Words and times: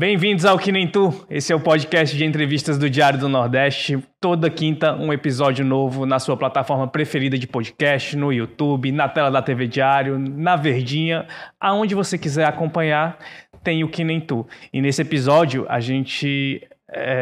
Bem-vindos 0.00 0.46
ao 0.46 0.58
Que 0.58 0.72
Nem 0.72 0.88
Tu. 0.88 1.12
Esse 1.28 1.52
é 1.52 1.54
o 1.54 1.60
podcast 1.60 2.16
de 2.16 2.24
entrevistas 2.24 2.78
do 2.78 2.88
Diário 2.88 3.20
do 3.20 3.28
Nordeste. 3.28 4.02
Toda 4.18 4.48
quinta, 4.48 4.94
um 4.94 5.12
episódio 5.12 5.62
novo 5.62 6.06
na 6.06 6.18
sua 6.18 6.38
plataforma 6.38 6.88
preferida 6.88 7.36
de 7.36 7.46
podcast, 7.46 8.16
no 8.16 8.32
YouTube, 8.32 8.92
na 8.92 9.10
tela 9.10 9.30
da 9.30 9.42
TV 9.42 9.66
Diário, 9.68 10.18
na 10.18 10.56
Verdinha, 10.56 11.26
aonde 11.60 11.94
você 11.94 12.16
quiser 12.16 12.46
acompanhar, 12.46 13.18
tem 13.62 13.84
o 13.84 13.90
Que 13.90 14.02
Nem 14.02 14.22
Tu. 14.22 14.46
E 14.72 14.80
nesse 14.80 15.02
episódio, 15.02 15.66
a 15.68 15.80
gente. 15.80 16.66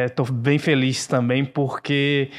Estou 0.05 0.25
é, 0.27 0.31
bem 0.31 0.57
feliz 0.57 1.05
também 1.05 1.43
porque 1.43 2.31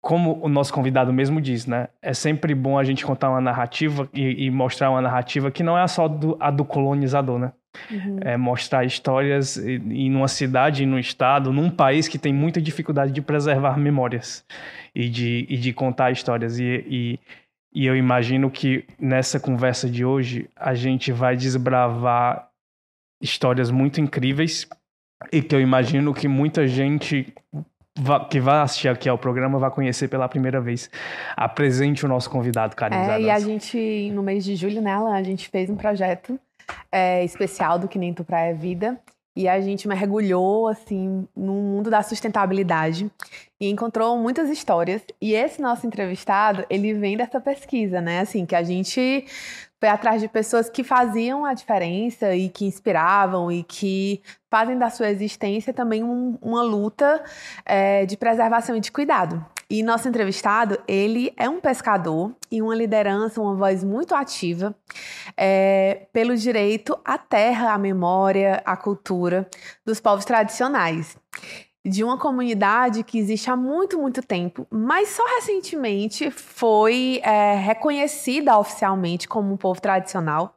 como 0.00 0.38
o 0.40 0.48
nosso 0.48 0.72
convidado 0.72 1.12
mesmo 1.12 1.40
diz, 1.40 1.66
né? 1.66 1.88
É 2.00 2.14
sempre 2.14 2.54
bom 2.54 2.78
a 2.78 2.84
gente 2.84 3.04
contar 3.04 3.28
uma 3.28 3.40
narrativa 3.40 4.08
e, 4.14 4.46
e 4.46 4.50
mostrar 4.52 4.88
uma 4.88 5.02
narrativa 5.02 5.50
que 5.50 5.64
não 5.64 5.76
é 5.76 5.84
só 5.88 6.06
do, 6.06 6.36
a 6.38 6.48
do 6.48 6.64
colonizador, 6.64 7.40
né? 7.40 7.50
Uhum. 7.90 8.18
É 8.20 8.36
mostrar 8.36 8.84
histórias 8.84 9.56
em 9.58 10.14
uma 10.14 10.28
cidade, 10.28 10.84
um 10.84 10.98
estado, 10.98 11.52
num 11.52 11.70
país 11.70 12.08
que 12.08 12.18
tem 12.18 12.32
muita 12.32 12.60
dificuldade 12.60 13.12
de 13.12 13.22
preservar 13.22 13.78
memórias 13.78 14.44
e 14.94 15.08
de, 15.08 15.46
e 15.48 15.56
de 15.56 15.72
contar 15.72 16.10
histórias. 16.10 16.58
E, 16.58 16.84
e, 16.88 17.20
e 17.74 17.86
eu 17.86 17.96
imagino 17.96 18.50
que 18.50 18.84
nessa 18.98 19.38
conversa 19.38 19.88
de 19.88 20.04
hoje 20.04 20.48
a 20.56 20.74
gente 20.74 21.12
vai 21.12 21.36
desbravar 21.36 22.48
histórias 23.20 23.70
muito 23.70 24.00
incríveis 24.00 24.68
e 25.32 25.42
que 25.42 25.54
eu 25.54 25.60
imagino 25.60 26.12
que 26.12 26.28
muita 26.28 26.66
gente 26.66 27.32
que 28.30 28.40
vai 28.40 28.60
assistir 28.60 28.88
aqui 28.88 29.08
ao 29.08 29.16
programa 29.16 29.58
vai 29.58 29.70
conhecer 29.70 30.08
pela 30.08 30.28
primeira 30.28 30.60
vez. 30.60 30.90
Apresente 31.36 32.04
o 32.04 32.08
nosso 32.08 32.28
convidado, 32.28 32.76
Karine 32.76 33.00
É, 33.00 33.20
e 33.20 33.30
a 33.30 33.38
gente, 33.38 34.10
no 34.12 34.22
mês 34.22 34.44
de 34.44 34.54
julho, 34.54 34.82
né, 34.82 34.92
a 34.92 35.22
gente 35.22 35.48
fez 35.48 35.70
um 35.70 35.76
projeto 35.76 36.38
é, 36.90 37.24
especial 37.24 37.78
do 37.78 37.88
Que 37.88 37.98
Nem 37.98 38.14
Tu 38.14 38.24
Praia 38.24 38.54
Vida. 38.54 39.00
E 39.36 39.46
a 39.46 39.60
gente 39.60 39.86
mergulhou, 39.86 40.66
assim, 40.66 41.28
no 41.36 41.52
mundo 41.52 41.90
da 41.90 42.02
sustentabilidade 42.02 43.10
e 43.60 43.68
encontrou 43.68 44.16
muitas 44.16 44.48
histórias. 44.48 45.02
E 45.20 45.34
esse 45.34 45.60
nosso 45.60 45.86
entrevistado, 45.86 46.64
ele 46.70 46.94
vem 46.94 47.18
dessa 47.18 47.38
pesquisa, 47.38 48.00
né? 48.00 48.20
Assim, 48.20 48.46
que 48.46 48.54
a 48.54 48.62
gente 48.62 49.26
foi 49.78 49.90
atrás 49.90 50.22
de 50.22 50.28
pessoas 50.28 50.70
que 50.70 50.82
faziam 50.82 51.44
a 51.44 51.52
diferença 51.52 52.34
e 52.34 52.48
que 52.48 52.64
inspiravam 52.64 53.52
e 53.52 53.62
que 53.62 54.22
fazem 54.50 54.78
da 54.78 54.88
sua 54.88 55.10
existência 55.10 55.70
também 55.70 56.02
um, 56.02 56.38
uma 56.40 56.62
luta 56.62 57.22
é, 57.66 58.06
de 58.06 58.16
preservação 58.16 58.74
e 58.74 58.80
de 58.80 58.90
cuidado. 58.90 59.44
E 59.68 59.82
nosso 59.82 60.08
entrevistado, 60.08 60.78
ele 60.86 61.32
é 61.36 61.48
um 61.48 61.60
pescador 61.60 62.32
e 62.50 62.62
uma 62.62 62.74
liderança, 62.74 63.40
uma 63.40 63.54
voz 63.54 63.82
muito 63.82 64.14
ativa 64.14 64.74
é, 65.36 66.06
pelo 66.12 66.36
direito 66.36 66.96
à 67.04 67.18
terra, 67.18 67.72
à 67.72 67.78
memória, 67.78 68.62
à 68.64 68.76
cultura 68.76 69.48
dos 69.84 69.98
povos 69.98 70.24
tradicionais 70.24 71.16
de 71.86 72.02
uma 72.02 72.18
comunidade 72.18 73.04
que 73.04 73.16
existe 73.16 73.48
há 73.48 73.56
muito, 73.56 73.96
muito 73.96 74.20
tempo, 74.20 74.66
mas 74.68 75.10
só 75.10 75.22
recentemente 75.36 76.32
foi 76.32 77.20
é, 77.22 77.54
reconhecida 77.54 78.58
oficialmente 78.58 79.28
como 79.28 79.52
um 79.52 79.56
povo 79.56 79.80
tradicional. 79.80 80.56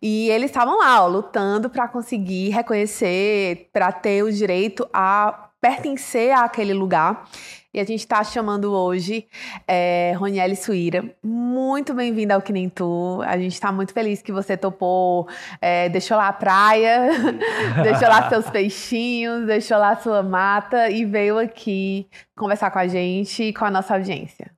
E 0.00 0.30
eles 0.30 0.50
estavam 0.50 0.78
lá, 0.78 1.02
ó, 1.02 1.08
lutando 1.08 1.68
para 1.68 1.88
conseguir 1.88 2.50
reconhecer, 2.50 3.68
para 3.72 3.92
ter 3.92 4.22
o 4.22 4.32
direito 4.32 4.88
a 4.92 5.50
pertencer 5.60 6.32
àquele 6.32 6.72
lugar. 6.72 7.28
E 7.76 7.78
a 7.78 7.84
gente 7.84 8.00
está 8.00 8.24
chamando 8.24 8.72
hoje 8.72 9.26
é, 9.68 10.14
Roniele 10.16 10.56
Suíra. 10.56 11.14
Muito 11.22 11.92
bem-vinda 11.92 12.34
ao 12.34 12.40
Que 12.40 12.50
Nem 12.50 12.70
Tu. 12.70 13.20
A 13.26 13.36
gente 13.36 13.52
está 13.52 13.70
muito 13.70 13.92
feliz 13.92 14.22
que 14.22 14.32
você 14.32 14.56
topou, 14.56 15.28
é, 15.60 15.86
deixou 15.90 16.16
lá 16.16 16.28
a 16.28 16.32
praia, 16.32 17.10
deixou 17.84 18.08
lá 18.08 18.30
seus 18.30 18.48
peixinhos, 18.48 19.44
deixou 19.44 19.76
lá 19.76 19.94
sua 19.94 20.22
mata 20.22 20.88
e 20.88 21.04
veio 21.04 21.38
aqui 21.38 22.08
conversar 22.34 22.70
com 22.70 22.78
a 22.78 22.86
gente 22.88 23.42
e 23.42 23.52
com 23.52 23.66
a 23.66 23.70
nossa 23.70 23.92
audiência. 23.92 24.50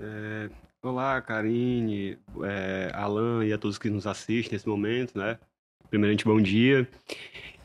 É, 0.00 0.48
olá, 0.80 1.20
Karine, 1.20 2.18
é, 2.44 2.92
Alan 2.94 3.44
e 3.44 3.52
a 3.52 3.58
todos 3.58 3.78
que 3.78 3.90
nos 3.90 4.06
assistem 4.06 4.52
nesse 4.52 4.68
momento, 4.68 5.18
né? 5.18 5.40
Primeiramente, 5.90 6.24
bom 6.24 6.40
dia. 6.40 6.86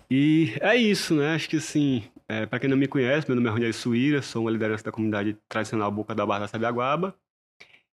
E 0.09 0.52
é 0.62 0.75
isso, 0.75 1.14
né? 1.14 1.36
Acho 1.36 1.48
que 1.48 1.58
assim, 1.58 2.03
é, 2.34 2.46
para 2.48 2.60
quem 2.60 2.70
não 2.70 2.76
me 2.76 2.88
conhece, 2.88 3.28
meu 3.28 3.36
nome 3.36 3.48
é 3.48 3.52
Roniel 3.52 3.74
Suíra, 3.74 4.22
sou 4.22 4.44
uma 4.44 4.52
liderança 4.52 4.84
da 4.84 4.92
comunidade 4.92 5.38
tradicional 5.48 5.92
Boca 5.92 6.16
da 6.16 6.26
Barra 6.26 6.42
da 6.42 6.48
Sabiaguaba. 6.48 7.16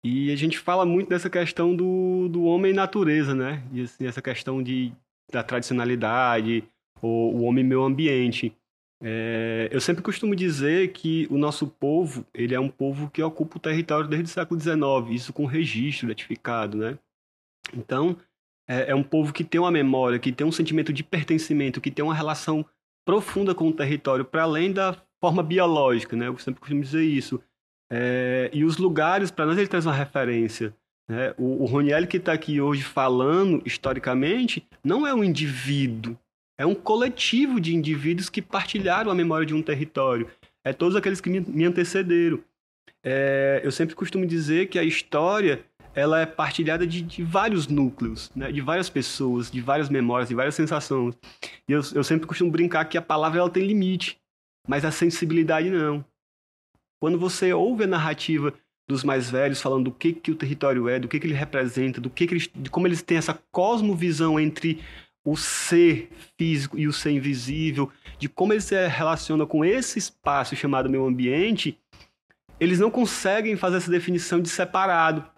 E 0.04 0.30
a 0.30 0.36
gente 0.36 0.58
fala 0.58 0.84
muito 0.84 1.08
dessa 1.08 1.30
questão 1.30 1.74
do, 1.74 2.28
do 2.28 2.44
homem 2.44 2.70
e 2.70 2.74
natureza, 2.74 3.34
né? 3.34 3.62
E 3.72 3.82
assim, 3.82 4.06
essa 4.06 4.20
questão 4.20 4.62
de, 4.62 4.92
da 5.32 5.42
tradicionalidade, 5.42 6.64
ou 7.00 7.34
o 7.34 7.42
homem 7.44 7.64
e 7.64 7.68
meio 7.68 7.82
ambiente. 7.82 8.54
É, 9.02 9.68
eu 9.72 9.80
sempre 9.80 10.02
costumo 10.02 10.36
dizer 10.36 10.92
que 10.92 11.26
o 11.30 11.38
nosso 11.38 11.66
povo, 11.66 12.26
ele 12.34 12.54
é 12.54 12.60
um 12.60 12.68
povo 12.68 13.10
que 13.10 13.22
ocupa 13.22 13.56
o 13.56 13.60
território 13.60 14.08
desde 14.08 14.26
o 14.26 14.32
século 14.32 14.60
XIX, 14.60 14.76
isso 15.10 15.32
com 15.32 15.46
registro 15.46 16.08
retificado, 16.08 16.76
né? 16.76 16.98
Então, 17.74 18.16
é, 18.68 18.90
é 18.90 18.94
um 18.94 19.02
povo 19.02 19.32
que 19.32 19.44
tem 19.44 19.60
uma 19.60 19.70
memória, 19.70 20.18
que 20.18 20.30
tem 20.30 20.46
um 20.46 20.52
sentimento 20.52 20.92
de 20.92 21.02
pertencimento, 21.02 21.80
que 21.80 21.90
tem 21.90 22.04
uma 22.04 22.14
relação 22.14 22.66
profunda 23.06 23.54
com 23.54 23.68
o 23.68 23.72
território, 23.72 24.24
para 24.24 24.42
além 24.42 24.72
da 24.72 24.96
forma 25.20 25.42
biológica, 25.42 26.16
né? 26.16 26.26
Eu 26.26 26.36
sempre 26.38 26.60
costumo 26.60 26.82
dizer 26.82 27.04
isso. 27.04 27.40
É, 27.90 28.50
e 28.52 28.64
os 28.64 28.76
lugares, 28.76 29.30
para 29.30 29.46
nós, 29.46 29.56
ele 29.56 29.68
traz 29.68 29.86
uma 29.86 29.94
referência. 29.94 30.74
Né? 31.08 31.32
O, 31.38 31.62
o 31.62 31.66
Roniel 31.66 32.06
que 32.06 32.16
está 32.16 32.32
aqui 32.32 32.60
hoje 32.60 32.82
falando, 32.82 33.62
historicamente, 33.64 34.66
não 34.84 35.06
é 35.06 35.14
um 35.14 35.22
indivíduo, 35.22 36.18
é 36.58 36.66
um 36.66 36.74
coletivo 36.74 37.60
de 37.60 37.74
indivíduos 37.74 38.28
que 38.28 38.42
partilharam 38.42 39.10
a 39.10 39.14
memória 39.14 39.46
de 39.46 39.54
um 39.54 39.62
território. 39.62 40.28
É 40.64 40.72
todos 40.72 40.96
aqueles 40.96 41.20
que 41.20 41.30
me, 41.30 41.40
me 41.40 41.64
antecederam. 41.64 42.40
É, 43.04 43.60
eu 43.62 43.70
sempre 43.70 43.94
costumo 43.94 44.26
dizer 44.26 44.66
que 44.66 44.80
a 44.80 44.82
história 44.82 45.64
ela 45.96 46.20
é 46.20 46.26
partilhada 46.26 46.86
de, 46.86 47.00
de 47.00 47.22
vários 47.24 47.66
núcleos, 47.66 48.30
né? 48.36 48.52
de 48.52 48.60
várias 48.60 48.90
pessoas, 48.90 49.50
de 49.50 49.62
várias 49.62 49.88
memórias, 49.88 50.28
de 50.28 50.34
várias 50.34 50.54
sensações. 50.54 51.16
E 51.66 51.72
eu, 51.72 51.80
eu 51.94 52.04
sempre 52.04 52.26
costumo 52.26 52.50
brincar 52.50 52.84
que 52.84 52.98
a 52.98 53.02
palavra 53.02 53.40
ela 53.40 53.48
tem 53.48 53.66
limite, 53.66 54.20
mas 54.68 54.84
a 54.84 54.90
sensibilidade 54.90 55.70
não. 55.70 56.04
Quando 57.00 57.18
você 57.18 57.50
ouve 57.54 57.84
a 57.84 57.86
narrativa 57.86 58.52
dos 58.86 59.02
mais 59.02 59.30
velhos 59.30 59.60
falando 59.60 59.84
do 59.84 59.90
que, 59.90 60.12
que 60.12 60.30
o 60.30 60.36
território 60.36 60.86
é, 60.86 61.00
do 61.00 61.08
que, 61.08 61.18
que 61.18 61.26
ele 61.26 61.34
representa, 61.34 61.98
do 61.98 62.10
que, 62.10 62.26
que 62.26 62.34
eles, 62.34 62.50
de 62.54 62.68
como 62.68 62.86
eles 62.86 63.00
têm 63.00 63.16
essa 63.16 63.32
cosmovisão 63.50 64.38
entre 64.38 64.82
o 65.24 65.34
ser 65.34 66.10
físico 66.38 66.78
e 66.78 66.86
o 66.86 66.92
ser 66.92 67.12
invisível, 67.12 67.90
de 68.18 68.28
como 68.28 68.52
eles 68.52 68.64
se 68.64 68.86
relacionam 68.86 69.46
com 69.46 69.64
esse 69.64 69.98
espaço 69.98 70.54
chamado 70.54 70.90
meio 70.90 71.06
ambiente, 71.06 71.78
eles 72.60 72.78
não 72.78 72.90
conseguem 72.90 73.56
fazer 73.56 73.78
essa 73.78 73.90
definição 73.90 74.40
de 74.40 74.48
separado. 74.48 75.35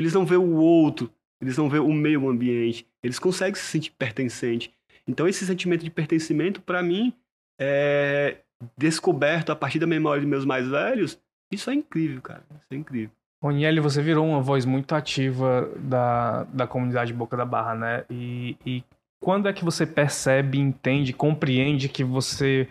Eles 0.00 0.14
não 0.14 0.24
vê 0.24 0.36
o 0.36 0.54
outro, 0.54 1.12
eles 1.42 1.58
não 1.58 1.68
vê 1.68 1.78
o 1.78 1.92
meio 1.92 2.26
ambiente, 2.26 2.86
eles 3.02 3.18
conseguem 3.18 3.54
se 3.54 3.66
sentir 3.66 3.90
pertencente. 3.90 4.72
Então 5.06 5.28
esse 5.28 5.44
sentimento 5.44 5.84
de 5.84 5.90
pertencimento, 5.90 6.62
para 6.62 6.82
mim, 6.82 7.12
é 7.60 8.38
descoberto 8.78 9.52
a 9.52 9.56
partir 9.56 9.78
da 9.78 9.86
memória 9.86 10.22
de 10.22 10.26
meus 10.26 10.46
mais 10.46 10.66
velhos. 10.66 11.20
Isso 11.52 11.68
é 11.68 11.74
incrível, 11.74 12.22
cara. 12.22 12.42
Isso 12.50 12.68
é 12.70 12.76
incrível. 12.76 13.10
Roniel, 13.42 13.82
você 13.82 14.00
virou 14.00 14.26
uma 14.26 14.40
voz 14.40 14.64
muito 14.64 14.94
ativa 14.94 15.70
da, 15.76 16.44
da 16.44 16.66
comunidade 16.66 17.12
Boca 17.12 17.36
da 17.36 17.44
Barra, 17.44 17.74
né? 17.74 18.04
E, 18.08 18.56
e 18.64 18.84
quando 19.22 19.50
é 19.50 19.52
que 19.52 19.66
você 19.66 19.86
percebe, 19.86 20.58
entende, 20.58 21.12
compreende 21.12 21.90
que 21.90 22.02
você 22.02 22.66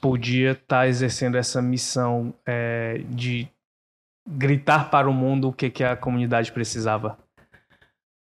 podia 0.00 0.52
estar 0.52 0.80
tá 0.80 0.88
exercendo 0.88 1.36
essa 1.36 1.60
missão 1.60 2.32
é, 2.46 3.02
de 3.10 3.46
gritar 4.28 4.90
para 4.90 5.08
o 5.08 5.12
mundo 5.12 5.48
o 5.48 5.52
que, 5.52 5.70
que 5.70 5.84
a 5.84 5.96
comunidade 5.96 6.52
precisava? 6.52 7.18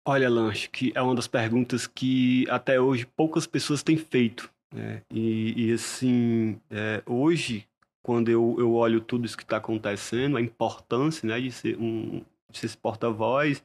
Olha, 0.07 0.29
Lanche, 0.31 0.71
que 0.71 0.93
é 0.95 1.03
uma 1.03 1.15
das 1.15 1.29
perguntas 1.29 1.87
que 1.87 2.49
até 2.49 2.81
hoje 2.81 3.07
poucas 3.07 3.47
pessoas 3.47 3.83
têm 3.83 3.97
feito. 3.97 4.51
Né? 4.75 5.03
E, 5.13 5.69
e, 5.69 5.73
assim, 5.73 6.59
é, 6.71 7.03
hoje, 7.07 7.67
quando 8.03 8.31
eu, 8.31 8.57
eu 8.59 8.75
olho 8.75 9.01
tudo 9.01 9.27
isso 9.27 9.37
que 9.37 9.43
está 9.43 9.59
acontecendo, 9.59 10.37
a 10.37 10.41
importância 10.41 11.27
né, 11.29 11.41
de 11.41 11.53
ser 11.53 11.77
um 11.79 12.23
de 12.51 12.59
ser 12.59 12.77
porta-voz, 12.79 13.63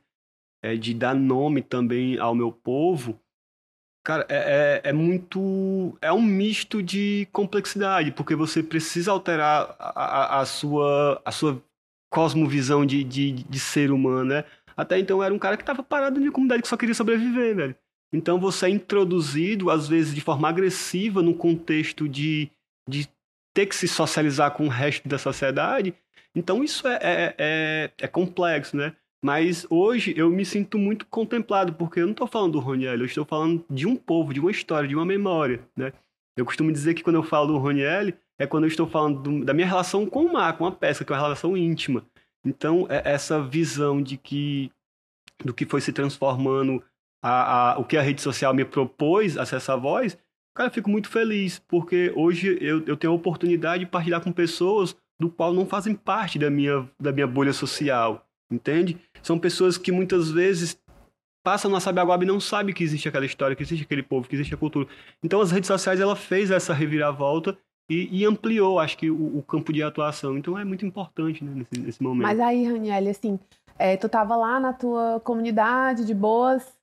é, 0.61 0.75
de 0.75 0.93
dar 0.93 1.15
nome 1.15 1.61
também 1.61 2.19
ao 2.19 2.35
meu 2.35 2.51
povo, 2.51 3.19
cara, 4.03 4.25
é, 4.29 4.81
é, 4.85 4.89
é, 4.89 4.93
muito. 4.93 5.97
É 6.01 6.11
um 6.11 6.21
misto 6.21 6.83
de 6.83 7.27
complexidade, 7.31 8.11
porque 8.11 8.35
você 8.35 8.61
precisa 8.61 9.11
alterar 9.11 9.75
a, 9.79 10.37
a, 10.37 10.41
a 10.41 10.45
sua, 10.45 11.21
a 11.23 11.31
sua 11.31 11.61
cosmovisão 12.13 12.85
de, 12.85 13.03
de, 13.03 13.31
de 13.31 13.59
ser 13.59 13.91
humano, 13.91 14.25
né? 14.25 14.43
Até 14.77 14.99
então 14.99 15.23
era 15.23 15.33
um 15.33 15.39
cara 15.39 15.57
que 15.57 15.63
estava 15.63 15.81
parado 15.81 16.19
na 16.19 16.31
comunidade 16.31 16.61
que 16.61 16.67
só 16.67 16.77
queria 16.77 16.93
sobreviver, 16.93 17.55
velho. 17.55 17.75
Então 18.13 18.39
você 18.39 18.67
é 18.67 18.69
introduzido, 18.69 19.71
às 19.71 19.87
vezes 19.87 20.13
de 20.13 20.21
forma 20.21 20.47
agressiva, 20.47 21.23
num 21.23 21.33
contexto 21.33 22.07
de, 22.07 22.51
de 22.87 23.09
ter 23.51 23.65
que 23.65 23.75
se 23.75 23.87
socializar 23.87 24.51
com 24.51 24.67
o 24.67 24.69
resto 24.69 25.09
da 25.09 25.17
sociedade. 25.17 25.95
Então 26.35 26.63
isso 26.63 26.87
é, 26.87 26.99
é, 27.01 27.35
é, 27.39 27.91
é 27.97 28.07
complexo, 28.07 28.77
né? 28.77 28.95
Mas 29.25 29.65
hoje 29.67 30.13
eu 30.15 30.29
me 30.29 30.45
sinto 30.45 30.77
muito 30.77 31.07
contemplado, 31.07 31.73
porque 31.73 31.99
eu 31.99 32.05
não 32.05 32.11
estou 32.11 32.27
falando 32.27 32.53
do 32.53 32.59
Roniel, 32.59 32.99
eu 32.99 33.05
estou 33.05 33.25
falando 33.25 33.65
de 33.69 33.87
um 33.87 33.95
povo, 33.95 34.33
de 34.33 34.39
uma 34.39 34.51
história, 34.51 34.87
de 34.87 34.95
uma 34.95 35.05
memória, 35.05 35.61
né? 35.75 35.91
Eu 36.37 36.45
costumo 36.45 36.71
dizer 36.71 36.93
que 36.93 37.01
quando 37.01 37.15
eu 37.15 37.23
falo 37.23 37.47
do 37.47 37.57
Roniel, 37.57 38.13
é 38.39 38.47
quando 38.47 38.63
eu 38.63 38.69
estou 38.69 38.87
falando 38.87 39.21
do, 39.21 39.45
da 39.45 39.53
minha 39.53 39.67
relação 39.67 40.05
com 40.05 40.25
o 40.25 40.33
mar, 40.33 40.57
com 40.57 40.65
a 40.65 40.71
pesca, 40.71 41.05
que 41.05 41.11
é 41.11 41.15
uma 41.15 41.21
relação 41.21 41.55
íntima. 41.55 42.05
Então, 42.45 42.87
é 42.89 43.01
essa 43.05 43.41
visão 43.41 44.01
de 44.01 44.17
que 44.17 44.71
do 45.43 45.53
que 45.53 45.65
foi 45.65 45.81
se 45.81 45.91
transformando, 45.91 46.83
a, 47.21 47.71
a, 47.71 47.79
o 47.79 47.85
que 47.85 47.97
a 47.97 48.01
rede 48.01 48.21
social 48.21 48.53
me 48.53 48.65
propôs, 48.65 49.37
acessar 49.37 49.75
a 49.75 49.79
voz, 49.79 50.17
cara, 50.55 50.69
eu 50.69 50.73
fico 50.73 50.89
muito 50.89 51.09
feliz, 51.09 51.59
porque 51.59 52.13
hoje 52.15 52.57
eu, 52.61 52.83
eu 52.85 52.97
tenho 52.97 53.13
a 53.13 53.15
oportunidade 53.15 53.85
de 53.85 53.89
partilhar 53.89 54.21
com 54.21 54.31
pessoas 54.31 54.95
do 55.19 55.29
qual 55.29 55.53
não 55.53 55.65
fazem 55.65 55.95
parte 55.95 56.37
da 56.37 56.49
minha, 56.49 56.89
da 56.99 57.11
minha 57.11 57.27
bolha 57.27 57.53
social, 57.53 58.25
entende? 58.51 58.99
São 59.21 59.39
pessoas 59.39 59.77
que 59.77 59.91
muitas 59.91 60.29
vezes 60.31 60.77
passam 61.45 61.69
na 61.69 61.79
Sabiaguaba 61.79 62.23
e 62.23 62.27
não 62.27 62.39
sabem 62.39 62.73
que 62.73 62.83
existe 62.83 63.07
aquela 63.07 63.25
história, 63.25 63.55
que 63.55 63.63
existe 63.63 63.83
aquele 63.83 64.03
povo, 64.03 64.27
que 64.27 64.35
existe 64.35 64.53
a 64.53 64.57
cultura. 64.57 64.87
Então 65.21 65.41
as 65.41 65.51
redes 65.51 65.67
sociais 65.67 65.99
ela 65.99 66.15
fez 66.15 66.51
essa 66.51 66.73
reviravolta 66.73 67.57
e, 67.89 68.21
e 68.21 68.25
ampliou, 68.25 68.79
acho 68.79 68.97
que, 68.97 69.09
o, 69.09 69.37
o, 69.37 69.43
campo 69.43 69.73
de 69.73 69.83
atuação. 69.83 70.37
Então 70.37 70.57
é 70.57 70.63
muito 70.63 70.85
importante 70.85 71.43
né, 71.43 71.51
nesse, 71.55 71.85
nesse 71.85 72.03
momento. 72.03 72.23
Mas 72.23 72.39
aí, 72.39 72.65
Raniel, 72.65 73.09
assim, 73.09 73.39
é, 73.77 73.97
tu 73.97 74.07
tava 74.07 74.35
lá 74.35 74.59
na 74.59 74.73
tua 74.73 75.19
comunidade 75.23 76.05
de 76.05 76.13
boas, 76.13 76.73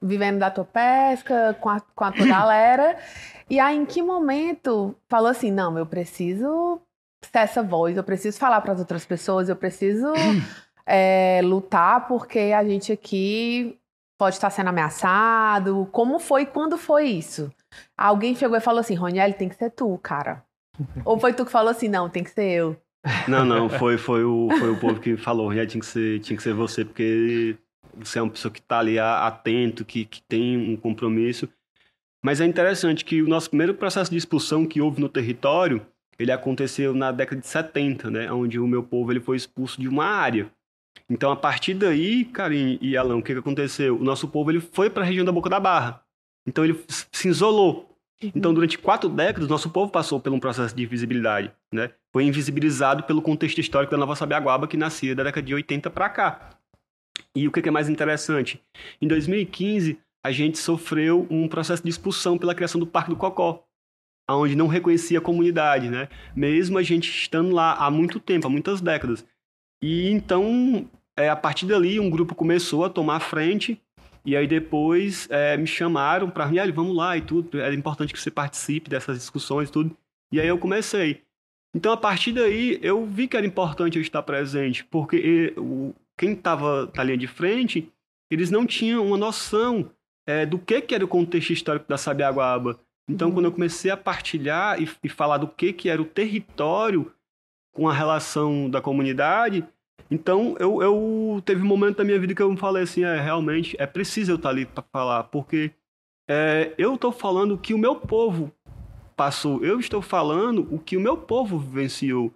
vivendo 0.00 0.38
da 0.38 0.50
tua 0.50 0.64
pesca, 0.64 1.56
com 1.60 1.68
a, 1.68 1.80
com 1.80 2.04
a 2.04 2.12
tua 2.12 2.26
galera. 2.26 2.98
E 3.48 3.58
aí, 3.58 3.76
em 3.76 3.84
que 3.84 4.02
momento 4.02 4.94
falou 5.08 5.28
assim: 5.28 5.50
não, 5.50 5.76
eu 5.76 5.86
preciso 5.86 6.80
ser 7.22 7.38
essa 7.38 7.62
voz, 7.62 7.96
eu 7.96 8.04
preciso 8.04 8.38
falar 8.38 8.60
para 8.60 8.72
as 8.72 8.78
outras 8.80 9.04
pessoas, 9.04 9.48
eu 9.48 9.56
preciso 9.56 10.12
é, 10.86 11.40
lutar 11.44 12.08
porque 12.08 12.38
a 12.38 12.64
gente 12.64 12.90
aqui 12.90 13.79
pode 14.20 14.36
estar 14.36 14.50
sendo 14.50 14.68
ameaçado. 14.68 15.88
Como 15.90 16.18
foi 16.18 16.44
quando 16.44 16.76
foi 16.76 17.06
isso? 17.06 17.50
Alguém 17.96 18.34
chegou 18.34 18.54
e 18.54 18.60
falou 18.60 18.80
assim: 18.80 18.94
Roniel, 18.94 19.32
tem 19.32 19.48
que 19.48 19.54
ser 19.54 19.70
tu, 19.70 19.96
cara. 20.02 20.44
Ou 21.06 21.18
foi 21.18 21.32
tu 21.32 21.46
que 21.46 21.50
falou 21.50 21.70
assim: 21.70 21.88
não, 21.88 22.10
tem 22.10 22.22
que 22.22 22.30
ser 22.30 22.50
eu? 22.50 22.76
Não, 23.26 23.46
não, 23.46 23.70
foi, 23.70 23.96
foi, 23.96 24.22
o, 24.22 24.50
foi 24.58 24.70
o 24.70 24.78
povo 24.78 25.00
que 25.00 25.16
falou: 25.16 25.46
Roniel, 25.46 25.66
tinha 25.66 25.80
que 25.80 25.86
ser, 25.86 26.20
tinha 26.20 26.36
que 26.36 26.42
ser 26.42 26.52
você, 26.52 26.84
porque 26.84 27.56
você 27.96 28.18
é 28.18 28.22
uma 28.22 28.30
pessoa 28.30 28.52
que 28.52 28.60
está 28.60 28.78
ali 28.78 28.98
atento, 28.98 29.86
que, 29.86 30.04
que 30.04 30.20
tem 30.28 30.58
um 30.58 30.76
compromisso. 30.76 31.48
Mas 32.22 32.42
é 32.42 32.44
interessante 32.44 33.06
que 33.06 33.22
o 33.22 33.28
nosso 33.28 33.48
primeiro 33.48 33.74
processo 33.74 34.10
de 34.10 34.18
expulsão 34.18 34.66
que 34.66 34.82
houve 34.82 35.00
no 35.00 35.08
território, 35.08 35.80
ele 36.18 36.30
aconteceu 36.30 36.92
na 36.92 37.10
década 37.10 37.40
de 37.40 37.46
70, 37.46 38.10
né, 38.10 38.30
onde 38.30 38.60
o 38.60 38.66
meu 38.66 38.82
povo 38.82 39.10
ele 39.10 39.20
foi 39.20 39.38
expulso 39.38 39.80
de 39.80 39.88
uma 39.88 40.04
área. 40.04 40.50
Então, 41.08 41.32
a 41.32 41.36
partir 41.36 41.74
daí, 41.74 42.24
Karim 42.24 42.78
e 42.80 42.96
Alan, 42.96 43.16
o 43.16 43.22
que, 43.22 43.32
que 43.32 43.38
aconteceu? 43.38 43.96
O 43.96 44.04
nosso 44.04 44.28
povo 44.28 44.50
ele 44.50 44.60
foi 44.60 44.88
para 44.88 45.02
a 45.02 45.06
região 45.06 45.24
da 45.24 45.32
Boca 45.32 45.50
da 45.50 45.58
Barra. 45.58 46.02
Então, 46.46 46.64
ele 46.64 46.78
se 46.88 47.28
isolou. 47.28 47.90
Uhum. 48.22 48.30
Então, 48.34 48.54
durante 48.54 48.78
quatro 48.78 49.08
décadas, 49.08 49.48
nosso 49.48 49.70
povo 49.70 49.90
passou 49.90 50.20
por 50.20 50.32
um 50.32 50.38
processo 50.38 50.74
de 50.74 50.84
invisibilidade. 50.84 51.50
Né? 51.72 51.90
Foi 52.12 52.24
invisibilizado 52.24 53.02
pelo 53.04 53.22
contexto 53.22 53.58
histórico 53.58 53.90
da 53.90 53.98
Nova 53.98 54.14
Sabiaguaba, 54.14 54.68
que 54.68 54.76
nascia 54.76 55.14
da 55.14 55.24
década 55.24 55.46
de 55.46 55.54
80 55.54 55.90
para 55.90 56.08
cá. 56.08 56.50
E 57.34 57.46
o 57.48 57.52
que 57.52 57.68
é 57.68 57.72
mais 57.72 57.88
interessante? 57.88 58.62
Em 59.00 59.08
2015, 59.08 59.98
a 60.24 60.30
gente 60.30 60.58
sofreu 60.58 61.26
um 61.30 61.48
processo 61.48 61.82
de 61.82 61.88
expulsão 61.88 62.36
pela 62.36 62.54
criação 62.54 62.78
do 62.78 62.86
Parque 62.86 63.10
do 63.10 63.16
Cocó, 63.16 63.64
onde 64.28 64.54
não 64.54 64.66
reconhecia 64.66 65.18
a 65.18 65.22
comunidade, 65.22 65.88
né? 65.88 66.08
Mesmo 66.36 66.78
a 66.78 66.82
gente 66.82 67.10
estando 67.10 67.54
lá 67.54 67.74
há 67.74 67.90
muito 67.90 68.20
tempo, 68.20 68.46
há 68.46 68.50
muitas 68.50 68.80
décadas. 68.80 69.24
E 69.82 70.10
então, 70.10 70.88
é, 71.16 71.28
a 71.28 71.36
partir 71.36 71.66
dali, 71.66 71.98
um 71.98 72.10
grupo 72.10 72.34
começou 72.34 72.84
a 72.84 72.90
tomar 72.90 73.20
frente, 73.20 73.80
e 74.24 74.36
aí 74.36 74.46
depois 74.46 75.26
é, 75.30 75.56
me 75.56 75.66
chamaram 75.66 76.28
para, 76.30 76.44
ah, 76.44 76.72
vamos 76.72 76.94
lá 76.94 77.16
e 77.16 77.22
tudo, 77.22 77.60
é 77.60 77.72
importante 77.72 78.12
que 78.12 78.20
você 78.20 78.30
participe 78.30 78.90
dessas 78.90 79.18
discussões 79.18 79.68
e 79.68 79.72
tudo. 79.72 79.96
E 80.32 80.40
aí 80.40 80.46
eu 80.46 80.58
comecei. 80.58 81.22
Então, 81.74 81.92
a 81.92 81.96
partir 81.96 82.32
daí, 82.32 82.78
eu 82.82 83.06
vi 83.06 83.28
que 83.28 83.36
era 83.36 83.46
importante 83.46 83.96
eu 83.96 84.02
estar 84.02 84.22
presente, 84.22 84.84
porque 84.84 85.54
o, 85.56 85.94
quem 86.18 86.32
estava 86.32 86.90
na 86.94 87.04
linha 87.04 87.18
de 87.18 87.26
frente, 87.26 87.88
eles 88.30 88.50
não 88.50 88.66
tinham 88.66 89.06
uma 89.06 89.16
noção 89.16 89.90
é, 90.26 90.44
do 90.44 90.58
que, 90.58 90.80
que 90.80 90.94
era 90.94 91.04
o 91.04 91.08
contexto 91.08 91.52
histórico 91.52 91.88
da 91.88 91.96
Sabiaguaba. 91.96 92.78
Então, 93.08 93.28
uhum. 93.28 93.34
quando 93.34 93.44
eu 93.46 93.52
comecei 93.52 93.90
a 93.90 93.96
partilhar 93.96 94.80
e, 94.80 94.88
e, 95.02 95.08
falar 95.08 95.38
do 95.38 95.48
que, 95.48 95.72
que 95.72 95.88
era 95.88 96.00
o 96.00 96.04
território 96.04 97.12
com 97.72 97.88
a 97.88 97.92
relação 97.92 98.68
da 98.68 98.80
comunidade, 98.80 99.66
então 100.10 100.56
eu, 100.58 100.82
eu 100.82 101.42
teve 101.44 101.62
um 101.62 101.66
momento 101.66 101.98
da 101.98 102.04
minha 102.04 102.18
vida 102.18 102.34
que 102.34 102.42
eu 102.42 102.56
falei 102.56 102.82
assim, 102.82 103.04
é, 103.04 103.20
realmente 103.20 103.76
é 103.78 103.86
preciso 103.86 104.32
eu 104.32 104.36
estar 104.36 104.48
ali 104.48 104.66
para 104.66 104.82
falar, 104.92 105.24
porque 105.24 105.70
é, 106.28 106.74
eu 106.76 106.94
estou 106.94 107.12
falando 107.12 107.54
o 107.54 107.58
que 107.58 107.72
o 107.72 107.78
meu 107.78 107.94
povo 107.94 108.52
passou, 109.16 109.64
eu 109.64 109.78
estou 109.78 110.02
falando 110.02 110.66
o 110.74 110.78
que 110.78 110.96
o 110.96 111.00
meu 111.00 111.16
povo 111.16 111.58
vivenciou. 111.58 112.32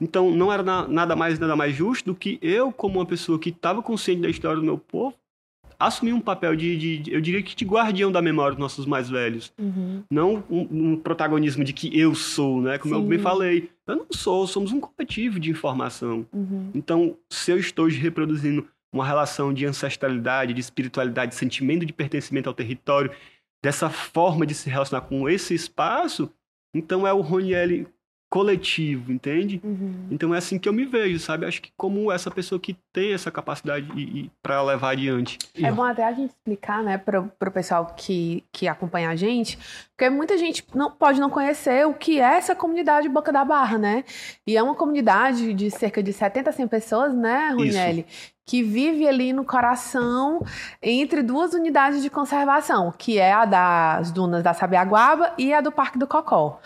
Então, 0.00 0.30
não 0.30 0.52
era 0.52 0.62
na, 0.62 0.86
nada 0.86 1.16
mais 1.16 1.38
nada 1.38 1.56
mais 1.56 1.74
justo 1.74 2.12
do 2.12 2.14
que 2.14 2.38
eu, 2.42 2.70
como 2.70 2.98
uma 2.98 3.06
pessoa 3.06 3.38
que 3.38 3.48
estava 3.48 3.82
consciente 3.82 4.20
da 4.20 4.28
história 4.28 4.60
do 4.60 4.64
meu 4.64 4.76
povo, 4.78 5.16
assumir 5.78 6.12
um 6.12 6.20
papel 6.20 6.56
de, 6.56 7.00
de, 7.00 7.12
eu 7.12 7.20
diria 7.20 7.42
que 7.42 7.54
de 7.54 7.64
guardião 7.64 8.10
da 8.10 8.22
memória 8.22 8.52
dos 8.52 8.60
nossos 8.60 8.86
mais 8.86 9.08
velhos. 9.08 9.52
Uhum. 9.58 10.02
Não 10.10 10.44
um, 10.50 10.92
um, 10.92 10.96
protagonismo 10.96 11.62
de 11.64 11.72
que 11.72 11.98
eu 11.98 12.14
sou, 12.14 12.60
né? 12.60 12.78
Como 12.78 12.94
Sim. 12.94 13.00
eu 13.00 13.06
me 13.06 13.18
falei. 13.18 13.70
Eu 13.86 13.96
não 13.96 14.06
sou, 14.10 14.46
somos 14.46 14.72
um 14.72 14.80
coletivo 14.80 15.38
de 15.38 15.50
informação. 15.50 16.26
Uhum. 16.32 16.70
Então, 16.74 17.16
se 17.30 17.50
eu 17.50 17.58
estou 17.58 17.86
reproduzindo 17.88 18.66
uma 18.92 19.06
relação 19.06 19.52
de 19.52 19.66
ancestralidade, 19.66 20.54
de 20.54 20.60
espiritualidade, 20.60 21.32
de 21.32 21.38
sentimento 21.38 21.84
de 21.84 21.92
pertencimento 21.92 22.48
ao 22.48 22.54
território, 22.54 23.10
dessa 23.62 23.90
forma 23.90 24.46
de 24.46 24.54
se 24.54 24.70
relacionar 24.70 25.02
com 25.02 25.28
esse 25.28 25.54
espaço, 25.54 26.30
então 26.74 27.06
é 27.06 27.12
o 27.12 27.20
Roniel 27.20 27.86
coletivo, 28.36 29.10
entende? 29.10 29.58
Uhum. 29.64 30.08
Então 30.10 30.34
é 30.34 30.36
assim 30.36 30.58
que 30.58 30.68
eu 30.68 30.72
me 30.72 30.84
vejo, 30.84 31.18
sabe? 31.18 31.46
Acho 31.46 31.62
que 31.62 31.72
como 31.74 32.12
essa 32.12 32.30
pessoa 32.30 32.60
que 32.60 32.76
tem 32.92 33.14
essa 33.14 33.30
capacidade 33.30 34.30
para 34.42 34.62
levar 34.62 34.90
adiante. 34.90 35.38
É 35.54 35.72
bom 35.72 35.82
até 35.82 36.04
a 36.04 36.12
gente 36.12 36.32
explicar, 36.32 36.82
né, 36.82 36.98
para 36.98 37.20
o 37.22 37.50
pessoal 37.50 37.94
que, 37.96 38.44
que 38.52 38.68
acompanha 38.68 39.08
a 39.08 39.16
gente, 39.16 39.58
porque 39.96 40.10
muita 40.10 40.36
gente 40.36 40.62
não 40.74 40.90
pode 40.90 41.18
não 41.18 41.30
conhecer 41.30 41.86
o 41.86 41.94
que 41.94 42.20
é 42.20 42.36
essa 42.36 42.54
comunidade 42.54 43.08
Boca 43.08 43.32
da 43.32 43.42
Barra, 43.42 43.78
né? 43.78 44.04
E 44.46 44.54
é 44.54 44.62
uma 44.62 44.74
comunidade 44.74 45.54
de 45.54 45.70
cerca 45.70 46.02
de 46.02 46.12
70 46.12 46.50
a 46.50 46.52
100 46.52 46.68
pessoas, 46.68 47.14
né, 47.14 47.54
Runielli? 47.56 48.04
que 48.48 48.62
vive 48.62 49.08
ali 49.08 49.32
no 49.32 49.44
coração 49.44 50.40
entre 50.80 51.20
duas 51.20 51.52
unidades 51.52 52.00
de 52.00 52.08
conservação, 52.08 52.92
que 52.96 53.18
é 53.18 53.32
a 53.32 53.44
das 53.44 54.12
dunas 54.12 54.40
da 54.40 54.54
Sabiaguaba 54.54 55.32
e 55.36 55.52
a 55.52 55.60
do 55.60 55.72
Parque 55.72 55.98
do 55.98 56.06
Cocó. 56.06 56.60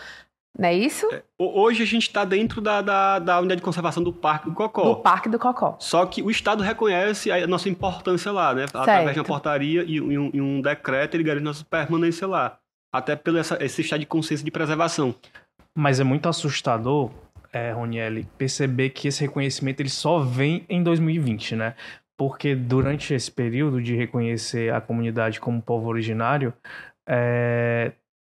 Não 0.57 0.67
é 0.67 0.73
isso? 0.73 1.07
É, 1.11 1.23
hoje 1.39 1.81
a 1.81 1.85
gente 1.85 2.03
está 2.03 2.25
dentro 2.25 2.59
da, 2.59 2.81
da, 2.81 3.19
da, 3.19 3.39
unidade 3.39 3.61
de 3.61 3.65
conservação 3.65 4.03
do 4.03 4.11
Parque 4.11 4.49
do 4.49 4.55
Cocó. 4.55 4.83
Do 4.83 4.95
Parque 4.97 5.29
do 5.29 5.39
Cocó. 5.39 5.77
Só 5.79 6.05
que 6.05 6.21
o 6.21 6.29
Estado 6.29 6.61
reconhece 6.61 7.31
a 7.31 7.47
nossa 7.47 7.69
importância 7.69 8.31
lá, 8.31 8.53
né? 8.53 8.61
Certo. 8.61 8.77
Através 8.77 9.13
de 9.13 9.19
uma 9.19 9.25
portaria 9.25 9.83
e, 9.87 10.01
um, 10.01 10.29
e 10.33 10.41
um, 10.41 10.61
decreto, 10.61 11.15
ele 11.15 11.23
garante 11.23 11.43
nossa 11.43 11.63
permanência 11.63 12.27
lá. 12.27 12.57
Até 12.93 13.15
pelo 13.15 13.37
essa, 13.37 13.57
esse 13.63 13.81
estado 13.81 14.01
de 14.01 14.05
consciência 14.05 14.43
de 14.43 14.51
preservação. 14.51 15.15
Mas 15.73 16.01
é 16.01 16.03
muito 16.03 16.27
assustador, 16.27 17.09
é, 17.53 17.71
Ronielli, 17.71 18.27
perceber 18.37 18.89
que 18.89 19.07
esse 19.07 19.21
reconhecimento 19.21 19.79
ele 19.79 19.89
só 19.89 20.19
vem 20.19 20.65
em 20.67 20.83
2020, 20.83 21.55
né? 21.55 21.75
Porque 22.17 22.53
durante 22.53 23.13
esse 23.13 23.31
período 23.31 23.81
de 23.81 23.95
reconhecer 23.95 24.73
a 24.73 24.81
comunidade 24.81 25.39
como 25.39 25.61
povo 25.61 25.87
originário, 25.87 26.53
é, 27.07 27.93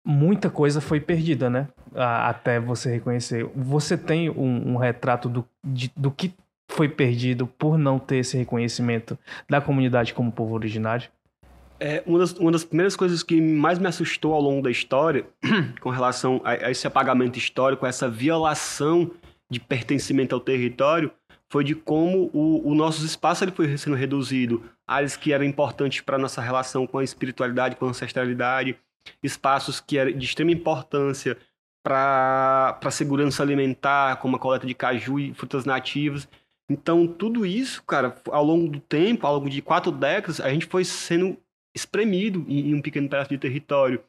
muita 0.05 0.49
coisa 0.49 0.81
foi 0.81 0.99
perdida, 0.99 1.49
né? 1.49 1.67
Até 1.95 2.59
você 2.59 2.91
reconhecer. 2.91 3.45
Você 3.55 3.97
tem 3.97 4.29
um, 4.29 4.73
um 4.73 4.77
retrato 4.77 5.29
do, 5.29 5.47
de, 5.63 5.91
do 5.95 6.11
que 6.11 6.33
foi 6.69 6.87
perdido 6.87 7.45
por 7.45 7.77
não 7.77 7.99
ter 7.99 8.17
esse 8.17 8.37
reconhecimento 8.37 9.17
da 9.49 9.59
comunidade 9.59 10.13
como 10.13 10.31
povo 10.31 10.55
originário? 10.55 11.09
É, 11.79 12.03
uma, 12.05 12.19
das, 12.19 12.31
uma 12.33 12.51
das 12.51 12.63
primeiras 12.63 12.95
coisas 12.95 13.23
que 13.23 13.41
mais 13.41 13.79
me 13.79 13.87
assustou 13.87 14.33
ao 14.33 14.41
longo 14.41 14.61
da 14.61 14.69
história, 14.69 15.25
com 15.81 15.89
relação 15.89 16.39
a, 16.43 16.51
a 16.51 16.71
esse 16.71 16.85
apagamento 16.85 17.37
histórico, 17.37 17.85
a 17.85 17.89
essa 17.89 18.07
violação 18.07 19.11
de 19.49 19.59
pertencimento 19.59 20.33
ao 20.33 20.39
território, 20.39 21.11
foi 21.49 21.63
de 21.63 21.75
como 21.75 22.29
o, 22.33 22.69
o 22.69 22.73
nosso 22.73 23.05
espaço 23.05 23.43
ele 23.43 23.51
foi 23.51 23.77
sendo 23.77 23.95
reduzido. 23.95 24.63
Áreas 24.87 25.17
que 25.17 25.33
eram 25.33 25.43
importantes 25.43 26.01
para 26.01 26.15
a 26.15 26.19
nossa 26.19 26.39
relação 26.39 26.87
com 26.87 26.99
a 26.99 27.03
espiritualidade, 27.03 27.75
com 27.75 27.85
a 27.85 27.89
ancestralidade, 27.89 28.77
espaços 29.23 29.79
que 29.79 29.97
eram 29.97 30.11
de 30.11 30.25
extrema 30.25 30.51
importância 30.51 31.37
para 31.83 32.79
a 32.83 32.91
segurança 32.91 33.41
alimentar, 33.41 34.17
como 34.17 34.35
a 34.35 34.39
coleta 34.39 34.67
de 34.67 34.73
caju 34.73 35.19
e 35.19 35.33
frutas 35.33 35.65
nativas. 35.65 36.27
Então, 36.69 37.07
tudo 37.07 37.45
isso, 37.45 37.83
cara, 37.83 38.15
ao 38.29 38.43
longo 38.43 38.67
do 38.67 38.79
tempo, 38.79 39.25
ao 39.25 39.35
longo 39.35 39.49
de 39.49 39.61
quatro 39.61 39.91
décadas, 39.91 40.39
a 40.39 40.49
gente 40.49 40.67
foi 40.67 40.85
sendo 40.85 41.37
espremido 41.75 42.45
em, 42.47 42.69
em 42.69 42.75
um 42.75 42.81
pequeno 42.81 43.09
pedaço 43.09 43.29
de 43.29 43.37
território. 43.37 44.01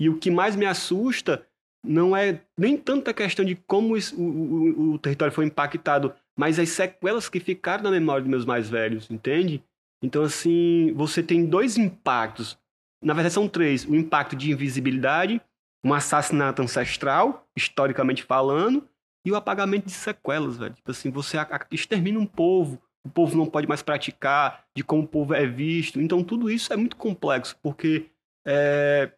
E 0.00 0.08
o 0.08 0.18
que 0.18 0.30
mais 0.30 0.56
me 0.56 0.64
assusta 0.64 1.46
não 1.84 2.16
é 2.16 2.40
nem 2.56 2.76
tanta 2.76 3.12
questão 3.12 3.44
de 3.44 3.54
como 3.54 3.94
o, 3.94 4.20
o, 4.20 4.92
o, 4.92 4.98
território 4.98 5.34
foi 5.34 5.44
impactado 5.44 6.14
mas 6.36 6.58
as 6.58 6.70
sequelas 6.70 7.28
que 7.28 7.40
ficaram 7.40 7.84
na 7.84 7.90
memória 7.90 8.22
dos 8.22 8.30
meus 8.30 8.44
mais 8.44 8.68
velhos, 8.68 9.10
entende? 9.10 9.62
Então, 10.02 10.22
assim, 10.22 10.92
você 10.94 11.22
tem 11.22 11.44
dois 11.44 11.76
impactos. 11.76 12.58
Na 13.02 13.14
verdade, 13.14 13.34
são 13.34 13.48
três: 13.48 13.84
o 13.84 13.94
impacto 13.94 14.36
de 14.36 14.50
invisibilidade, 14.50 15.40
um 15.84 15.92
assassinato 15.92 16.62
ancestral, 16.62 17.46
historicamente 17.56 18.22
falando, 18.22 18.88
e 19.24 19.32
o 19.32 19.36
apagamento 19.36 19.86
de 19.86 19.92
sequelas, 19.92 20.56
velho. 20.56 20.74
Tipo 20.74 20.90
assim, 20.90 21.10
você 21.10 21.36
extermina 21.70 22.18
um 22.18 22.26
povo, 22.26 22.80
o 23.04 23.10
povo 23.10 23.36
não 23.36 23.46
pode 23.46 23.66
mais 23.66 23.82
praticar, 23.82 24.64
de 24.76 24.84
como 24.84 25.02
o 25.02 25.08
povo 25.08 25.34
é 25.34 25.46
visto. 25.46 26.00
Então, 26.00 26.22
tudo 26.22 26.50
isso 26.50 26.72
é 26.72 26.76
muito 26.76 26.96
complexo, 26.96 27.56
porque 27.62 28.06
é... 28.46 29.10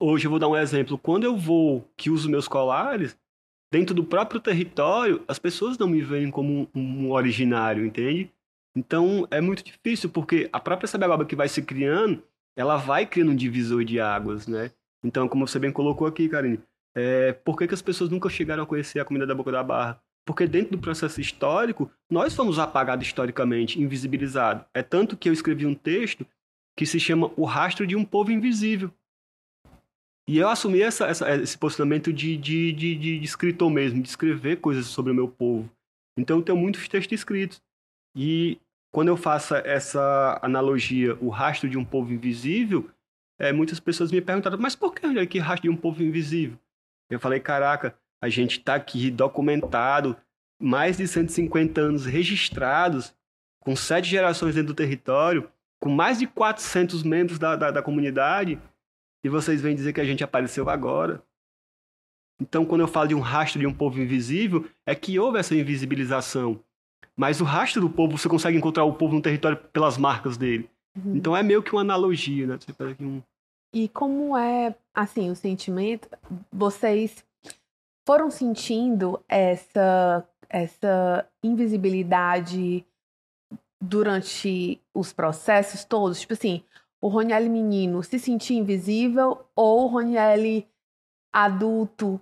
hoje 0.00 0.26
eu 0.26 0.30
vou 0.30 0.38
dar 0.38 0.48
um 0.48 0.56
exemplo. 0.56 0.96
Quando 0.96 1.24
eu 1.24 1.36
vou, 1.36 1.88
que 1.96 2.10
uso 2.10 2.30
meus 2.30 2.46
colares, 2.46 3.16
dentro 3.72 3.94
do 3.94 4.04
próprio 4.04 4.40
território, 4.40 5.24
as 5.28 5.38
pessoas 5.38 5.78
não 5.78 5.88
me 5.88 6.02
veem 6.02 6.30
como 6.30 6.68
um, 6.74 7.10
originário, 7.10 7.84
entende? 7.84 8.32
Então, 8.76 9.26
é 9.30 9.40
muito 9.40 9.64
difícil, 9.64 10.10
porque 10.10 10.48
a 10.52 10.60
própria 10.60 10.88
sabiaguaba 10.88 11.24
que 11.24 11.36
vai 11.36 11.48
se 11.48 11.62
criando, 11.62 12.22
ela 12.56 12.76
vai 12.76 13.06
criando 13.06 13.32
um 13.32 13.36
divisor 13.36 13.84
de 13.84 14.00
águas, 14.00 14.46
né? 14.46 14.70
Então, 15.02 15.28
como 15.28 15.46
você 15.46 15.58
bem 15.58 15.72
colocou 15.72 16.06
aqui, 16.06 16.28
Karine, 16.28 16.60
é, 16.94 17.32
por 17.32 17.56
que, 17.56 17.66
que 17.66 17.74
as 17.74 17.82
pessoas 17.82 18.10
nunca 18.10 18.28
chegaram 18.28 18.62
a 18.62 18.66
conhecer 18.66 19.00
a 19.00 19.04
comida 19.04 19.26
da 19.26 19.34
Boca 19.34 19.52
da 19.52 19.62
Barra? 19.62 20.02
Porque 20.26 20.46
dentro 20.46 20.72
do 20.72 20.78
processo 20.78 21.20
histórico, 21.20 21.90
nós 22.10 22.34
fomos 22.34 22.58
apagados 22.58 23.06
historicamente, 23.06 23.80
invisibilizados. 23.80 24.64
É 24.74 24.82
tanto 24.82 25.16
que 25.16 25.28
eu 25.28 25.32
escrevi 25.32 25.66
um 25.66 25.74
texto 25.74 26.26
que 26.76 26.84
se 26.86 27.00
chama 27.00 27.32
O 27.36 27.44
Rastro 27.44 27.86
de 27.86 27.96
um 27.96 28.04
Povo 28.04 28.30
Invisível. 28.30 28.92
E 30.28 30.38
eu 30.38 30.48
assumi 30.48 30.80
essa, 30.80 31.06
essa, 31.06 31.34
esse 31.36 31.58
posicionamento 31.58 32.12
de, 32.12 32.36
de, 32.36 32.72
de, 32.72 32.94
de, 32.94 33.24
escritor 33.24 33.70
mesmo, 33.70 34.00
de 34.02 34.08
escrever 34.08 34.60
coisas 34.60 34.86
sobre 34.86 35.10
o 35.10 35.14
meu 35.14 35.26
povo. 35.26 35.68
Então 36.16 36.38
eu 36.38 36.42
tenho 36.42 36.58
muitos 36.58 36.86
textos 36.86 37.18
escritos. 37.18 37.60
E 38.14 38.58
quando 38.92 39.08
eu 39.08 39.16
faço 39.16 39.54
essa 39.54 40.38
analogia, 40.42 41.16
o 41.20 41.28
rastro 41.28 41.68
de 41.68 41.78
um 41.78 41.84
povo 41.84 42.12
invisível, 42.12 42.90
é, 43.38 43.52
muitas 43.52 43.80
pessoas 43.80 44.12
me 44.12 44.20
perguntaram, 44.20 44.58
mas 44.58 44.74
por 44.74 44.94
que, 44.94 45.26
que 45.26 45.38
rastro 45.38 45.70
de 45.70 45.74
um 45.74 45.76
povo 45.76 46.02
invisível? 46.02 46.58
Eu 47.08 47.18
falei, 47.18 47.40
caraca, 47.40 47.96
a 48.22 48.28
gente 48.28 48.58
está 48.58 48.74
aqui 48.74 49.10
documentado, 49.10 50.16
mais 50.60 50.98
de 50.98 51.08
150 51.08 51.80
anos 51.80 52.04
registrados, 52.04 53.14
com 53.60 53.74
sete 53.74 54.08
gerações 54.08 54.54
dentro 54.54 54.68
do 54.68 54.76
território, 54.76 55.50
com 55.80 55.88
mais 55.88 56.18
de 56.18 56.26
400 56.26 57.02
membros 57.02 57.38
da, 57.38 57.56
da, 57.56 57.70
da 57.70 57.82
comunidade, 57.82 58.60
e 59.24 59.28
vocês 59.28 59.60
vêm 59.60 59.74
dizer 59.74 59.92
que 59.92 60.00
a 60.00 60.04
gente 60.04 60.24
apareceu 60.24 60.68
agora. 60.68 61.22
Então, 62.40 62.64
quando 62.64 62.82
eu 62.82 62.88
falo 62.88 63.08
de 63.08 63.14
um 63.14 63.20
rastro 63.20 63.60
de 63.60 63.66
um 63.66 63.72
povo 63.72 64.00
invisível, 64.00 64.68
é 64.86 64.94
que 64.94 65.18
houve 65.18 65.38
essa 65.38 65.54
invisibilização. 65.54 66.62
Mas 67.20 67.38
o 67.38 67.44
rastro 67.44 67.82
do 67.82 67.90
povo, 67.90 68.16
você 68.16 68.30
consegue 68.30 68.56
encontrar 68.56 68.84
o 68.84 68.94
povo 68.94 69.14
no 69.14 69.20
território 69.20 69.54
pelas 69.54 69.98
marcas 69.98 70.38
dele. 70.38 70.70
Uhum. 70.96 71.16
Então 71.16 71.36
é 71.36 71.42
meio 71.42 71.62
que 71.62 71.70
uma 71.70 71.82
analogia, 71.82 72.46
né? 72.46 72.58
Você 72.58 72.72
aqui 72.82 73.04
um... 73.04 73.22
E 73.74 73.90
como 73.90 74.34
é, 74.34 74.74
assim, 74.94 75.30
o 75.30 75.36
sentimento? 75.36 76.08
Vocês 76.50 77.22
foram 78.06 78.30
sentindo 78.30 79.20
essa, 79.28 80.26
essa 80.48 81.28
invisibilidade 81.44 82.86
durante 83.78 84.80
os 84.94 85.12
processos 85.12 85.84
todos? 85.84 86.20
Tipo 86.20 86.32
assim, 86.32 86.62
o 87.02 87.08
Roniel 87.08 87.50
menino 87.50 88.02
se 88.02 88.18
sentia 88.18 88.58
invisível 88.58 89.44
ou 89.54 89.84
o 89.84 89.88
Roniel 89.88 90.64
adulto 91.30 92.18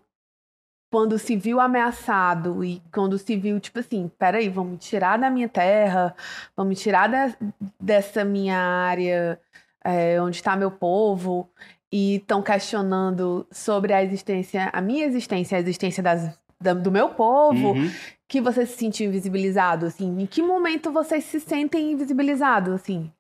quando 0.91 1.19
se 1.19 1.37
viu 1.37 1.61
ameaçado 1.61 2.65
e 2.65 2.83
quando 2.93 3.19
se 3.19 3.37
viu, 3.37 3.61
tipo 3.61 3.79
assim, 3.79 4.11
peraí, 4.19 4.49
vão 4.49 4.65
me 4.65 4.77
tirar 4.77 5.19
da 5.19 5.29
minha 5.29 5.49
terra, 5.49 6.15
vão 6.57 6.67
me 6.67 6.75
tirar 6.75 7.09
de, 7.09 7.37
dessa 7.79 8.25
minha 8.25 8.59
área 8.59 9.39
é, 9.85 10.21
onde 10.21 10.37
está 10.37 10.57
meu 10.57 10.71
povo 10.71 11.49
e 11.93 12.17
estão 12.17 12.43
questionando 12.43 13.47
sobre 13.51 13.93
a 13.93 14.03
existência, 14.03 14.71
a 14.73 14.81
minha 14.81 15.07
existência, 15.07 15.57
a 15.57 15.61
existência 15.61 16.03
das, 16.03 16.39
da, 16.61 16.75
do 16.75 16.91
meu 16.91 17.11
povo, 17.11 17.73
uhum. 17.73 17.91
que 18.27 18.41
você 18.41 18.67
se 18.67 18.77
sentiu 18.77 19.09
invisibilizado, 19.09 19.87
assim? 19.87 20.23
Em 20.23 20.27
que 20.27 20.43
momento 20.43 20.93
vocês 20.93 21.25
se 21.25 21.41
sentem 21.41 21.93
invisibilizados, 21.93 22.75
assim? 22.75 23.11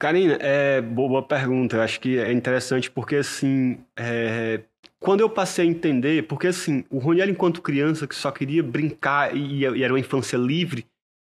Karina, 0.00 0.38
é 0.40 0.80
boa 0.80 1.22
pergunta. 1.22 1.76
Eu 1.76 1.82
acho 1.82 2.00
que 2.00 2.18
é 2.18 2.32
interessante 2.32 2.90
porque, 2.90 3.16
assim, 3.16 3.78
é, 3.94 4.62
quando 5.00 5.20
eu 5.20 5.30
passei 5.30 5.66
a 5.66 5.68
entender, 5.68 6.26
porque, 6.26 6.48
assim, 6.48 6.84
o 6.90 6.98
Roniel, 6.98 7.30
enquanto 7.30 7.62
criança, 7.62 8.06
que 8.06 8.14
só 8.14 8.30
queria 8.30 8.62
brincar 8.62 9.34
e, 9.34 9.64
e, 9.64 9.82
era 9.82 9.92
uma 9.92 9.98
infância 9.98 10.36
livre, 10.36 10.86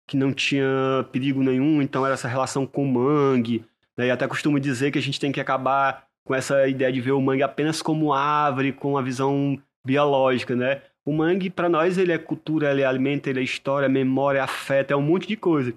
que 0.08 0.16
não 0.16 0.32
tinha 0.32 1.06
perigo 1.12 1.44
nenhum, 1.44 1.82
então 1.82 2.06
era 2.06 2.14
essa 2.14 2.30
relação 2.30 2.66
com 2.66 2.86
o 2.86 2.88
mangue, 2.88 3.66
né? 3.98 4.08
E 4.08 4.12
até 4.12 4.26
costumo 4.26 4.58
dizer 4.58 4.90
que 4.90 4.98
a 4.98 5.02
gente 5.02 5.20
tem 5.20 5.34
que 5.34 5.42
acabar 5.42 6.08
com 6.24 6.34
essa 6.34 6.66
ideia 6.68 6.92
de 6.92 7.02
ver 7.02 7.12
o 7.12 7.22
mangue 7.22 7.44
apenas 7.44 7.82
como 7.82 8.14
árvore, 8.14 8.72
com 8.72 8.98
a 8.98 9.02
visão 9.02 9.62
biológica, 9.86 10.56
né? 10.56 10.82
O 11.06 11.12
mangue, 11.12 11.50
para 11.50 11.68
nós, 11.68 11.98
ele 11.98 12.14
é 12.14 12.18
cultura, 12.18 12.72
ele 12.72 12.82
é 12.82 12.86
alimento, 12.86 13.28
ele 13.28 13.42
é 13.42 13.44
história, 13.44 13.90
memória, 13.90 14.44
afeto, 14.44 14.92
é 14.92 14.96
um 14.96 15.02
monte 15.02 15.28
de 15.28 15.36
coisa. 15.36 15.74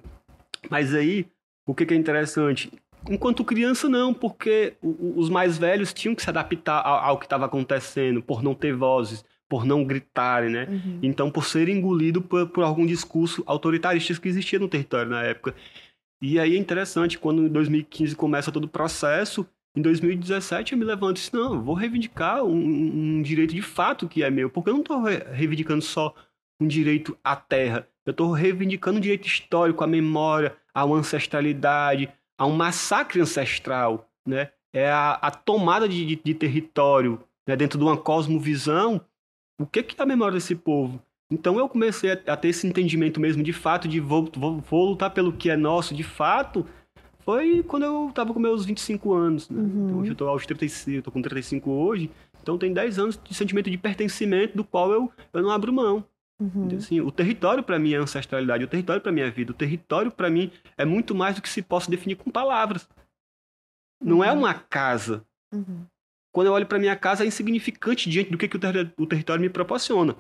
Mas 0.69 0.95
aí, 0.95 1.27
o 1.67 1.75
que, 1.75 1.87
que 1.87 1.95
é 1.95 1.97
interessante? 1.97 2.71
Enquanto 3.09 3.45
criança, 3.45 3.89
não, 3.89 4.13
porque 4.13 4.75
os 4.83 5.31
mais 5.31 5.57
velhos 5.57 5.93
tinham 5.93 6.15
que 6.15 6.23
se 6.23 6.29
adaptar 6.29 6.81
ao, 6.81 7.19
que 7.19 7.27
estava 7.27 7.47
acontecendo, 7.47 8.23
por 8.23 8.43
não 8.43 8.55
ter 8.55 8.75
vozes, 8.75 9.25
por 9.49 9.65
não 9.65 9.85
gritarem, 9.85 10.51
né? 10.51 10.69
Uhum. 10.71 10.99
Então, 11.03 11.31
por 11.31 11.45
ser 11.45 11.69
engolido 11.69 12.21
por, 12.23 12.47
por, 12.49 12.63
algum 12.63 12.87
discurso 12.87 13.43
autoritarista 13.47 14.15
que 14.21 14.29
existia 14.29 14.59
no 14.59 14.69
território 14.69 15.11
na 15.11 15.23
época. 15.23 15.55
E 16.23 16.39
aí 16.39 16.55
é 16.55 16.59
interessante, 16.59 17.19
quando 17.19 17.43
em 17.43 17.49
2015 17.49 18.15
começa 18.15 18.53
todo 18.53 18.65
o 18.65 18.69
processo, 18.69 19.47
em 19.75 19.81
2017 19.81 20.73
eu 20.73 20.79
me 20.79 20.85
levanto 20.85 21.17
e 21.17 21.21
disse, 21.21 21.35
não, 21.35 21.55
eu 21.55 21.63
vou 21.63 21.75
reivindicar 21.75 22.45
um, 22.45 23.19
um, 23.19 23.23
direito 23.23 23.55
de 23.55 23.63
fato 23.63 24.09
que 24.09 24.23
é 24.23 24.31
meu, 24.31 24.51
porque 24.51 24.69
eu 24.69 24.75
não 24.75 24.81
estou 24.81 25.03
reivindicando 25.03 25.83
só 25.83 26.15
um 26.61 26.67
direito 26.67 27.17
à 27.25 27.35
terra, 27.35 27.89
eu 28.05 28.11
estou 28.11 28.33
reivindicando 28.33 28.99
um 28.99 29.01
direito 29.01 29.27
histórico, 29.27 29.83
à 29.83 29.87
memória, 29.87 30.55
à 30.75 30.85
ancestralidade, 30.85 32.11
a 32.41 32.47
um 32.47 32.57
massacre 32.57 33.21
ancestral, 33.21 34.09
né? 34.27 34.49
É 34.73 34.91
a, 34.91 35.13
a 35.13 35.31
tomada 35.31 35.87
de, 35.87 36.07
de, 36.07 36.17
de 36.17 36.35
território 36.35 37.21
né? 37.47 37.55
dentro 37.55 37.79
de 37.79 37.85
uma 37.85 37.99
cosmovisão. 37.99 38.99
O 39.61 39.67
que, 39.67 39.83
que 39.83 40.01
é 40.01 40.03
a 40.03 40.07
memória 40.07 40.35
desse 40.35 40.55
povo? 40.55 41.03
Então 41.31 41.59
eu 41.59 41.69
comecei 41.69 42.13
a, 42.13 42.33
a 42.33 42.37
ter 42.39 42.49
esse 42.49 42.67
entendimento 42.67 43.21
mesmo 43.21 43.43
de 43.43 43.53
fato 43.53 43.87
de 43.87 44.01
vou, 44.01 44.27
vou, 44.35 44.59
vou, 44.59 44.89
lutar 44.89 45.11
pelo 45.11 45.35
que 45.35 45.51
é 45.51 45.57
nosso 45.57 45.95
de 45.95 46.03
fato. 46.03 46.65
Foi 47.19 47.63
quando 47.63 47.83
eu 47.83 48.09
estava 48.09 48.33
com 48.33 48.41
meus 48.41 48.65
25 48.65 49.13
anos. 49.13 49.51
Né? 49.51 49.61
Uhum. 49.61 49.85
Então, 49.85 49.99
hoje 49.99 50.09
eu 50.09 50.13
estou 50.13 50.29
aos 50.29 50.47
35, 50.47 50.91
eu 50.97 51.03
tô 51.03 51.11
com 51.11 51.21
35 51.21 51.71
hoje. 51.71 52.11
Então 52.43 52.57
tem 52.57 52.73
10 52.73 52.99
anos 52.99 53.21
de 53.23 53.35
sentimento 53.35 53.71
de 53.71 53.77
pertencimento 53.77 54.57
do 54.57 54.65
qual 54.65 54.91
eu, 54.91 55.13
eu 55.35 55.43
não 55.43 55.51
abro 55.51 55.71
mão. 55.71 56.03
Uhum. 56.41 56.69
Assim, 56.77 57.01
o 57.01 57.11
território 57.11 57.63
para 57.63 57.79
mim 57.79 57.93
é 57.93 57.97
ancestralidade, 57.97 58.65
o 58.65 58.69
território 58.69 59.03
para 59.03 59.13
mim 59.13 59.21
é 59.21 59.31
vida, 59.31 59.53
o 59.53 59.55
território 59.55 60.11
para 60.11 60.31
mim 60.31 60.51
é 60.77 60.85
muito 60.85 61.15
mais 61.15 61.37
do 61.37 61.43
que 61.43 61.49
se 61.49 61.61
possa 61.61 61.91
definir 61.91 62.17
com 62.17 62.31
palavras. 62.31 62.89
Não 64.03 64.25
é 64.25 64.33
uhum. 64.33 64.39
uma 64.39 64.55
casa. 64.55 65.25
Uhum. 65.53 65.85
Quando 66.33 66.47
eu 66.47 66.53
olho 66.53 66.67
para 66.67 66.79
minha 66.79 66.97
casa 66.97 67.25
é 67.25 67.27
insignificante 67.27 68.09
diante 68.09 68.31
do 68.31 68.39
que, 68.39 68.49
que 68.49 68.57
o, 68.57 68.61
ter 68.61 68.93
o 68.97 69.07
território 69.07 69.43
me 69.43 69.51
proporciona. 69.51 70.17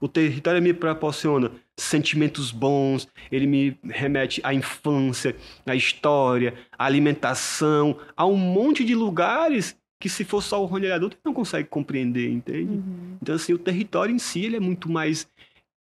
O 0.00 0.08
território 0.08 0.60
me 0.60 0.74
proporciona 0.74 1.50
sentimentos 1.78 2.50
bons, 2.50 3.08
ele 3.32 3.46
me 3.46 3.78
remete 3.84 4.40
à 4.44 4.52
infância, 4.52 5.34
à 5.64 5.74
história, 5.74 6.54
à 6.76 6.84
alimentação, 6.84 7.98
a 8.16 8.26
um 8.26 8.36
monte 8.36 8.84
de 8.84 8.94
lugares 8.94 9.76
que 9.98 10.08
se 10.10 10.22
for 10.22 10.42
só 10.42 10.62
o 10.62 10.66
Rony 10.66 10.90
adulto 10.90 11.16
ele 11.16 11.22
não 11.24 11.32
consegue 11.32 11.68
compreender, 11.68 12.30
entende? 12.30 12.74
Uhum. 12.74 13.16
Então 13.22 13.34
assim, 13.34 13.54
o 13.54 13.58
território 13.58 14.14
em 14.14 14.18
si 14.18 14.44
ele 14.44 14.56
é 14.56 14.60
muito 14.60 14.90
mais, 14.90 15.26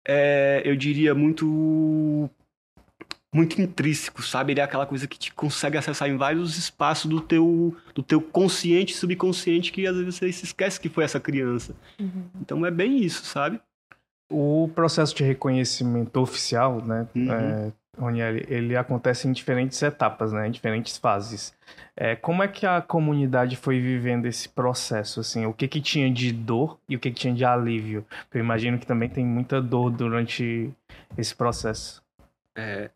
é, 0.07 0.61
eu 0.65 0.75
diria, 0.75 1.13
muito 1.13 2.29
muito 3.33 3.61
intrínseco, 3.61 4.21
sabe? 4.21 4.51
Ele 4.51 4.59
é 4.59 4.63
aquela 4.63 4.85
coisa 4.85 5.07
que 5.07 5.17
te 5.17 5.33
consegue 5.33 5.77
acessar 5.77 6.09
em 6.09 6.17
vários 6.17 6.57
espaços 6.57 7.09
do 7.09 7.21
teu, 7.21 7.75
do 7.95 8.03
teu 8.03 8.21
consciente 8.21 8.93
e 8.93 8.97
subconsciente 8.97 9.71
que 9.71 9.87
às 9.87 9.95
vezes 9.95 10.15
você 10.15 10.31
se 10.33 10.45
esquece 10.45 10.79
que 10.79 10.89
foi 10.89 11.05
essa 11.05 11.19
criança. 11.19 11.73
Uhum. 11.97 12.25
Então 12.41 12.65
é 12.65 12.71
bem 12.71 12.97
isso, 12.97 13.23
sabe? 13.23 13.59
O 14.29 14.69
processo 14.75 15.15
de 15.15 15.23
reconhecimento 15.23 16.19
oficial, 16.19 16.83
né, 16.85 17.07
uhum. 17.15 17.31
é, 17.31 17.71
Roniel, 18.03 18.37
ele 18.47 18.75
acontece 18.75 19.27
em 19.27 19.31
diferentes 19.31 19.81
etapas, 19.81 20.33
né, 20.33 20.47
em 20.47 20.51
diferentes 20.51 20.97
fases. 20.97 21.53
É, 21.95 22.15
como 22.15 22.43
é 22.43 22.47
que 22.47 22.65
a 22.65 22.81
comunidade 22.81 23.55
foi 23.55 23.79
vivendo 23.79 24.25
esse 24.25 24.49
processo, 24.49 25.19
assim? 25.19 25.45
O 25.45 25.53
que 25.53 25.67
que 25.67 25.81
tinha 25.81 26.11
de 26.11 26.31
dor 26.31 26.79
e 26.87 26.95
o 26.95 26.99
que 26.99 27.11
que 27.11 27.19
tinha 27.19 27.33
de 27.33 27.45
alívio? 27.45 28.05
Eu 28.33 28.39
imagino 28.39 28.79
que 28.79 28.85
também 28.85 29.09
tem 29.09 29.25
muita 29.25 29.61
dor 29.61 29.91
durante 29.91 30.71
esse 31.17 31.35
processo. 31.35 32.03
É, 32.55 32.89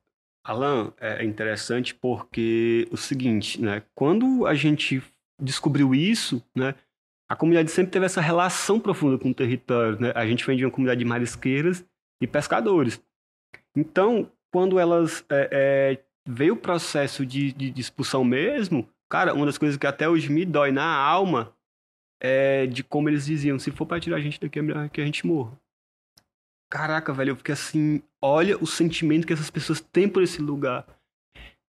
Alan, 0.44 0.92
é 1.00 1.24
interessante 1.24 1.94
porque 1.94 2.88
o 2.92 2.98
seguinte, 2.98 3.62
né, 3.62 3.84
quando 3.94 4.46
a 4.46 4.54
gente 4.54 5.02
descobriu 5.40 5.94
isso, 5.94 6.44
né, 6.56 6.76
a 7.28 7.36
comunidade 7.36 7.72
sempre 7.72 7.92
teve 7.92 8.06
essa 8.06 8.22
relação 8.22 8.80
profunda 8.80 9.18
com 9.18 9.30
o 9.30 9.34
território. 9.34 10.00
Né? 10.00 10.12
A 10.16 10.26
gente 10.26 10.46
vem 10.46 10.58
de 10.58 10.64
uma 10.66 10.72
comunidade 10.72 11.00
de 11.00 11.06
marisqueiras 11.06 11.84
e 12.22 12.28
pescadores. 12.28 13.02
Então, 13.76 14.30
quando 14.56 14.80
elas 14.80 15.26
é, 15.30 15.50
é, 15.52 16.04
veio 16.26 16.54
o 16.54 16.58
processo 16.58 17.26
de, 17.26 17.52
de, 17.52 17.70
de, 17.70 17.82
expulsão 17.82 18.24
mesmo, 18.24 18.88
cara, 19.12 19.34
uma 19.34 19.46
das 19.46 19.58
coisas 19.58 19.76
que 19.78 19.86
até 19.86 20.08
hoje 20.08 20.32
me 20.32 20.46
dói 20.46 20.72
na 20.72 20.96
alma 20.96 21.54
é 22.22 22.66
de 22.66 22.82
como 22.82 23.10
eles 23.10 23.26
diziam, 23.26 23.60
se 23.60 23.70
for 23.70 23.86
para 23.86 24.00
tirar 24.00 24.16
a 24.16 24.22
gente 24.22 24.40
daqui, 24.40 24.58
é 24.58 24.62
melhor 24.62 24.90
que 24.90 25.02
a 25.02 25.06
gente 25.06 25.28
morra. 25.28 25.60
Caraca, 26.72 27.12
velho, 27.12 27.32
eu 27.32 27.36
fiquei 27.36 27.52
assim, 27.52 28.02
olha 28.24 28.58
o 28.58 28.66
sentimento 28.66 29.28
que 29.28 29.34
essas 29.34 29.52
pessoas 29.52 29.82
têm 29.82 30.08
por 30.08 30.24
esse 30.24 30.42
lugar. 30.42 30.88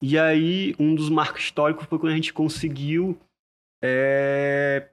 E 0.00 0.16
aí, 0.16 0.72
um 0.78 0.94
dos 0.94 1.10
marcos 1.10 1.42
históricos 1.42 1.86
foi 1.86 1.98
quando 1.98 2.12
a 2.12 2.16
gente 2.16 2.32
conseguiu 2.32 3.18
é, 3.82 4.90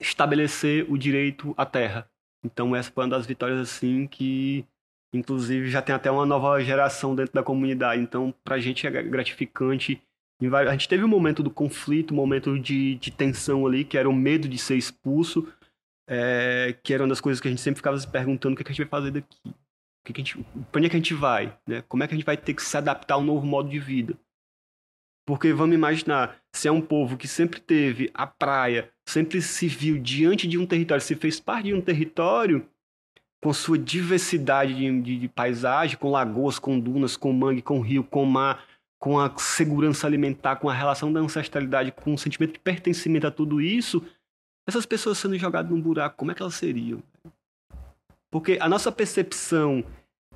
estabelecer 0.00 0.84
o 0.90 0.98
direito 0.98 1.54
à 1.56 1.64
terra. 1.64 2.10
Então, 2.44 2.74
essa 2.74 2.90
foi 2.90 3.04
uma 3.04 3.10
das 3.10 3.24
vitórias, 3.24 3.60
assim, 3.60 4.08
que 4.08 4.66
inclusive 5.12 5.70
já 5.70 5.82
tem 5.82 5.94
até 5.94 6.10
uma 6.10 6.26
nova 6.26 6.60
geração 6.60 7.14
dentro 7.14 7.34
da 7.34 7.42
comunidade. 7.42 8.02
Então, 8.02 8.34
pra 8.44 8.58
gente 8.58 8.86
é 8.86 8.90
gratificante. 9.02 10.02
A 10.42 10.72
gente 10.72 10.88
teve 10.88 11.04
um 11.04 11.08
momento 11.08 11.42
do 11.42 11.50
conflito, 11.50 12.12
um 12.12 12.16
momento 12.16 12.58
de, 12.58 12.94
de 12.94 13.10
tensão 13.10 13.66
ali, 13.66 13.84
que 13.84 13.98
era 13.98 14.08
o 14.08 14.12
medo 14.12 14.48
de 14.48 14.56
ser 14.56 14.76
expulso, 14.76 15.46
é, 16.08 16.74
que 16.82 16.94
era 16.94 17.02
uma 17.02 17.10
das 17.10 17.20
coisas 17.20 17.40
que 17.40 17.48
a 17.48 17.50
gente 17.50 17.60
sempre 17.60 17.78
ficava 17.78 17.98
se 17.98 18.08
perguntando 18.08 18.54
o 18.54 18.56
que, 18.56 18.62
é 18.62 18.64
que 18.64 18.70
a 18.70 18.74
gente 18.74 18.88
vai 18.88 19.00
fazer 19.00 19.10
daqui. 19.10 19.36
O 19.46 20.04
que, 20.04 20.12
é 20.12 20.24
que 20.24 20.32
a 20.32 20.64
pra 20.72 20.78
onde 20.78 20.86
é 20.86 20.90
que 20.90 20.96
a 20.96 20.98
gente 20.98 21.14
vai? 21.14 21.56
Né? 21.66 21.82
Como 21.82 22.02
é 22.02 22.08
que 22.08 22.14
a 22.14 22.16
gente 22.16 22.24
vai 22.24 22.36
ter 22.36 22.54
que 22.54 22.62
se 22.62 22.76
adaptar 22.76 23.14
a 23.14 23.18
um 23.18 23.24
novo 23.24 23.46
modo 23.46 23.68
de 23.68 23.78
vida? 23.78 24.16
Porque 25.26 25.52
vamos 25.52 25.74
imaginar, 25.74 26.40
se 26.52 26.66
é 26.66 26.72
um 26.72 26.80
povo 26.80 27.16
que 27.16 27.28
sempre 27.28 27.60
teve 27.60 28.10
a 28.14 28.26
praia, 28.26 28.90
sempre 29.06 29.42
se 29.42 29.68
viu 29.68 29.98
diante 29.98 30.48
de 30.48 30.58
um 30.58 30.66
território, 30.66 31.02
se 31.02 31.14
fez 31.14 31.38
parte 31.38 31.66
de 31.66 31.74
um 31.74 31.80
território 31.80 32.66
com 33.42 33.52
sua 33.52 33.78
diversidade 33.78 34.74
de, 34.74 35.00
de, 35.00 35.18
de 35.18 35.28
paisagem, 35.28 35.96
com 35.96 36.10
lagoas, 36.10 36.58
com 36.58 36.78
dunas, 36.78 37.16
com 37.16 37.32
mangue, 37.32 37.62
com 37.62 37.80
rio, 37.80 38.04
com 38.04 38.24
mar, 38.24 38.64
com 38.98 39.18
a 39.18 39.34
segurança 39.38 40.06
alimentar, 40.06 40.56
com 40.56 40.68
a 40.68 40.74
relação 40.74 41.12
da 41.12 41.20
ancestralidade, 41.20 41.92
com 41.92 42.14
o 42.14 42.18
sentimento 42.18 42.52
de 42.52 42.58
pertencimento 42.58 43.26
a 43.26 43.30
tudo 43.30 43.60
isso, 43.60 44.04
essas 44.68 44.84
pessoas 44.84 45.18
sendo 45.18 45.38
jogadas 45.38 45.70
num 45.70 45.80
buraco, 45.80 46.16
como 46.16 46.30
é 46.30 46.34
que 46.34 46.42
elas 46.42 46.54
seriam? 46.54 47.02
Porque 48.30 48.58
a 48.60 48.68
nossa 48.68 48.92
percepção 48.92 49.82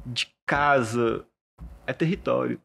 de 0.07 0.35
casa 0.47 1.25
é 1.87 1.93
território 1.93 2.59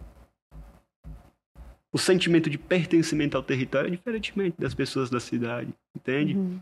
o 1.91 1.97
sentimento 1.97 2.49
de 2.49 2.57
pertencimento 2.57 3.35
ao 3.35 3.43
território 3.43 3.87
é 3.87 3.91
diferentemente 3.91 4.59
das 4.59 4.73
pessoas 4.73 5.09
da 5.09 5.19
cidade, 5.19 5.73
entende? 5.95 6.35
Uhum. 6.35 6.59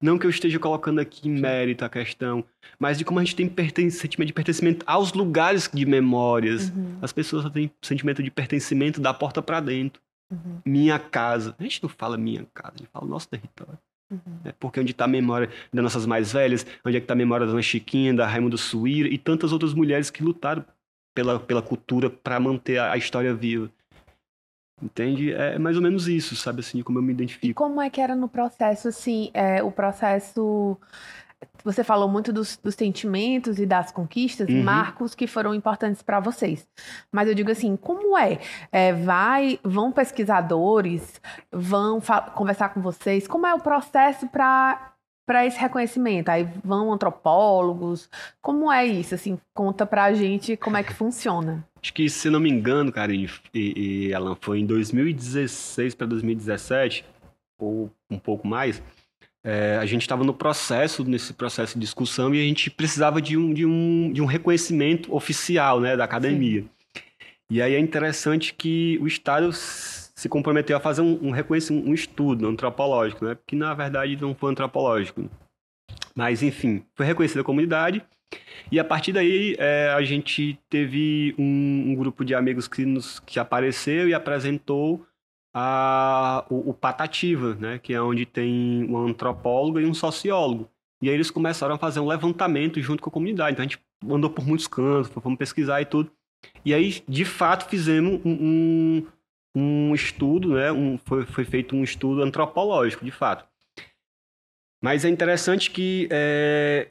Não 0.00 0.16
que 0.16 0.26
eu 0.26 0.30
esteja 0.30 0.58
colocando 0.58 1.00
aqui 1.00 1.28
mérito 1.28 1.84
a 1.84 1.88
questão, 1.88 2.44
mas 2.78 2.98
de 2.98 3.04
como 3.04 3.18
a 3.18 3.24
gente 3.24 3.34
tem 3.34 3.90
sentimento 3.90 4.28
de 4.28 4.32
pertencimento 4.32 4.84
aos 4.86 5.12
lugares 5.12 5.68
de 5.72 5.84
memórias. 5.84 6.70
Uhum. 6.70 6.98
As 7.02 7.12
pessoas 7.12 7.50
têm 7.50 7.70
sentimento 7.82 8.22
de 8.22 8.30
pertencimento 8.30 9.00
da 9.00 9.12
porta 9.12 9.42
para 9.42 9.60
dentro. 9.60 10.00
Uhum. 10.30 10.60
Minha 10.64 10.98
casa. 10.98 11.54
A 11.58 11.62
gente 11.62 11.82
não 11.82 11.88
fala 11.88 12.16
minha 12.16 12.46
casa, 12.54 12.74
a 12.76 12.78
gente 12.78 12.90
fala 12.92 13.06
nosso 13.06 13.28
território. 13.28 13.78
Uhum. 14.10 14.40
É 14.44 14.52
porque 14.52 14.80
onde 14.80 14.92
está 14.92 15.04
a 15.04 15.08
memória 15.08 15.50
das 15.72 15.82
nossas 15.82 16.06
mais 16.06 16.32
velhas, 16.32 16.64
onde 16.84 16.96
é 16.96 17.00
que 17.00 17.04
está 17.04 17.14
a 17.14 17.16
memória 17.16 17.44
da 17.44 17.52
Dona 17.52 17.62
Chiquinha, 17.62 18.14
da 18.14 18.26
Raimundo 18.26 18.56
Suíra 18.56 19.08
e 19.08 19.18
tantas 19.18 19.52
outras 19.52 19.74
mulheres 19.74 20.10
que 20.10 20.22
lutaram 20.22 20.64
pela, 21.14 21.40
pela 21.40 21.60
cultura 21.60 22.08
para 22.08 22.38
manter 22.38 22.78
a, 22.78 22.92
a 22.92 22.96
história 22.96 23.34
viva. 23.34 23.70
Entende? 24.82 25.32
É 25.32 25.58
mais 25.58 25.76
ou 25.76 25.82
menos 25.82 26.06
isso, 26.08 26.36
sabe, 26.36 26.60
assim, 26.60 26.82
como 26.82 26.98
eu 26.98 27.02
me 27.02 27.12
identifico. 27.12 27.46
E 27.46 27.54
como 27.54 27.80
é 27.80 27.90
que 27.90 28.00
era 28.00 28.14
no 28.14 28.28
processo, 28.28 28.88
assim, 28.88 29.30
é, 29.34 29.62
o 29.62 29.70
processo... 29.70 30.76
Você 31.62 31.84
falou 31.84 32.08
muito 32.08 32.32
dos, 32.32 32.56
dos 32.56 32.74
sentimentos 32.74 33.58
e 33.58 33.66
das 33.66 33.92
conquistas, 33.92 34.48
uhum. 34.48 34.62
marcos 34.62 35.14
que 35.14 35.26
foram 35.26 35.54
importantes 35.54 36.02
para 36.02 36.18
vocês. 36.18 36.66
Mas 37.12 37.28
eu 37.28 37.34
digo 37.34 37.50
assim, 37.50 37.76
como 37.76 38.16
é? 38.18 38.38
é 38.72 38.92
vai, 38.92 39.58
vão 39.62 39.92
pesquisadores, 39.92 41.20
vão 41.52 42.00
conversar 42.34 42.70
com 42.70 42.80
vocês? 42.80 43.28
Como 43.28 43.46
é 43.46 43.54
o 43.54 43.60
processo 43.60 44.26
para 44.28 44.94
para 45.26 45.44
esse 45.44 45.58
reconhecimento? 45.58 46.30
Aí 46.30 46.48
vão 46.64 46.90
antropólogos? 46.90 48.08
Como 48.40 48.72
é 48.72 48.86
isso? 48.86 49.14
Assim, 49.14 49.38
conta 49.52 49.84
pra 49.84 50.14
gente 50.14 50.56
como 50.56 50.78
é 50.78 50.82
que 50.82 50.94
funciona. 50.94 51.67
Acho 51.82 51.92
que, 51.92 52.08
se 52.08 52.28
não 52.28 52.40
me 52.40 52.50
engano, 52.50 52.90
cara, 52.90 53.12
e, 53.14 53.28
e 53.54 54.14
Alan, 54.14 54.36
foi 54.40 54.60
em 54.60 54.66
2016 54.66 55.94
para 55.94 56.06
2017, 56.06 57.04
ou 57.58 57.90
um 58.10 58.18
pouco 58.18 58.46
mais, 58.46 58.82
é, 59.44 59.76
a 59.76 59.86
gente 59.86 60.02
estava 60.02 60.24
no 60.24 60.34
processo, 60.34 61.04
nesse 61.04 61.32
processo 61.32 61.74
de 61.74 61.80
discussão, 61.80 62.34
e 62.34 62.40
a 62.40 62.44
gente 62.44 62.70
precisava 62.70 63.22
de 63.22 63.36
um, 63.36 63.54
de 63.54 63.64
um, 63.64 64.12
de 64.12 64.20
um 64.20 64.26
reconhecimento 64.26 65.14
oficial 65.14 65.80
né, 65.80 65.96
da 65.96 66.04
academia. 66.04 66.62
Sim. 66.62 66.68
E 67.50 67.62
aí 67.62 67.74
é 67.74 67.78
interessante 67.78 68.52
que 68.52 68.98
o 69.00 69.06
Estado 69.06 69.50
se 69.52 70.28
comprometeu 70.28 70.76
a 70.76 70.80
fazer 70.80 71.00
um, 71.00 71.28
um 71.28 71.30
reconhecimento, 71.30 71.88
um 71.88 71.94
estudo 71.94 72.46
antropológico, 72.46 73.24
né? 73.24 73.38
Que 73.46 73.56
na 73.56 73.72
verdade 73.72 74.16
não 74.20 74.34
foi 74.34 74.50
antropológico. 74.50 75.30
Mas 76.14 76.42
enfim, 76.42 76.84
foi 76.94 77.06
reconhecida 77.06 77.40
a 77.40 77.44
comunidade 77.44 78.04
e 78.70 78.78
a 78.78 78.84
partir 78.84 79.12
daí 79.12 79.56
é, 79.58 79.92
a 79.96 80.02
gente 80.02 80.58
teve 80.68 81.34
um, 81.38 81.90
um, 81.90 81.94
grupo 81.94 82.24
de 82.24 82.34
amigos 82.34 82.68
que 82.68 82.84
nos 82.84 83.20
que 83.20 83.38
apareceu 83.38 84.08
e 84.08 84.14
apresentou 84.14 85.06
a, 85.54 86.44
o, 86.50 86.70
o 86.70 86.74
Patativa, 86.74 87.54
né? 87.54 87.78
Que 87.78 87.94
é 87.94 88.00
onde 88.00 88.26
tem 88.26 88.84
um 88.90 88.98
antropólogo 88.98 89.80
e 89.80 89.86
um 89.86 89.94
sociólogo. 89.94 90.68
E 91.00 91.08
aí 91.08 91.14
eles 91.14 91.30
começaram 91.30 91.74
a 91.74 91.78
fazer 91.78 92.00
um 92.00 92.06
levantamento 92.06 92.80
junto 92.80 93.02
com 93.02 93.08
a 93.08 93.12
comunidade. 93.12 93.52
Então 93.52 93.64
a 93.64 93.68
gente 93.68 93.80
andou 94.04 94.30
por 94.30 94.46
muitos 94.46 94.66
cantos, 94.66 95.10
fomos 95.10 95.38
pesquisar 95.38 95.80
e 95.80 95.86
tudo. 95.86 96.10
E 96.64 96.74
aí, 96.74 97.02
de 97.08 97.24
fato, 97.24 97.68
fizemos 97.68 98.20
um, 98.24 98.30
um 98.30 99.06
um 99.58 99.94
estudo, 99.94 100.54
né? 100.54 100.70
Um, 100.70 100.98
foi, 100.98 101.26
foi 101.26 101.44
feito 101.44 101.74
um 101.74 101.82
estudo 101.82 102.22
antropológico, 102.22 103.04
de 103.04 103.10
fato. 103.10 103.44
Mas 104.82 105.04
é 105.04 105.08
interessante 105.08 105.70
que 105.70 106.08
é, 106.10 106.88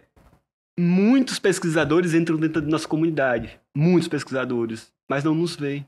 muitos 0.79 1.39
pesquisadores 1.39 2.13
entram 2.13 2.37
dentro 2.37 2.61
da 2.61 2.67
nossa 2.67 2.87
comunidade. 2.87 3.59
Muitos 3.75 4.07
pesquisadores. 4.07 4.93
Mas 5.09 5.23
não 5.23 5.33
nos 5.33 5.55
veem. 5.55 5.87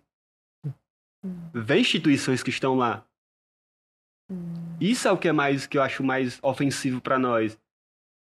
Vê 1.54 1.80
instituições 1.80 2.42
que 2.42 2.50
estão 2.50 2.76
lá. 2.76 3.06
Isso 4.80 5.08
é 5.08 5.12
o 5.12 5.18
que 5.18 5.28
é 5.28 5.32
mais 5.32 5.68
que 5.68 5.78
eu 5.78 5.82
acho 5.82 6.04
mais 6.04 6.40
ofensivo 6.42 7.02
para 7.02 7.20
nós. 7.20 7.60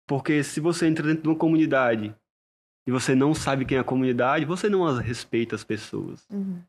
Porque 0.07 0.43
se 0.43 0.59
você 0.59 0.87
entra 0.87 1.05
dentro 1.05 1.23
de 1.23 1.29
uma 1.29 1.35
comunidade 1.35 2.15
e 2.87 2.91
você 2.91 3.15
não 3.15 3.33
sabe 3.33 3.65
quem 3.65 3.77
é 3.77 3.81
a 3.81 3.83
comunidade, 3.83 4.45
você 4.45 4.69
não 4.69 4.85
respeita 4.97 5.55
as 5.55 5.63
pessoas. 5.63 6.25
Uhum. 6.29 6.61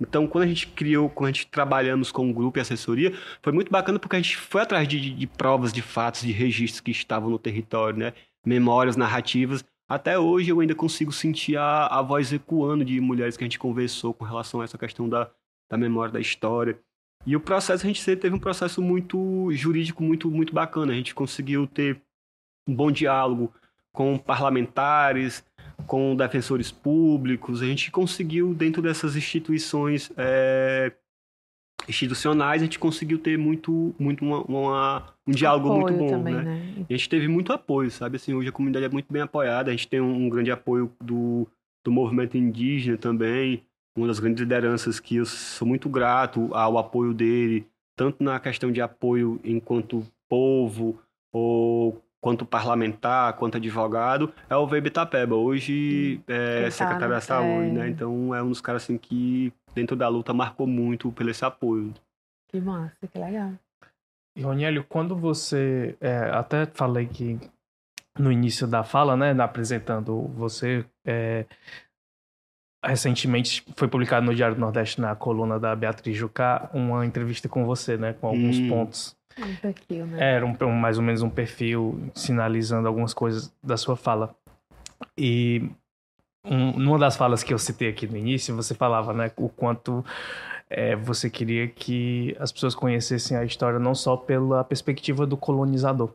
Então, 0.00 0.26
quando 0.26 0.44
a 0.44 0.46
gente 0.46 0.66
criou, 0.68 1.08
quando 1.08 1.30
a 1.30 1.32
gente 1.32 1.46
trabalhamos 1.46 2.12
com 2.12 2.30
o 2.30 2.34
grupo 2.34 2.58
e 2.58 2.60
assessoria, 2.60 3.14
foi 3.42 3.52
muito 3.52 3.70
bacana 3.70 3.98
porque 3.98 4.16
a 4.16 4.20
gente 4.20 4.36
foi 4.36 4.60
atrás 4.60 4.86
de, 4.86 5.00
de, 5.00 5.14
de 5.14 5.26
provas, 5.26 5.72
de 5.72 5.80
fatos, 5.80 6.20
de 6.20 6.32
registros 6.32 6.80
que 6.80 6.90
estavam 6.90 7.30
no 7.30 7.38
território, 7.38 7.98
né? 7.98 8.12
Memórias, 8.46 8.96
narrativas. 8.96 9.64
Até 9.88 10.18
hoje 10.18 10.50
eu 10.50 10.60
ainda 10.60 10.74
consigo 10.74 11.12
sentir 11.12 11.56
a, 11.56 11.86
a 11.86 12.00
voz 12.00 12.32
ecoando 12.32 12.84
de 12.84 13.00
mulheres 13.00 13.36
que 13.36 13.44
a 13.44 13.46
gente 13.46 13.58
conversou 13.58 14.14
com 14.14 14.24
relação 14.24 14.60
a 14.60 14.64
essa 14.64 14.78
questão 14.78 15.08
da, 15.08 15.30
da 15.68 15.76
memória, 15.76 16.12
da 16.12 16.20
história. 16.20 16.78
E 17.26 17.34
o 17.34 17.40
processo, 17.40 17.84
a 17.84 17.88
gente 17.88 18.04
teve 18.16 18.34
um 18.34 18.38
processo 18.38 18.80
muito 18.80 19.48
jurídico, 19.52 20.02
muito, 20.02 20.30
muito 20.30 20.54
bacana. 20.54 20.92
A 20.92 20.96
gente 20.96 21.14
conseguiu 21.14 21.66
ter 21.66 22.00
um 22.68 22.74
bom 22.74 22.90
diálogo 22.90 23.52
com 23.92 24.16
parlamentares, 24.16 25.44
com 25.86 26.14
defensores 26.14 26.70
públicos, 26.70 27.62
a 27.62 27.66
gente 27.66 27.90
conseguiu, 27.90 28.54
dentro 28.54 28.82
dessas 28.82 29.16
instituições 29.16 30.10
é, 30.16 30.92
institucionais, 31.88 32.62
a 32.62 32.64
gente 32.64 32.78
conseguiu 32.78 33.18
ter 33.18 33.36
muito, 33.38 33.94
muito 33.98 34.24
uma, 34.24 34.42
uma 34.42 35.14
um 35.26 35.32
diálogo 35.32 35.68
apoio 35.68 35.82
muito 35.82 35.98
bom, 35.98 36.08
também, 36.08 36.34
né? 36.34 36.42
né? 36.42 36.86
a 36.88 36.92
gente 36.92 37.08
teve 37.08 37.28
muito 37.28 37.52
apoio, 37.52 37.90
sabe? 37.90 38.16
Assim, 38.16 38.34
hoje 38.34 38.48
a 38.48 38.52
comunidade 38.52 38.84
é 38.84 38.88
muito 38.88 39.12
bem 39.12 39.22
apoiada, 39.22 39.70
a 39.70 39.72
gente 39.72 39.88
tem 39.88 40.00
um, 40.00 40.26
um 40.26 40.28
grande 40.28 40.50
apoio 40.50 40.90
do, 41.00 41.46
do 41.84 41.90
movimento 41.90 42.36
indígena 42.36 42.96
também, 42.96 43.62
uma 43.96 44.06
das 44.06 44.20
grandes 44.20 44.40
lideranças 44.40 45.00
que 45.00 45.16
eu 45.16 45.26
sou 45.26 45.66
muito 45.66 45.88
grato 45.88 46.54
ao 46.54 46.78
apoio 46.78 47.14
dele, 47.14 47.66
tanto 47.96 48.22
na 48.22 48.38
questão 48.38 48.70
de 48.70 48.80
apoio 48.80 49.40
enquanto 49.42 50.06
povo, 50.28 50.98
ou 51.32 52.02
quanto 52.20 52.44
parlamentar, 52.44 53.34
quanto 53.34 53.56
advogado, 53.56 54.32
é 54.50 54.56
o 54.56 54.66
Weber 54.66 54.92
Tapeba. 54.92 55.36
Hoje 55.36 56.20
é 56.26 56.64
tá, 56.64 56.70
secretário 56.70 57.14
da 57.14 57.20
Saúde, 57.20 57.68
é... 57.68 57.72
né? 57.72 57.88
Então 57.88 58.34
é 58.34 58.42
um 58.42 58.48
dos 58.48 58.60
caras 58.60 58.82
assim 58.82 58.98
que 58.98 59.52
dentro 59.76 59.94
da 59.94 60.08
luta 60.08 60.32
marcou 60.32 60.66
muito 60.66 61.12
pelo 61.12 61.30
esse 61.30 61.44
apoio. 61.44 61.94
Que 62.48 62.60
massa, 62.60 63.06
que 63.06 63.18
legal. 63.18 63.52
E 64.34 64.42
Ronélio, 64.42 64.84
quando 64.84 65.14
você 65.14 65.96
é, 66.00 66.30
até 66.30 66.66
falei 66.66 67.06
que 67.06 67.38
no 68.18 68.32
início 68.32 68.66
da 68.66 68.82
fala, 68.82 69.16
né, 69.16 69.30
apresentando 69.40 70.22
você, 70.28 70.84
é, 71.04 71.44
recentemente 72.84 73.64
foi 73.76 73.86
publicado 73.86 74.26
no 74.26 74.34
Diário 74.34 74.56
do 74.56 74.60
Nordeste 74.60 75.00
na 75.00 75.14
coluna 75.14 75.60
da 75.60 75.76
Beatriz 75.76 76.16
Jucá 76.16 76.70
uma 76.72 77.06
entrevista 77.06 77.48
com 77.48 77.64
você, 77.64 77.96
né, 77.96 78.14
com 78.14 78.26
alguns 78.26 78.58
hum. 78.58 78.68
pontos 78.68 79.16
um 79.38 79.56
perfil, 79.56 80.06
né? 80.06 80.34
Era 80.36 80.46
um, 80.46 80.72
mais 80.72 80.96
ou 80.96 81.04
menos 81.04 81.22
um 81.22 81.28
perfil 81.28 82.10
sinalizando 82.14 82.88
algumas 82.88 83.12
coisas 83.12 83.52
da 83.62 83.76
sua 83.76 83.96
fala. 83.96 84.34
E 85.16 85.70
um, 86.46 86.78
numa 86.78 86.98
das 86.98 87.16
falas 87.16 87.42
que 87.42 87.52
eu 87.52 87.58
citei 87.58 87.88
aqui 87.88 88.06
no 88.06 88.16
início, 88.16 88.54
você 88.54 88.74
falava, 88.74 89.12
né, 89.12 89.30
o 89.36 89.48
quanto 89.48 90.04
é, 90.68 90.96
você 90.96 91.28
queria 91.28 91.68
que 91.68 92.36
as 92.38 92.50
pessoas 92.52 92.74
conhecessem 92.74 93.36
a 93.36 93.44
história 93.44 93.78
não 93.78 93.94
só 93.94 94.16
pela 94.16 94.64
perspectiva 94.64 95.26
do 95.26 95.36
colonizador. 95.36 96.14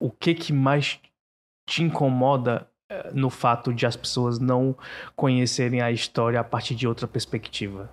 O 0.00 0.10
que 0.10 0.34
que 0.34 0.52
mais 0.52 1.00
te 1.68 1.82
incomoda 1.82 2.68
é, 2.90 3.10
no 3.12 3.30
fato 3.30 3.72
de 3.72 3.86
as 3.86 3.96
pessoas 3.96 4.38
não 4.38 4.76
conhecerem 5.16 5.80
a 5.80 5.90
história 5.90 6.40
a 6.40 6.44
partir 6.44 6.74
de 6.74 6.86
outra 6.86 7.06
perspectiva? 7.06 7.90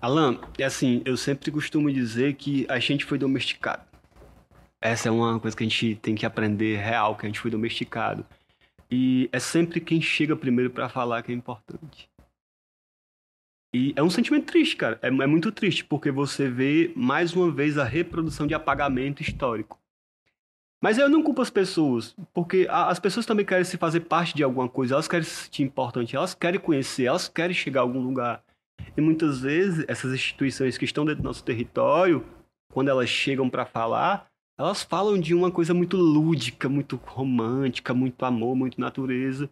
Alan, 0.00 0.38
é 0.58 0.64
assim, 0.64 1.02
eu 1.04 1.16
sempre 1.16 1.50
costumo 1.50 1.90
dizer 1.90 2.34
que 2.34 2.66
a 2.68 2.78
gente 2.78 3.04
foi 3.04 3.18
domesticado. 3.18 3.82
Essa 4.80 5.08
é 5.08 5.10
uma 5.10 5.40
coisa 5.40 5.56
que 5.56 5.64
a 5.64 5.68
gente 5.68 5.96
tem 5.96 6.14
que 6.14 6.26
aprender 6.26 6.76
real, 6.76 7.16
que 7.16 7.24
a 7.24 7.28
gente 7.28 7.40
foi 7.40 7.50
domesticado. 7.50 8.24
E 8.90 9.28
é 9.32 9.38
sempre 9.38 9.80
quem 9.80 10.00
chega 10.00 10.36
primeiro 10.36 10.70
para 10.70 10.88
falar 10.88 11.22
que 11.22 11.32
é 11.32 11.34
importante. 11.34 12.08
E 13.74 13.92
é 13.96 14.02
um 14.02 14.08
sentimento 14.08 14.46
triste, 14.46 14.76
cara. 14.76 14.98
É, 15.02 15.08
é, 15.08 15.26
muito 15.26 15.52
triste, 15.52 15.84
porque 15.84 16.10
você 16.10 16.48
vê 16.48 16.92
mais 16.96 17.34
uma 17.34 17.50
vez 17.50 17.76
a 17.76 17.84
reprodução 17.84 18.46
de 18.46 18.54
apagamento 18.54 19.22
histórico. 19.22 19.78
Mas 20.82 20.98
eu 20.98 21.08
não 21.08 21.22
culpo 21.22 21.42
as 21.42 21.50
pessoas, 21.50 22.14
porque 22.32 22.66
a, 22.70 22.88
as 22.88 22.98
pessoas 22.98 23.26
também 23.26 23.44
querem 23.44 23.64
se 23.64 23.76
fazer 23.76 24.00
parte 24.00 24.34
de 24.34 24.42
alguma 24.42 24.68
coisa, 24.68 24.94
elas 24.94 25.08
querem 25.08 25.24
se 25.24 25.44
sentir 25.44 25.62
importante, 25.62 26.14
elas 26.14 26.34
querem 26.34 26.60
conhecer, 26.60 27.04
elas 27.04 27.28
querem 27.28 27.54
chegar 27.54 27.80
a 27.80 27.82
algum 27.82 28.00
lugar. 28.00 28.42
E 28.96 29.00
muitas 29.00 29.40
vezes 29.40 29.84
essas 29.88 30.14
instituições 30.14 30.78
que 30.78 30.84
estão 30.84 31.04
dentro 31.04 31.22
do 31.22 31.26
nosso 31.26 31.44
território, 31.44 32.24
quando 32.72 32.88
elas 32.88 33.08
chegam 33.08 33.50
para 33.50 33.66
falar, 33.66 34.26
elas 34.58 34.82
falam 34.82 35.18
de 35.18 35.34
uma 35.34 35.50
coisa 35.50 35.74
muito 35.74 35.96
lúdica, 35.96 36.68
muito 36.68 36.96
romântica, 36.96 37.92
muito 37.92 38.24
amor, 38.24 38.56
muito 38.56 38.80
natureza. 38.80 39.50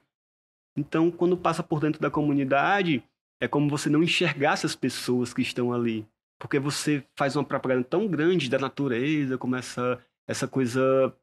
Então, 0.77 1.11
quando 1.11 1.37
passa 1.37 1.63
por 1.63 1.81
dentro 1.81 2.01
da 2.01 2.11
comunidade, 2.11 3.05
é 3.41 3.47
como 3.47 3.69
você 3.69 3.91
não 3.91 4.03
enxergasse 4.03 4.65
as 4.65 4.75
pessoas 4.75 5.35
que 5.35 5.43
estão 5.43 5.73
ali. 5.73 6.07
Porque 6.39 6.59
você 6.59 7.05
faz 7.17 7.37
uma 7.37 7.45
propaganda 7.45 7.85
tão 7.85 8.09
grande 8.09 8.49
da 8.49 8.59
natureza, 8.59 9.39
como 9.39 9.57
essa, 9.57 10.03
essa 10.27 10.49
coisa 10.49 11.15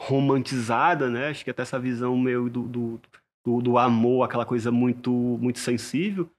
romantizada, 0.00 1.10
né? 1.10 1.28
Acho 1.28 1.44
que 1.44 1.50
até 1.50 1.62
essa 1.62 1.78
visão 1.78 2.16
meio 2.16 2.48
do, 2.48 2.62
do, 2.62 3.00
do, 3.44 3.62
do 3.62 3.78
amor, 3.78 4.24
aquela 4.24 4.46
coisa 4.46 4.70
muito, 4.70 5.10
muito 5.12 5.58
sensível. 5.58 6.30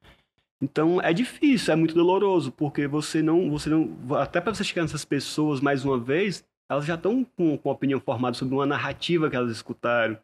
Então 0.61 1.01
é 1.01 1.13
difícil, 1.13 1.73
é 1.73 1.75
muito 1.75 1.93
doloroso, 1.93 2.51
porque 2.51 2.85
você 2.85 3.21
não, 3.21 3.49
você 3.49 3.69
não, 3.69 3.95
até 4.19 4.41
para 4.41 4.53
você 4.53 4.63
chegar 4.63 4.81
nessas 4.81 5.05
pessoas 5.05 5.61
mais 5.61 5.85
uma 5.85 5.97
vez, 5.97 6.45
elas 6.69 6.85
já 6.85 6.95
estão 6.95 7.23
com, 7.23 7.57
com 7.57 7.69
opinião 7.69 7.99
formada 7.99 8.35
sobre 8.35 8.53
uma 8.53 8.65
narrativa 8.65 9.29
que 9.29 9.35
elas 9.35 9.51
escutaram. 9.51 10.17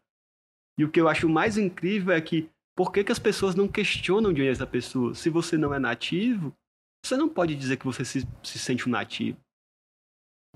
E 0.78 0.84
o 0.84 0.92
que 0.92 1.00
eu 1.00 1.08
acho 1.08 1.30
mais 1.30 1.58
incrível 1.58 2.14
é 2.14 2.20
que 2.20 2.50
por 2.76 2.92
que, 2.92 3.04
que 3.04 3.12
as 3.12 3.20
pessoas 3.20 3.56
não 3.56 3.68
questionam 3.68 4.34
de 4.34 4.42
onde 4.42 4.50
é 4.50 4.52
essa 4.52 4.68
pessoa? 4.68 5.16
Se 5.16 5.30
você 5.30 5.58
não 5.58 5.74
é 5.74 5.80
nativo, 5.80 6.54
você 7.04 7.16
não 7.16 7.30
pode 7.30 7.56
dizer 7.56 7.78
que 7.78 7.86
você 7.86 8.04
se, 8.04 8.28
se 8.44 8.60
sente 8.60 8.88
um 8.88 8.92
nativo. 8.92 9.38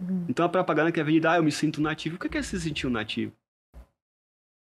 Uhum. 0.01 0.25
Então 0.27 0.45
a 0.45 0.49
propaganda 0.49 0.91
que 0.91 0.99
é 0.99 1.03
vendida, 1.03 1.31
ah, 1.31 1.37
eu 1.37 1.43
me 1.43 1.51
sinto 1.51 1.79
nativo. 1.79 2.17
O 2.17 2.19
que 2.19 2.37
é 2.37 2.41
se 2.41 2.59
sentir 2.59 2.87
um 2.87 2.91
nativo? 2.91 3.33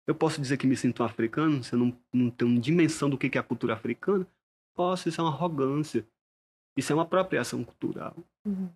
Eu 0.07 0.15
posso 0.15 0.41
dizer 0.41 0.59
que 0.59 0.67
me 0.67 0.77
sinto 0.77 1.03
um 1.03 1.07
africano, 1.07 1.65
se 1.65 1.73
eu 1.75 1.79
não, 1.79 1.99
não 2.13 2.31
tenho 2.31 2.61
dimensão 2.61 3.09
do 3.09 3.17
que 3.17 3.37
é 3.37 3.41
a 3.41 3.45
cultura 3.45 3.75
africana? 3.75 4.27
Isso 5.09 5.21
é 5.21 5.25
uma 5.25 5.33
arrogância. 5.33 6.07
Isso 6.77 6.93
é 6.93 6.95
uma 6.95 7.03
apropriação 7.03 7.65
cultural. 7.65 8.17
Uhum. 8.45 8.69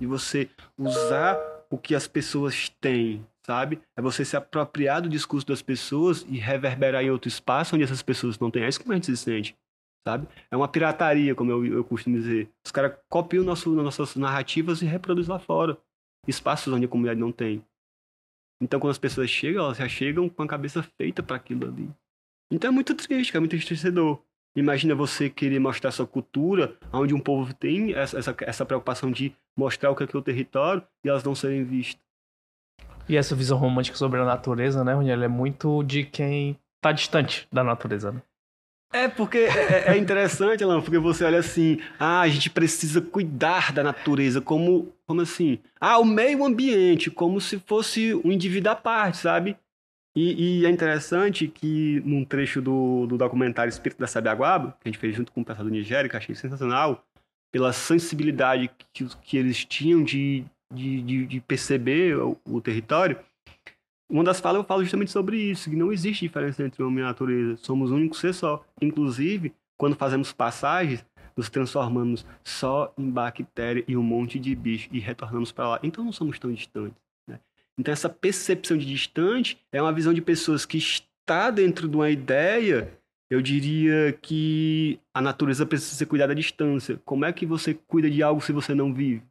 E 0.00 0.06
você 0.06 0.50
usar 0.76 1.38
o 1.70 1.78
que 1.78 1.94
as 1.94 2.06
pessoas 2.06 2.68
têm, 2.80 3.26
sabe? 3.44 3.80
É 3.96 4.02
você 4.02 4.24
se 4.24 4.36
apropriar 4.36 5.02
do 5.02 5.08
discurso 5.08 5.46
das 5.46 5.62
pessoas 5.62 6.24
e 6.28 6.38
reverberar 6.38 7.02
em 7.02 7.10
outro 7.10 7.28
espaço 7.28 7.74
onde 7.74 7.84
essas 7.84 8.02
pessoas 8.02 8.38
não 8.38 8.50
têm. 8.50 8.64
É 8.64 8.68
isso 8.68 8.80
que 8.80 8.90
a 8.90 8.94
gente 8.94 9.06
se 9.06 9.16
sente, 9.16 9.56
sabe? 10.06 10.28
É 10.50 10.56
uma 10.56 10.68
pirataria, 10.68 11.34
como 11.34 11.50
eu, 11.50 11.64
eu 11.66 11.84
costumo 11.84 12.16
dizer. 12.16 12.50
Os 12.64 12.70
caras 12.70 12.96
copiam 13.08 13.44
nosso, 13.44 13.70
nossas 13.70 14.14
narrativas 14.16 14.82
e 14.82 14.86
reproduzem 14.86 15.32
lá 15.32 15.38
fora. 15.38 15.78
Espaços 16.26 16.72
onde 16.72 16.84
a 16.84 16.88
comunidade 16.88 17.20
não 17.20 17.32
tem. 17.32 17.64
Então, 18.60 18.78
quando 18.80 18.90
as 18.90 18.98
pessoas 18.98 19.30
chegam, 19.30 19.64
elas 19.64 19.78
já 19.78 19.88
chegam 19.88 20.28
com 20.28 20.42
a 20.42 20.46
cabeça 20.46 20.82
feita 20.82 21.22
para 21.22 21.36
aquilo 21.36 21.66
ali. 21.66 21.90
Então 22.50 22.68
é 22.68 22.72
muito 22.72 22.94
triste, 22.94 23.36
é 23.36 23.40
muito 23.40 23.54
entristecedor. 23.54 24.22
Imagina 24.56 24.94
você 24.94 25.30
querer 25.30 25.58
mostrar 25.58 25.90
sua 25.90 26.06
cultura, 26.06 26.76
onde 26.92 27.14
um 27.14 27.20
povo 27.20 27.54
tem 27.54 27.94
essa, 27.94 28.18
essa, 28.18 28.36
essa 28.40 28.64
preocupação 28.64 29.10
de 29.10 29.32
mostrar 29.56 29.90
o 29.90 29.96
que 29.96 30.04
é, 30.04 30.06
que 30.06 30.16
é 30.16 30.18
o 30.18 30.22
território 30.22 30.82
e 31.04 31.08
elas 31.08 31.22
não 31.22 31.34
serem 31.34 31.64
vistas. 31.64 32.02
E 33.08 33.16
essa 33.16 33.34
visão 33.34 33.56
romântica 33.56 33.96
sobre 33.96 34.20
a 34.20 34.24
natureza, 34.24 34.84
né, 34.84 34.92
Rony? 34.92 35.10
Ela 35.10 35.24
é 35.24 35.28
muito 35.28 35.82
de 35.82 36.04
quem 36.04 36.58
está 36.76 36.92
distante 36.92 37.48
da 37.50 37.64
natureza, 37.64 38.12
né? 38.12 38.22
É, 38.92 39.06
porque 39.06 39.38
é, 39.38 39.48
é, 39.48 39.92
é 39.92 39.96
interessante, 39.98 40.64
Alan, 40.64 40.80
porque 40.80 40.98
você 40.98 41.22
olha 41.24 41.40
assim, 41.40 41.78
ah, 41.98 42.20
a 42.20 42.28
gente 42.28 42.48
precisa 42.48 43.02
cuidar 43.02 43.72
da 43.72 43.82
natureza 43.82 44.40
como, 44.40 44.94
como 45.06 45.20
assim? 45.20 45.58
Ah, 45.78 45.98
o 45.98 46.04
meio 46.04 46.44
ambiente, 46.44 47.10
como 47.10 47.40
se 47.40 47.58
fosse 47.58 48.14
um 48.24 48.32
indivíduo 48.32 48.72
à 48.72 48.76
parte, 48.76 49.18
sabe? 49.18 49.56
E, 50.20 50.62
e, 50.62 50.66
é 50.66 50.68
interessante 50.68 51.46
que 51.46 52.02
num 52.04 52.24
trecho 52.24 52.60
do, 52.60 53.06
do 53.06 53.16
documentário 53.16 53.70
Espírito 53.70 54.00
da 54.00 54.08
Sabiaguaba, 54.08 54.76
que 54.80 54.88
a 54.88 54.90
gente 54.90 54.98
fez 54.98 55.14
junto 55.14 55.30
com 55.30 55.42
o 55.42 55.44
pessoal 55.44 55.64
do 55.64 55.70
Nigéria, 55.70 56.10
que 56.10 56.16
achei 56.16 56.34
sensacional, 56.34 57.04
pela 57.52 57.72
sensibilidade 57.72 58.68
que, 58.92 59.06
que 59.22 59.36
eles 59.36 59.64
tinham 59.64 60.02
de, 60.02 60.44
de, 60.74 61.02
de, 61.02 61.26
de 61.26 61.40
perceber 61.40 62.18
o, 62.18 62.36
o, 62.44 62.60
território, 62.60 63.16
uma 64.10 64.24
das 64.24 64.40
falas 64.40 64.60
eu 64.60 64.66
falo 64.66 64.82
justamente 64.82 65.12
sobre 65.12 65.36
isso, 65.36 65.70
que 65.70 65.76
não 65.76 65.92
existe 65.92 66.26
diferença 66.26 66.64
entre 66.64 66.82
homem 66.82 66.98
e 66.98 67.06
natureza, 67.06 67.56
somos 67.58 67.92
um 67.92 67.94
único 67.94 68.16
ser 68.16 68.34
só. 68.34 68.64
Inclusive, 68.82 69.54
quando 69.76 69.94
fazemos 69.94 70.32
passagens, 70.32 71.06
nos 71.36 71.48
transformamos 71.48 72.26
só 72.42 72.92
em 72.98 73.08
bactéria 73.08 73.84
e 73.86 73.96
um 73.96 74.02
monte 74.02 74.40
de 74.40 74.52
bicho 74.56 74.88
e 74.90 74.98
retornamos 74.98 75.52
para 75.52 75.68
lá. 75.68 75.80
Então 75.80 76.04
não 76.04 76.10
somos 76.10 76.40
tão 76.40 76.52
distantes. 76.52 77.07
Então, 77.78 77.92
essa 77.92 78.08
percepção 78.08 78.76
de 78.76 78.84
distante 78.84 79.56
é 79.72 79.80
uma 79.80 79.92
visão 79.92 80.12
de 80.12 80.20
pessoas 80.20 80.66
que 80.66 80.76
está 80.76 81.50
dentro 81.50 81.88
de 81.88 81.96
uma 81.96 82.10
ideia. 82.10 82.92
Eu 83.30 83.40
diria 83.40 84.12
que 84.20 84.98
a 85.14 85.20
natureza 85.20 85.64
precisa 85.64 85.94
ser 85.94 86.06
cuidada 86.06 86.32
à 86.32 86.36
distância. 86.36 87.00
Como 87.04 87.24
é 87.24 87.32
que 87.32 87.46
você 87.46 87.74
cuida 87.74 88.10
de 88.10 88.22
algo 88.22 88.40
se 88.40 88.50
você 88.52 88.74
não 88.74 88.92
vive? 88.92 89.22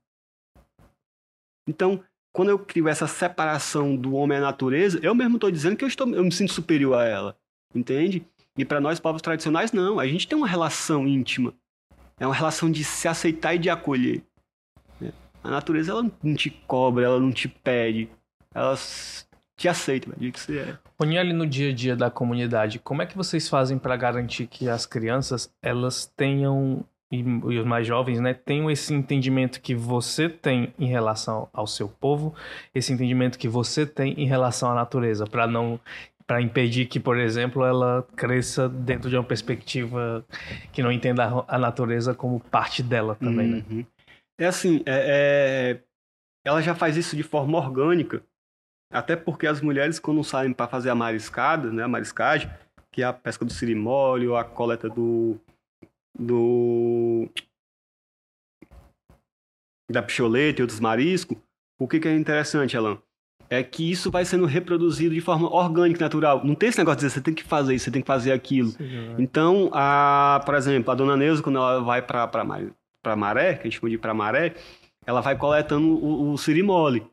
Então, 1.67 2.01
quando 2.33 2.49
eu 2.49 2.59
crio 2.59 2.87
essa 2.87 3.07
separação 3.07 3.97
do 3.97 4.13
homem 4.13 4.37
à 4.37 4.41
natureza, 4.41 4.99
eu 5.03 5.13
mesmo 5.13 5.35
estou 5.35 5.51
dizendo 5.51 5.75
que 5.75 5.83
eu, 5.83 5.87
estou, 5.89 6.07
eu 6.13 6.23
me 6.23 6.31
sinto 6.31 6.53
superior 6.53 6.93
a 6.93 7.03
ela. 7.03 7.37
Entende? 7.75 8.25
E 8.57 8.63
para 8.63 8.79
nós, 8.79 8.99
povos 8.99 9.21
tradicionais, 9.21 9.73
não. 9.73 9.99
A 9.99 10.07
gente 10.07 10.25
tem 10.25 10.37
uma 10.37 10.47
relação 10.47 11.05
íntima. 11.05 11.53
É 12.17 12.25
uma 12.25 12.33
relação 12.33 12.71
de 12.71 12.83
se 12.83 13.09
aceitar 13.09 13.55
e 13.55 13.59
de 13.59 13.69
acolher. 13.69 14.23
A 15.43 15.51
natureza 15.51 15.91
ela 15.91 16.09
não 16.23 16.35
te 16.35 16.49
cobra, 16.49 17.05
ela 17.05 17.19
não 17.19 17.31
te 17.31 17.47
pede 17.47 18.09
elas 18.57 19.27
te 19.55 19.67
aceitam, 19.67 20.13
do 20.15 20.31
que 20.31 20.39
você 20.39 20.59
é. 20.59 20.77
Rony, 20.99 21.33
no 21.33 21.45
dia 21.45 21.69
a 21.69 21.73
dia 21.73 21.95
da 21.95 22.09
comunidade, 22.09 22.79
como 22.79 23.01
é 23.01 23.05
que 23.05 23.17
vocês 23.17 23.47
fazem 23.47 23.77
para 23.77 23.95
garantir 23.95 24.47
que 24.47 24.69
as 24.69 24.85
crianças 24.85 25.51
elas 25.61 26.05
tenham 26.15 26.83
e, 27.11 27.23
os 27.23 27.65
mais 27.65 27.87
jovens, 27.87 28.19
né, 28.19 28.33
tenham 28.33 28.69
esse 28.69 28.93
entendimento 28.93 29.61
que 29.61 29.73
você 29.73 30.27
tem 30.27 30.73
em 30.77 30.87
relação 30.87 31.47
ao 31.53 31.65
seu 31.65 31.87
povo, 31.87 32.35
esse 32.75 32.91
entendimento 32.91 33.37
que 33.37 33.47
você 33.47 33.85
tem 33.85 34.13
em 34.13 34.27
relação 34.27 34.71
à 34.71 34.75
natureza, 34.75 35.25
para 35.25 35.47
não 35.47 35.79
para 36.25 36.41
impedir 36.41 36.87
que, 36.87 36.99
por 36.99 37.17
exemplo, 37.17 37.63
ela 37.63 38.05
cresça 38.17 38.67
dentro 38.67 39.09
de 39.09 39.15
uma 39.15 39.23
perspectiva 39.23 40.25
que 40.73 40.83
não 40.83 40.91
entenda 40.91 41.45
a 41.47 41.57
natureza 41.57 42.13
como 42.13 42.41
parte 42.41 42.83
dela 42.83 43.15
também, 43.15 43.47
né? 43.47 43.63
uhum. 43.69 43.77
né? 43.77 43.85
É 44.37 44.45
assim, 44.45 44.83
é, 44.85 45.77
é, 45.77 45.79
ela 46.45 46.61
já 46.61 46.75
faz 46.75 46.97
isso 46.97 47.15
de 47.15 47.23
forma 47.23 47.57
orgânica, 47.57 48.21
até 48.91 49.15
porque 49.15 49.47
as 49.47 49.61
mulheres, 49.61 49.99
quando 49.99 50.23
saem 50.23 50.53
para 50.53 50.67
fazer 50.67 50.89
a 50.89 50.95
mariscada, 50.95 51.71
né, 51.71 51.83
a 51.83 51.87
mariscagem, 51.87 52.49
que 52.91 53.01
é 53.01 53.05
a 53.05 53.13
pesca 53.13 53.43
do 53.43 53.51
sirimólio, 53.51 54.35
a 54.35 54.43
coleta 54.43 54.89
do. 54.89 55.37
do 56.17 57.27
da 59.89 60.03
picholeta 60.03 60.59
e 60.59 60.63
outros 60.63 60.81
mariscos, 60.81 61.37
o 61.79 61.87
que, 61.87 61.99
que 61.99 62.07
é 62.07 62.15
interessante, 62.15 62.75
Alan? 62.75 62.97
É 63.49 63.63
que 63.63 63.89
isso 63.89 64.11
vai 64.11 64.25
sendo 64.25 64.45
reproduzido 64.45 65.15
de 65.15 65.21
forma 65.21 65.49
orgânica, 65.49 66.03
natural. 66.03 66.43
Não 66.43 66.53
tem 66.53 66.67
esse 66.67 66.77
negócio 66.77 66.99
de 66.99 67.05
dizer 67.05 67.13
você 67.13 67.21
tem 67.21 67.33
que 67.33 67.43
fazer 67.43 67.75
isso, 67.75 67.85
você 67.85 67.91
tem 67.91 68.01
que 68.01 68.07
fazer 68.07 68.33
aquilo. 68.33 68.71
Sim, 68.71 69.13
é. 69.13 69.15
Então, 69.21 69.69
a, 69.71 70.41
por 70.45 70.55
exemplo, 70.55 70.91
a 70.91 70.95
dona 70.95 71.15
Neuza, 71.15 71.41
quando 71.41 71.57
ela 71.57 71.79
vai 71.81 72.01
para 72.01 72.27
para 72.27 73.15
maré, 73.15 73.53
que 73.53 73.61
a 73.61 73.63
gente 73.63 73.79
chama 73.79 73.89
de 73.89 73.97
para 73.97 74.13
maré, 74.13 74.55
ela 75.05 75.21
vai 75.21 75.37
coletando 75.37 75.87
o, 75.87 76.33
o 76.33 76.37
sirimole. 76.37 77.07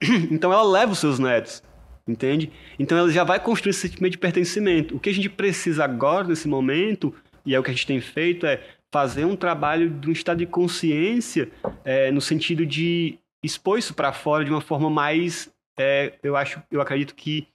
Então 0.30 0.52
ela 0.52 0.62
leva 0.62 0.92
os 0.92 0.98
seus 0.98 1.18
netos, 1.18 1.62
entende? 2.06 2.52
Então 2.78 2.96
ela 2.96 3.10
já 3.10 3.24
vai 3.24 3.40
construir 3.40 3.70
esse 3.70 3.80
sentimento 3.80 4.12
de 4.12 4.18
pertencimento. 4.18 4.96
O 4.96 5.00
que 5.00 5.10
a 5.10 5.14
gente 5.14 5.28
precisa 5.28 5.84
agora, 5.84 6.28
nesse 6.28 6.48
momento, 6.48 7.14
e 7.44 7.54
é 7.54 7.58
o 7.58 7.62
que 7.62 7.70
a 7.70 7.74
gente 7.74 7.86
tem 7.86 8.00
feito, 8.00 8.46
é 8.46 8.62
fazer 8.92 9.24
um 9.24 9.36
trabalho 9.36 9.90
de 9.90 10.08
um 10.08 10.12
estado 10.12 10.38
de 10.38 10.46
consciência 10.46 11.50
é, 11.84 12.10
no 12.10 12.20
sentido 12.20 12.64
de 12.64 13.18
expor 13.42 13.78
isso 13.78 13.94
para 13.94 14.12
fora 14.12 14.44
de 14.44 14.50
uma 14.50 14.60
forma 14.60 14.88
mais, 14.88 15.52
é, 15.78 16.14
eu 16.22 16.36
acho, 16.36 16.62
eu 16.70 16.80
acredito 16.80 17.14
que 17.14 17.46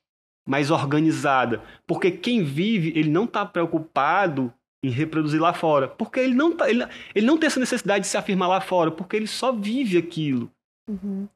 mais 0.48 0.70
organizada. 0.70 1.62
Porque 1.88 2.12
quem 2.12 2.44
vive, 2.44 2.94
ele 2.96 3.10
não 3.10 3.26
está 3.26 3.46
preocupado 3.46 4.54
em 4.84 4.90
reproduzir 4.90 5.42
lá 5.42 5.54
fora. 5.54 5.88
Porque 5.88 6.20
ele 6.20 6.36
não, 6.36 6.56
tá, 6.56 6.70
ele, 6.70 6.86
ele 7.16 7.26
não 7.26 7.38
tem 7.38 7.48
essa 7.48 7.60
necessidade 7.60 8.02
de 8.02 8.08
se 8.08 8.18
afirmar 8.18 8.48
lá 8.48 8.62
fora, 8.62 8.92
porque 8.92 9.16
ele 9.16 9.28
só 9.28 9.52
vive 9.52 9.98
aquilo. 9.98 10.52
Uhum. 10.90 11.28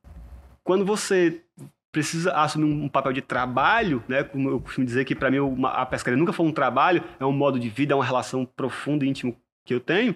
Quando 0.68 0.84
você 0.84 1.42
precisa 1.94 2.34
assumir 2.34 2.66
um 2.66 2.90
papel 2.90 3.14
de 3.14 3.22
trabalho, 3.22 4.04
né? 4.06 4.22
Como 4.22 4.50
eu 4.50 4.60
costumo 4.60 4.86
dizer 4.86 5.06
que 5.06 5.16
para 5.16 5.32
mim 5.32 5.38
a 5.64 5.86
pescaria 5.86 6.18
nunca 6.18 6.34
foi 6.34 6.46
um 6.46 6.52
trabalho, 6.52 7.02
é 7.18 7.26
um 7.26 7.32
modo 7.32 7.58
de 7.58 7.70
vida, 7.70 7.94
é 7.94 7.96
uma 7.96 8.04
relação 8.04 8.46
profunda 8.46 9.06
e 9.06 9.08
íntima 9.08 9.34
que 9.66 9.74
eu 9.74 9.80
tenho. 9.80 10.14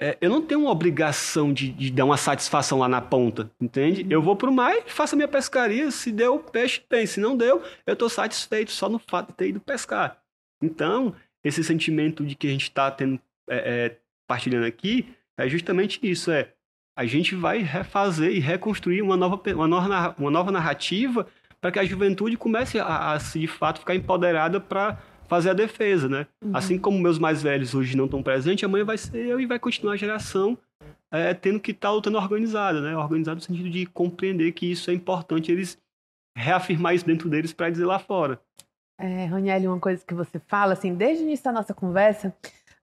É, 0.00 0.16
eu 0.18 0.30
não 0.30 0.40
tenho 0.40 0.62
uma 0.62 0.70
obrigação 0.70 1.52
de, 1.52 1.72
de, 1.72 1.90
dar 1.90 2.06
uma 2.06 2.16
satisfação 2.16 2.78
lá 2.78 2.88
na 2.88 3.02
ponta, 3.02 3.50
entende? 3.60 4.06
Eu 4.08 4.22
vou 4.22 4.34
pro 4.34 4.50
mar 4.50 4.74
e 4.74 4.90
faço 4.90 5.14
a 5.14 5.16
minha 5.16 5.28
pescaria, 5.28 5.90
se 5.90 6.10
deu, 6.10 6.38
peixe 6.38 6.80
tem, 6.88 7.04
se 7.04 7.20
não 7.20 7.36
deu, 7.36 7.62
eu 7.86 7.92
estou 7.92 8.08
satisfeito 8.08 8.70
só 8.70 8.88
no 8.88 8.98
fato 8.98 9.28
de 9.28 9.34
ter 9.34 9.48
ido 9.48 9.60
pescar. 9.60 10.22
Então, 10.62 11.14
esse 11.44 11.62
sentimento 11.62 12.24
de 12.24 12.34
que 12.34 12.46
a 12.46 12.50
gente 12.50 12.62
está 12.62 12.90
tendo, 12.90 13.20
é, 13.46 13.56
é, 13.56 13.98
partilhando 14.26 14.64
aqui, 14.64 15.14
é 15.36 15.46
justamente 15.46 16.00
isso, 16.02 16.30
é 16.30 16.54
a 17.00 17.06
gente 17.06 17.34
vai 17.34 17.62
refazer 17.62 18.30
e 18.30 18.40
reconstruir 18.40 19.00
uma 19.00 19.16
nova, 19.16 19.40
uma 19.54 19.66
nova, 19.66 20.14
uma 20.18 20.30
nova 20.30 20.52
narrativa 20.52 21.26
para 21.58 21.72
que 21.72 21.78
a 21.78 21.84
juventude 21.84 22.36
comece 22.36 22.78
a, 22.78 23.14
a, 23.14 23.16
de 23.16 23.46
fato, 23.46 23.80
ficar 23.80 23.94
empoderada 23.94 24.60
para 24.60 24.98
fazer 25.26 25.48
a 25.48 25.54
defesa, 25.54 26.10
né? 26.10 26.26
Uhum. 26.44 26.50
Assim 26.54 26.78
como 26.78 26.98
meus 26.98 27.18
mais 27.18 27.42
velhos 27.42 27.74
hoje 27.74 27.96
não 27.96 28.04
estão 28.04 28.22
presentes, 28.22 28.64
amanhã 28.64 28.84
vai 28.84 28.98
ser 28.98 29.16
eu 29.16 29.40
e 29.40 29.46
vai 29.46 29.58
continuar 29.58 29.94
a 29.94 29.96
geração 29.96 30.58
é, 31.10 31.32
tendo 31.32 31.58
que 31.58 31.70
estar 31.70 31.88
tá 31.88 31.94
lutando 31.94 32.18
organizada, 32.18 32.82
né? 32.82 32.94
Organizada 32.94 33.36
no 33.36 33.40
sentido 33.40 33.70
de 33.70 33.86
compreender 33.86 34.52
que 34.52 34.70
isso 34.70 34.90
é 34.90 34.94
importante, 34.94 35.50
eles 35.50 35.78
reafirmar 36.36 36.94
isso 36.94 37.06
dentro 37.06 37.30
deles 37.30 37.50
para 37.50 37.70
dizer 37.70 37.86
lá 37.86 37.98
fora. 37.98 38.38
É, 39.00 39.24
Raniel, 39.24 39.72
uma 39.72 39.80
coisa 39.80 40.04
que 40.06 40.12
você 40.12 40.38
fala, 40.38 40.74
assim, 40.74 40.94
desde 40.94 41.24
o 41.24 41.26
início 41.26 41.46
da 41.46 41.52
nossa 41.52 41.72
conversa, 41.72 42.34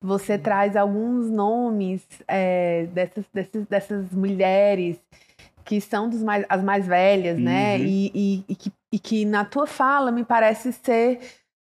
você 0.02 0.38
traz 0.38 0.76
alguns 0.76 1.30
nomes 1.30 2.06
é, 2.28 2.86
dessas, 2.88 3.26
dessas, 3.34 3.66
dessas 3.66 4.12
mulheres 4.12 4.98
que 5.66 5.82
são 5.82 6.10
dos 6.10 6.24
mais, 6.24 6.46
as 6.48 6.64
mais 6.64 6.88
velhas, 6.88 7.38
né? 7.38 7.76
uhum. 7.76 7.80
né? 7.80 7.86
E, 7.86 8.12
e, 8.16 8.46
e, 8.48 8.56
que, 8.56 8.72
e 8.94 9.00
que 9.00 9.26
na 9.26 9.44
tua 9.44 9.68
fala 9.68 10.12
me 10.12 10.24
parece 10.24 10.72
ser 10.72 11.20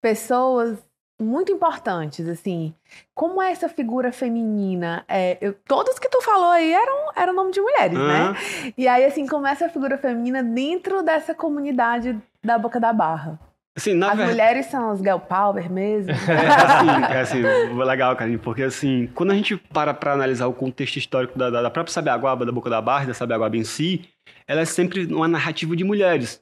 pessoas 0.02 0.78
muito 1.20 1.52
importantes, 1.52 2.28
assim. 2.28 2.74
Como 3.16 3.42
é 3.42 3.52
essa 3.52 3.68
figura 3.68 4.12
feminina? 4.12 5.04
É, 5.08 5.38
eu, 5.42 5.54
todos 5.68 5.98
que 5.98 6.10
tu 6.10 6.22
falou 6.22 6.52
aí 6.52 6.72
eram, 6.72 7.12
eram 7.16 7.34
nome 7.34 7.52
de 7.52 7.60
mulheres, 7.60 7.98
uhum. 7.98 8.08
né? 8.08 8.36
E 8.78 8.88
aí, 8.88 9.04
assim, 9.04 9.26
como 9.26 9.48
é 9.48 9.52
essa 9.52 9.68
figura 9.68 9.98
feminina 9.98 10.44
dentro 10.44 11.02
dessa 11.02 11.34
comunidade 11.34 12.22
da 12.44 12.58
Boca 12.58 12.80
da 12.80 12.94
Barra? 12.94 13.40
Assim, 13.78 14.04
As 14.04 14.18
ver... 14.18 14.26
mulheres 14.26 14.66
são 14.66 14.92
os 14.92 15.00
girl 15.00 15.20
power 15.20 15.72
mesmo? 15.72 16.12
É 16.28 16.48
assim, 16.48 17.14
é 17.14 17.20
assim, 17.20 17.74
legal, 17.84 18.16
Karine, 18.16 18.40
porque 18.40 18.64
assim, 18.64 19.08
quando 19.14 19.32
a 19.32 19.36
gente 19.36 19.56
para 19.56 19.94
para 19.94 20.14
analisar 20.14 20.48
o 20.48 20.54
contexto 20.54 20.98
histórico 20.98 21.38
da, 21.38 21.52
da 21.52 21.70
própria 21.70 21.94
Sabiaguaba, 21.94 22.44
da 22.44 22.52
Boca 22.52 22.72
da 22.72 22.82
Barra, 22.82 23.06
da 23.06 23.14
Sabiaguaba 23.14 23.56
em 23.56 23.64
si, 23.64 24.10
ela 24.48 24.62
é 24.62 24.66
sempre 24.66 25.06
uma 25.06 25.28
narrativa 25.28 25.76
de 25.76 25.84
mulheres. 25.84 26.42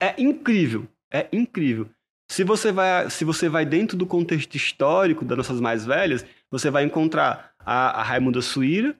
É 0.00 0.14
incrível, 0.16 0.86
é 1.12 1.26
incrível. 1.32 1.88
Se 2.30 2.44
você 2.44 2.70
vai, 2.70 3.10
se 3.10 3.24
você 3.24 3.48
vai 3.48 3.66
dentro 3.66 3.96
do 3.96 4.06
contexto 4.06 4.54
histórico 4.54 5.24
das 5.24 5.38
nossas 5.38 5.60
mais 5.60 5.84
velhas, 5.84 6.24
você 6.48 6.70
vai 6.70 6.84
encontrar 6.84 7.50
a, 7.58 8.00
a 8.00 8.02
Raimunda 8.04 8.40
Suíra, 8.40 8.94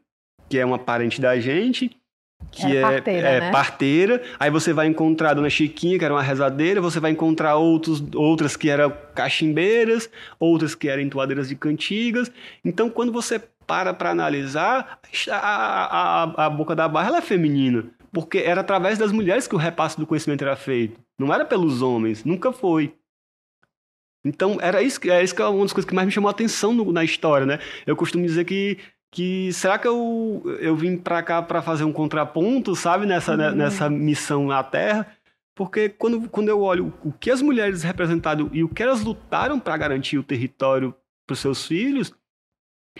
que 0.48 0.59
é 0.59 0.66
uma 0.66 0.79
parente 0.79 1.20
da 1.20 1.38
gente, 1.38 1.96
que 2.51 2.77
é, 2.77 2.81
parteira, 2.81 3.29
é 3.29 3.40
né? 3.40 3.51
parteira. 3.51 4.22
Aí 4.38 4.51
você 4.51 4.72
vai 4.72 4.87
encontrar 4.87 5.31
a 5.31 5.35
Dona 5.35 5.51
Chiquinha, 5.51 5.98
que 5.98 6.05
era 6.05 6.14
uma 6.14 6.22
rezadeira, 6.22 6.81
você 6.81 7.01
vai 7.01 7.11
encontrar 7.11 7.57
outros, 7.57 8.03
outras 8.14 8.57
que 8.57 8.70
eram 8.70 8.92
cachimbeiras, 9.14 10.11
outras 10.38 10.74
que 10.74 10.88
eram 10.88 11.03
entoadeiras 11.03 11.48
de 11.48 11.57
cantigas. 11.57 12.31
Então, 12.64 12.90
quando 12.90 13.12
você 13.12 13.40
para 13.66 13.92
para 13.92 14.11
analisar, 14.11 14.98
a, 15.31 15.37
a, 15.37 16.46
a, 16.46 16.51
Boca 16.51 16.74
da 16.74 16.88
Barra 16.88 17.18
é 17.18 17.20
feminina, 17.20 17.85
porque 18.11 18.38
era 18.38 18.62
através 18.62 18.96
das 18.96 19.12
mulheres 19.12 19.46
que 19.46 19.55
o 19.55 19.59
repasse 19.59 19.98
do 19.98 20.07
conhecimento 20.07 20.42
era 20.42 20.57
feito. 20.57 20.98
Não 21.18 21.35
era 21.35 21.44
pelos 21.44 21.83
homens, 21.83 22.24
nunca 22.24 22.51
foi. 22.51 22.94
Então, 24.24 24.59
era 24.61 24.83
isso, 24.83 25.01
é 25.11 25.22
isso 25.22 25.35
que 25.35 25.42
é 25.42 25.46
uma 25.46 25.62
das 25.62 25.72
coisas 25.72 25.88
que 25.88 25.94
mais 25.94 26.07
me 26.07 26.12
chamou 26.12 26.29
a 26.29 26.33
atenção 26.33 26.72
no, 26.72 26.90
na 26.92 27.05
história, 27.05 27.46
né? 27.46 27.59
Eu 27.87 27.94
costumo 27.94 28.24
dizer 28.24 28.44
que 28.44 28.79
que 29.11 29.53
será 29.53 29.79
que 29.79 29.88
eu, 29.88 30.42
eu 30.61 30.77
vim 30.77 30.97
para 30.97 31.23
cá 31.23 31.42
para 31.42 31.62
fazer 31.62 31.85
um 31.85 31.92
contraponto, 31.92 32.77
sabe, 32.77 33.07
nessa, 33.07 33.33
uhum. 33.33 33.55
nessa 33.55 33.88
missão 33.88 34.51
à 34.51 34.62
Terra? 34.62 35.07
Porque 35.57 35.88
quando, 35.88 36.29
quando 36.29 36.49
eu 36.49 36.61
olho 36.61 36.92
o 37.03 37.12
que 37.12 37.31
as 37.31 37.42
mulheres 37.42 37.83
representaram 37.83 38.49
e 38.53 38.62
o 38.62 38.68
que 38.68 38.83
elas 38.83 39.03
lutaram 39.03 39.59
para 39.59 39.77
garantir 39.77 40.18
o 40.18 40.23
território 40.23 40.94
para 41.27 41.35
os 41.35 41.40
seus 41.40 41.66
filhos, 41.66 42.12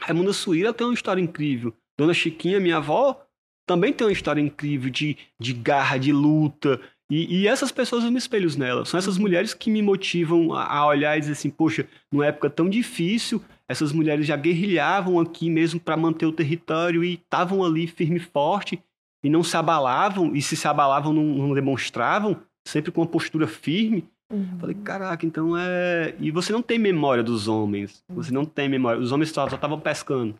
Raimunda 0.01 0.33
Suíra 0.33 0.73
tem 0.73 0.87
uma 0.87 0.94
história 0.94 1.21
incrível. 1.21 1.75
Dona 1.99 2.14
Chiquinha, 2.14 2.59
minha 2.59 2.79
avó, 2.79 3.25
também 3.66 3.92
tem 3.92 4.07
uma 4.07 4.12
história 4.12 4.40
incrível 4.40 4.90
de, 4.90 5.16
de 5.38 5.53
garra, 5.53 5.99
de 5.99 6.12
luta. 6.12 6.81
E, 7.11 7.42
e 7.42 7.47
essas 7.47 7.71
pessoas 7.71 8.05
eu 8.05 8.11
me 8.11 8.18
espelho 8.18 8.49
nelas. 8.59 8.88
São 8.88 8.99
essas 8.99 9.16
uhum. 9.16 9.23
mulheres 9.23 9.55
que 9.55 9.71
me 9.71 9.83
motivam 9.83 10.53
a, 10.53 10.64
a 10.64 10.87
olhar 10.87 11.16
e 11.16 11.21
dizer 11.21 11.33
assim, 11.33 11.51
poxa, 11.51 11.87
numa 12.11 12.27
época 12.27 12.51
tão 12.51 12.68
difícil, 12.68 13.42
essas 13.68 13.92
mulheres 13.92 14.26
já 14.26 14.37
guerrilhavam 14.37 15.20
aqui 15.20 15.50
mesmo 15.50 15.78
para 15.78 15.96
manter 15.96 16.26
o 16.26 16.33
território 16.33 17.04
e 17.04 17.14
estavam 17.14 17.62
ali 17.62 17.87
firme 17.87 18.16
e 18.16 18.20
forte 18.20 18.83
e 19.22 19.28
não 19.28 19.42
se 19.42 19.57
abalavam, 19.57 20.35
e 20.35 20.40
se 20.40 20.57
se 20.57 20.66
abalavam 20.66 21.12
não, 21.12 21.24
não 21.24 21.54
demonstravam, 21.54 22.37
sempre 22.66 22.90
com 22.90 23.00
uma 23.00 23.07
postura 23.07 23.46
firme. 23.46 24.09
Uhum. 24.33 24.59
Falei, 24.59 24.74
caraca, 24.76 25.26
então 25.26 25.57
é. 25.57 26.14
E 26.20 26.31
você 26.31 26.52
não 26.52 26.62
tem 26.62 26.78
memória 26.78 27.22
dos 27.22 27.48
homens. 27.48 28.04
Você 28.09 28.31
não 28.31 28.44
tem 28.44 28.68
memória. 28.68 29.00
Os 29.00 29.11
homens 29.11 29.31
só 29.31 29.46
estavam 29.46 29.81
pescando. 29.81 30.35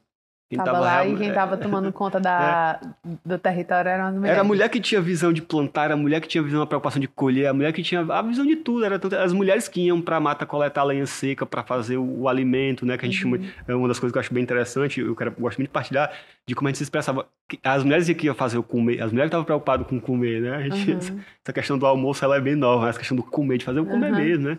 Quem 0.49 0.57
tava, 0.57 0.71
tava 0.71 0.85
lá 0.85 1.03
real... 1.03 1.15
e 1.15 1.19
quem 1.19 1.33
tava 1.33 1.55
é. 1.57 1.59
tomando 1.59 1.93
conta 1.93 2.19
da, 2.19 2.81
é. 3.05 3.11
do 3.23 3.39
território 3.39 3.91
eram 3.91 4.07
as 4.07 4.15
mulheres. 4.15 4.33
Era 4.33 4.41
a 4.41 4.45
mulher 4.45 4.71
que 4.71 4.81
tinha 4.81 4.99
visão 4.99 5.31
de 5.31 5.43
plantar, 5.43 5.85
era 5.85 5.95
a 5.95 5.97
mulher 5.97 6.23
que 6.23 6.29
tinha 6.29 6.43
visão 6.43 6.61
da 6.61 6.67
preocupação 6.67 6.99
de 6.99 7.07
colher, 7.07 7.49
a 7.49 7.53
mulher 7.53 7.71
que 7.71 7.83
tinha 7.83 8.01
a 8.01 8.23
visão 8.23 8.47
de 8.47 8.57
tudo. 8.57 8.83
Era 8.83 8.99
as 9.23 9.33
mulheres 9.35 9.69
que 9.69 9.83
iam 9.83 10.01
pra 10.01 10.19
mata 10.19 10.47
coletar 10.47 10.85
lenha 10.85 11.05
seca 11.05 11.45
para 11.45 11.63
fazer 11.63 11.99
o, 11.99 12.21
o, 12.23 12.29
alimento, 12.29 12.87
né? 12.87 12.97
Que 12.97 13.05
a 13.05 13.09
gente 13.11 13.23
uhum. 13.27 13.37
chama. 13.37 13.53
É 13.69 13.75
uma 13.75 13.89
das 13.89 13.99
coisas 13.99 14.11
que 14.11 14.17
eu 14.17 14.21
acho 14.21 14.33
bem 14.33 14.43
interessante, 14.43 15.01
eu 15.01 15.15
quero, 15.15 15.33
gosto 15.33 15.59
muito 15.59 15.69
de 15.69 15.73
partilhar, 15.73 16.11
de 16.47 16.55
como 16.55 16.67
a 16.67 16.71
gente 16.71 16.79
se 16.79 16.85
expressava. 16.85 17.27
As 17.63 17.85
mulheres 17.85 18.09
que 18.09 18.27
iam 18.27 18.35
fazer 18.35 18.57
o 18.57 18.63
comer, 18.63 19.03
as 19.03 19.13
mulheres 19.13 19.29
que 19.29 19.35
estavam 19.35 19.45
preocupadas 19.45 19.87
com 19.87 20.01
comer, 20.01 20.41
né? 20.41 20.57
A 20.57 20.63
gente, 20.63 20.93
uhum. 20.93 21.21
Essa 21.45 21.53
questão 21.53 21.77
do 21.77 21.85
almoço 21.85 22.25
ela 22.25 22.37
é 22.37 22.41
bem 22.41 22.55
nova, 22.55 22.89
essa 22.89 22.99
questão 22.99 23.17
do 23.17 23.23
comer, 23.23 23.59
de 23.59 23.67
fazer 23.67 23.81
o 23.81 23.87
comer 23.87 24.13
uhum. 24.13 24.19
mesmo, 24.19 24.49
né? 24.49 24.59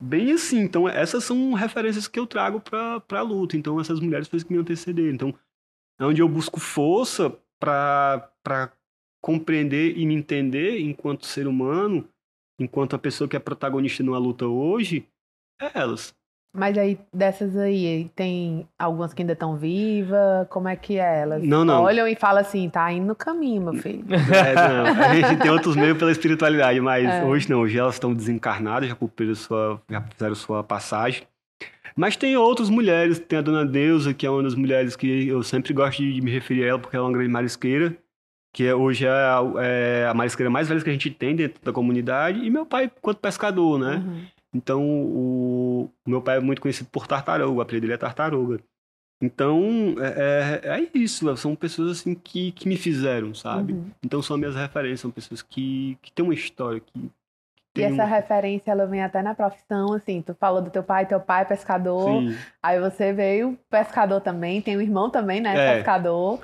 Bem 0.00 0.32
assim. 0.32 0.60
Então, 0.60 0.88
essas 0.88 1.24
são 1.24 1.52
referências 1.52 2.06
que 2.08 2.18
eu 2.18 2.26
trago 2.26 2.60
para 2.60 3.02
a 3.10 3.22
luta. 3.22 3.56
Então, 3.56 3.80
essas 3.80 4.00
mulheres 4.00 4.28
as 4.32 4.42
que 4.42 4.52
me 4.52 4.58
antecederam. 4.58 5.14
Então, 5.14 5.34
é 5.98 6.04
onde 6.04 6.20
eu 6.20 6.28
busco 6.28 6.58
força 6.60 7.30
para 7.60 8.72
compreender 9.22 9.96
e 9.96 10.04
me 10.04 10.14
entender 10.14 10.80
enquanto 10.80 11.26
ser 11.26 11.46
humano, 11.46 12.08
enquanto 12.58 12.94
a 12.94 12.98
pessoa 12.98 13.28
que 13.28 13.36
é 13.36 13.40
protagonista 13.40 14.02
numa 14.02 14.18
luta 14.18 14.46
hoje, 14.46 15.08
é 15.60 15.78
elas. 15.78 16.14
Mas 16.56 16.78
aí, 16.78 16.96
dessas 17.12 17.56
aí, 17.56 18.08
tem 18.14 18.64
algumas 18.78 19.12
que 19.12 19.22
ainda 19.22 19.32
estão 19.32 19.56
vivas? 19.56 20.46
Como 20.48 20.68
é 20.68 20.76
que 20.76 21.00
é 21.00 21.22
elas? 21.22 21.42
Não, 21.42 21.64
não. 21.64 21.82
Olham 21.82 22.06
e 22.06 22.14
falam 22.14 22.40
assim, 22.40 22.70
tá 22.70 22.92
indo 22.92 23.06
no 23.06 23.16
caminho, 23.16 23.60
meu 23.60 23.74
filho. 23.74 24.04
É, 24.32 24.54
não. 24.54 25.04
A 25.04 25.14
gente 25.16 25.40
tem 25.40 25.50
outros 25.50 25.74
meios 25.74 25.98
pela 25.98 26.12
espiritualidade, 26.12 26.80
mas 26.80 27.08
é. 27.08 27.24
hoje 27.24 27.50
não. 27.50 27.62
Hoje 27.62 27.76
elas 27.76 27.94
estão 27.94 28.14
desencarnadas, 28.14 28.88
já 28.88 28.94
cumpriram 28.94 29.34
sua, 29.34 29.82
já 29.90 30.00
fizeram 30.02 30.34
sua 30.36 30.62
passagem. 30.62 31.24
Mas 31.96 32.14
tem 32.14 32.36
outras 32.36 32.70
mulheres, 32.70 33.18
tem 33.18 33.40
a 33.40 33.42
Dona 33.42 33.66
Deusa, 33.66 34.14
que 34.14 34.24
é 34.24 34.30
uma 34.30 34.42
das 34.42 34.54
mulheres 34.54 34.94
que 34.94 35.26
eu 35.26 35.42
sempre 35.42 35.72
gosto 35.72 36.02
de 36.02 36.20
me 36.20 36.30
referir 36.30 36.64
a 36.64 36.68
ela, 36.68 36.78
porque 36.78 36.94
ela 36.94 37.04
é 37.04 37.08
uma 37.08 37.14
grande 37.14 37.32
marisqueira, 37.32 37.96
que 38.52 38.64
é, 38.64 38.74
hoje 38.74 39.06
é 39.06 39.10
a, 39.10 39.42
é 39.58 40.06
a, 40.08 40.14
marisqueira 40.14 40.50
mais 40.50 40.68
velha 40.68 40.80
que 40.80 40.90
a 40.90 40.92
gente 40.92 41.10
tem 41.10 41.34
dentro 41.34 41.60
da 41.64 41.72
comunidade, 41.72 42.38
e 42.44 42.50
meu 42.50 42.64
pai, 42.64 42.90
quanto 43.00 43.18
pescador, 43.18 43.78
né? 43.78 43.96
Uhum. 43.96 44.24
Então, 44.54 44.82
o, 44.82 45.90
o, 46.06 46.10
meu 46.10 46.22
pai 46.22 46.36
é 46.36 46.40
muito 46.40 46.62
conhecido 46.62 46.88
por 46.90 47.06
tartaruga, 47.06 47.50
o 47.50 47.60
apelido 47.60 47.82
dele 47.82 47.94
é 47.94 47.98
tartaruga. 47.98 48.60
Então, 49.20 49.94
é, 49.98 50.60
é, 50.64 50.80
é, 50.80 50.90
isso, 50.94 51.36
são 51.36 51.56
pessoas 51.56 51.98
assim 51.98 52.14
que, 52.14 52.52
que 52.52 52.68
me 52.68 52.76
fizeram, 52.76 53.34
sabe? 53.34 53.72
Uhum. 53.72 53.90
Então, 54.04 54.22
são 54.22 54.36
minhas 54.36 54.54
referências, 54.54 55.00
são 55.00 55.10
pessoas 55.10 55.42
que, 55.42 55.98
que 56.02 56.12
têm 56.12 56.24
uma 56.24 56.34
história, 56.34 56.80
que, 56.80 57.10
e 57.76 57.82
essa 57.82 58.04
referência, 58.04 58.70
ela 58.70 58.86
vem 58.86 59.02
até 59.02 59.20
na 59.20 59.34
profissão, 59.34 59.94
assim, 59.94 60.22
tu 60.22 60.32
falou 60.34 60.62
do 60.62 60.70
teu 60.70 60.82
pai, 60.82 61.06
teu 61.06 61.18
pai 61.18 61.42
é 61.42 61.44
pescador, 61.44 62.20
Sim. 62.20 62.36
aí 62.62 62.78
você 62.78 63.12
veio 63.12 63.58
pescador 63.68 64.20
também, 64.20 64.62
tem 64.62 64.76
um 64.76 64.80
irmão 64.80 65.10
também, 65.10 65.40
né, 65.40 65.56
é. 65.56 65.76
pescador. 65.76 66.40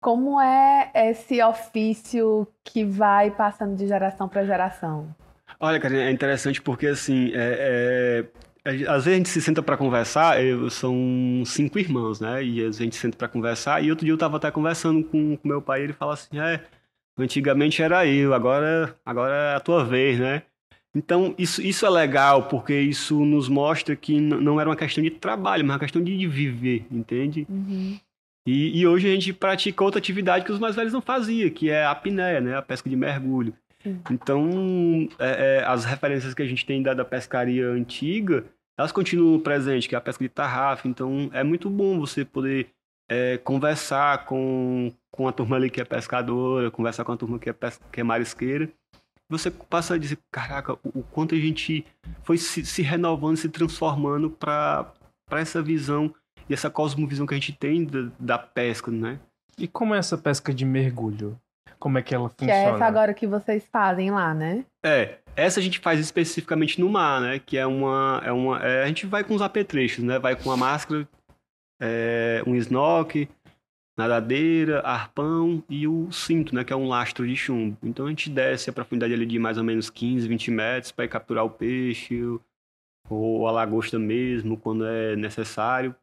Como 0.00 0.40
é 0.40 0.92
esse 0.94 1.42
ofício 1.42 2.46
que 2.62 2.84
vai 2.84 3.32
passando 3.32 3.74
de 3.74 3.88
geração 3.88 4.28
para 4.28 4.44
geração? 4.44 5.12
Olha, 5.60 5.80
cara, 5.80 5.96
é 5.96 6.10
interessante 6.10 6.62
porque, 6.62 6.86
assim, 6.86 7.32
é, 7.34 8.24
é, 8.64 8.78
às 8.88 9.04
vezes 9.04 9.08
a 9.08 9.16
gente 9.16 9.28
se 9.28 9.42
senta 9.42 9.62
para 9.62 9.76
conversar, 9.76 10.42
eu, 10.42 10.70
são 10.70 11.42
cinco 11.44 11.78
irmãos, 11.78 12.20
né, 12.20 12.44
e 12.44 12.60
às 12.60 12.66
vezes 12.66 12.80
a 12.80 12.84
gente 12.84 12.96
senta 12.96 13.16
para 13.16 13.28
conversar, 13.28 13.82
e 13.82 13.90
outro 13.90 14.04
dia 14.04 14.12
eu 14.12 14.18
tava 14.18 14.36
até 14.36 14.50
conversando 14.50 15.02
com, 15.04 15.36
com 15.36 15.48
meu 15.48 15.60
pai, 15.60 15.80
e 15.80 15.84
ele 15.84 15.92
fala 15.92 16.14
assim, 16.14 16.38
é, 16.38 16.64
antigamente 17.18 17.82
era 17.82 18.06
eu, 18.06 18.34
agora, 18.34 18.96
agora 19.04 19.34
é 19.34 19.56
a 19.56 19.60
tua 19.60 19.84
vez, 19.84 20.18
né? 20.18 20.42
Então, 20.94 21.34
isso, 21.38 21.60
isso 21.60 21.84
é 21.84 21.90
legal, 21.90 22.48
porque 22.48 22.78
isso 22.78 23.24
nos 23.24 23.48
mostra 23.48 23.94
que 23.94 24.20
não 24.20 24.60
era 24.60 24.70
uma 24.70 24.76
questão 24.76 25.02
de 25.02 25.10
trabalho, 25.10 25.64
mas 25.64 25.74
uma 25.74 25.80
questão 25.80 26.02
de 26.02 26.26
viver, 26.26 26.86
entende? 26.90 27.46
Uhum. 27.48 27.98
E, 28.46 28.80
e, 28.80 28.86
hoje 28.86 29.06
a 29.06 29.12
gente 29.12 29.32
pratica 29.32 29.84
outra 29.84 29.98
atividade 29.98 30.44
que 30.44 30.50
os 30.50 30.58
mais 30.58 30.74
velhos 30.74 30.92
não 30.92 31.02
faziam, 31.02 31.50
que 31.50 31.68
é 31.68 31.84
a 31.84 31.90
apneia, 31.90 32.40
né? 32.40 32.56
A 32.56 32.62
pesca 32.62 32.88
de 32.88 32.96
mergulho. 32.96 33.52
Então, 34.10 35.08
é, 35.18 35.58
é, 35.58 35.64
as 35.64 35.84
referências 35.84 36.34
que 36.34 36.42
a 36.42 36.46
gente 36.46 36.66
tem 36.66 36.82
da, 36.82 36.94
da, 36.94 37.04
pescaria 37.04 37.68
antiga, 37.68 38.44
elas 38.76 38.92
continuam 38.92 39.38
presentes, 39.40 39.86
que 39.86 39.94
é 39.94 39.98
a 39.98 40.00
pesca 40.00 40.24
de 40.24 40.28
tarrafa. 40.28 40.88
Então, 40.88 41.30
é 41.32 41.44
muito 41.44 41.70
bom 41.70 41.98
você 41.98 42.24
poder 42.24 42.70
é, 43.08 43.38
conversar 43.38 44.24
com, 44.26 44.92
com 45.10 45.28
a 45.28 45.32
turma 45.32 45.56
ali 45.56 45.70
que 45.70 45.80
é 45.80 45.84
pescadora, 45.84 46.70
conversar 46.70 47.04
com 47.04 47.12
a 47.12 47.16
turma 47.16 47.38
que 47.38 47.48
é, 47.48 47.52
pes 47.52 47.80
que 47.92 48.00
é 48.00 48.04
marisqueira. 48.04 48.70
Você 49.30 49.50
passa 49.50 49.94
a 49.94 49.98
dizer, 49.98 50.18
caraca, 50.30 50.74
o, 50.74 51.00
o 51.00 51.02
quanto 51.02 51.34
a 51.34 51.38
gente 51.38 51.84
foi 52.22 52.38
se, 52.38 52.64
se 52.64 52.82
renovando, 52.82 53.36
se 53.36 53.48
transformando 53.48 54.30
para 54.30 54.92
essa 55.30 55.62
visão 55.62 56.14
e 56.48 56.54
essa 56.54 56.70
cosmovisão 56.70 57.26
que 57.26 57.34
a 57.34 57.36
gente 57.36 57.52
tem 57.52 57.84
da, 57.84 58.10
da 58.18 58.38
pesca, 58.38 58.90
né? 58.90 59.20
E 59.58 59.68
como 59.68 59.94
é 59.94 59.98
essa 59.98 60.16
pesca 60.16 60.54
de 60.54 60.64
mergulho? 60.64 61.38
Como 61.78 61.98
é 61.98 62.02
que 62.02 62.14
ela 62.14 62.28
funciona? 62.28 62.52
Que 62.52 62.58
é 62.58 62.64
essa 62.74 62.84
agora 62.84 63.14
que 63.14 63.26
vocês 63.26 63.66
fazem 63.70 64.10
lá, 64.10 64.34
né? 64.34 64.64
É, 64.84 65.18
essa 65.36 65.60
a 65.60 65.62
gente 65.62 65.78
faz 65.78 66.00
especificamente 66.00 66.80
no 66.80 66.88
mar, 66.88 67.20
né? 67.20 67.38
Que 67.38 67.56
é 67.56 67.66
uma. 67.66 68.20
É 68.24 68.32
uma 68.32 68.58
é, 68.58 68.82
a 68.82 68.86
gente 68.86 69.06
vai 69.06 69.22
com 69.22 69.34
os 69.34 69.42
apetrechos, 69.42 70.02
né? 70.02 70.18
Vai 70.18 70.34
com 70.34 70.50
a 70.50 70.56
máscara, 70.56 71.08
é, 71.80 72.42
um 72.46 72.56
snorkel, 72.56 73.28
nadadeira, 73.96 74.80
arpão 74.80 75.62
e 75.68 75.86
o 75.86 76.10
cinto, 76.10 76.54
né? 76.54 76.64
Que 76.64 76.72
é 76.72 76.76
um 76.76 76.88
lastro 76.88 77.26
de 77.26 77.36
chumbo. 77.36 77.76
Então 77.82 78.06
a 78.06 78.08
gente 78.08 78.30
desce 78.30 78.68
a 78.68 78.72
profundidade 78.72 79.14
ali 79.14 79.26
de 79.26 79.38
mais 79.38 79.58
ou 79.58 79.64
menos 79.64 79.88
15, 79.88 80.26
20 80.26 80.50
metros 80.50 80.92
para 80.92 81.06
capturar 81.06 81.44
o 81.44 81.50
peixe 81.50 82.20
ou 83.08 83.46
a 83.46 83.50
lagosta 83.50 83.98
mesmo, 83.98 84.56
quando 84.56 84.84
é 84.84 85.16
necessário. 85.16 85.94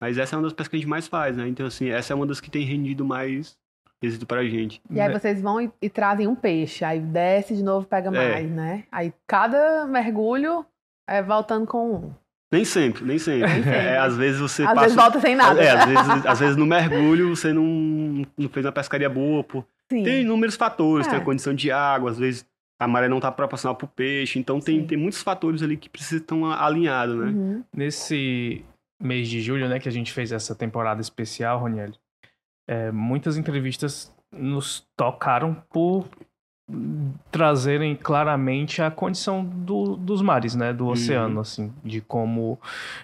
Mas 0.00 0.18
essa 0.18 0.34
é 0.34 0.36
uma 0.36 0.44
das 0.44 0.52
pescas 0.52 0.68
que 0.68 0.76
a 0.76 0.78
gente 0.78 0.88
mais 0.88 1.08
faz, 1.08 1.36
né? 1.36 1.48
Então, 1.48 1.66
assim, 1.66 1.88
essa 1.88 2.12
é 2.12 2.16
uma 2.16 2.26
das 2.26 2.40
que 2.40 2.50
tem 2.50 2.64
rendido 2.64 3.04
mais 3.04 3.58
êxito 4.02 4.26
pra 4.26 4.44
gente. 4.44 4.80
E 4.90 5.00
aí 5.00 5.12
vocês 5.12 5.40
vão 5.40 5.60
e, 5.60 5.70
e 5.80 5.88
trazem 5.88 6.26
um 6.26 6.34
peixe, 6.34 6.84
aí 6.84 7.00
desce 7.00 7.56
de 7.56 7.62
novo, 7.62 7.86
pega 7.86 8.08
é. 8.08 8.10
mais, 8.10 8.50
né? 8.50 8.84
Aí 8.90 9.12
cada 9.26 9.86
mergulho 9.86 10.64
é 11.08 11.22
voltando 11.22 11.66
com 11.66 11.94
um. 11.94 12.14
Nem 12.52 12.64
sempre, 12.64 13.04
nem 13.04 13.18
sempre. 13.18 13.48
Nem 13.48 13.62
sempre. 13.62 13.70
É, 13.70 13.98
às 13.98 14.16
vezes 14.16 14.40
você 14.40 14.62
às 14.62 14.68
passa... 14.68 14.80
vezes 14.82 14.96
volta 14.96 15.20
sem 15.20 15.34
nada. 15.34 15.60
É, 15.60 15.70
às 15.70 15.84
vezes, 15.86 16.26
às 16.26 16.40
vezes 16.40 16.56
no 16.56 16.66
mergulho 16.66 17.34
você 17.34 17.52
não, 17.52 18.24
não 18.36 18.48
fez 18.48 18.64
uma 18.64 18.72
pescaria 18.72 19.10
boa. 19.10 19.42
Por... 19.42 19.66
Tem 19.88 20.20
inúmeros 20.20 20.54
fatores, 20.54 21.06
é. 21.06 21.10
tem 21.10 21.18
a 21.18 21.22
condição 21.22 21.54
de 21.54 21.70
água, 21.70 22.10
às 22.10 22.18
vezes 22.18 22.46
a 22.78 22.88
maré 22.88 23.08
não 23.08 23.18
está 23.18 23.30
proporcional 23.30 23.74
para 23.74 23.86
o 23.86 23.88
peixe. 23.88 24.38
Então 24.38 24.60
tem, 24.60 24.86
tem 24.86 24.98
muitos 24.98 25.22
fatores 25.22 25.62
ali 25.62 25.76
que 25.76 25.88
precisam 25.88 26.18
estar 26.20 26.64
alinhados, 26.64 27.16
né? 27.16 27.26
Uhum. 27.26 27.64
Nesse 27.74 28.64
mês 29.02 29.28
de 29.28 29.40
julho, 29.40 29.68
né, 29.68 29.78
que 29.78 29.88
a 29.88 29.92
gente 29.92 30.12
fez 30.12 30.32
essa 30.32 30.54
temporada 30.54 31.00
especial, 31.00 31.58
Roniel, 31.58 31.90
é, 32.68 32.90
muitas 32.90 33.36
entrevistas 33.36 34.12
nos 34.32 34.86
tocaram 34.96 35.54
por 35.70 36.08
trazerem 37.30 37.94
claramente 37.94 38.80
a 38.80 38.90
condição 38.90 39.44
do, 39.44 39.96
dos 39.96 40.22
mares, 40.22 40.54
né, 40.54 40.72
do 40.72 40.86
oceano, 40.86 41.34
uhum. 41.34 41.40
assim, 41.40 41.74
de 41.84 42.00
como, 42.00 42.58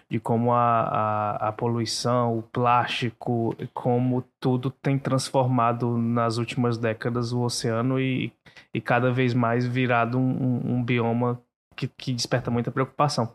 de 0.08 0.18
como 0.18 0.52
a, 0.52 0.80
a, 0.80 1.48
a, 1.48 1.52
poluição, 1.52 2.38
o 2.38 2.42
plástico, 2.42 3.54
como 3.74 4.24
tudo 4.40 4.70
tem 4.70 4.98
transformado 4.98 5.98
nas 5.98 6.38
últimas 6.38 6.78
décadas 6.78 7.32
o 7.32 7.42
oceano 7.42 8.00
e, 8.00 8.32
e 8.72 8.80
cada 8.80 9.12
vez 9.12 9.34
mais 9.34 9.66
virado 9.66 10.18
um, 10.18 10.22
um, 10.22 10.74
um 10.76 10.82
bioma 10.82 11.38
que, 11.76 11.86
que 11.86 12.14
desperta 12.14 12.50
muita 12.50 12.70
preocupação. 12.70 13.34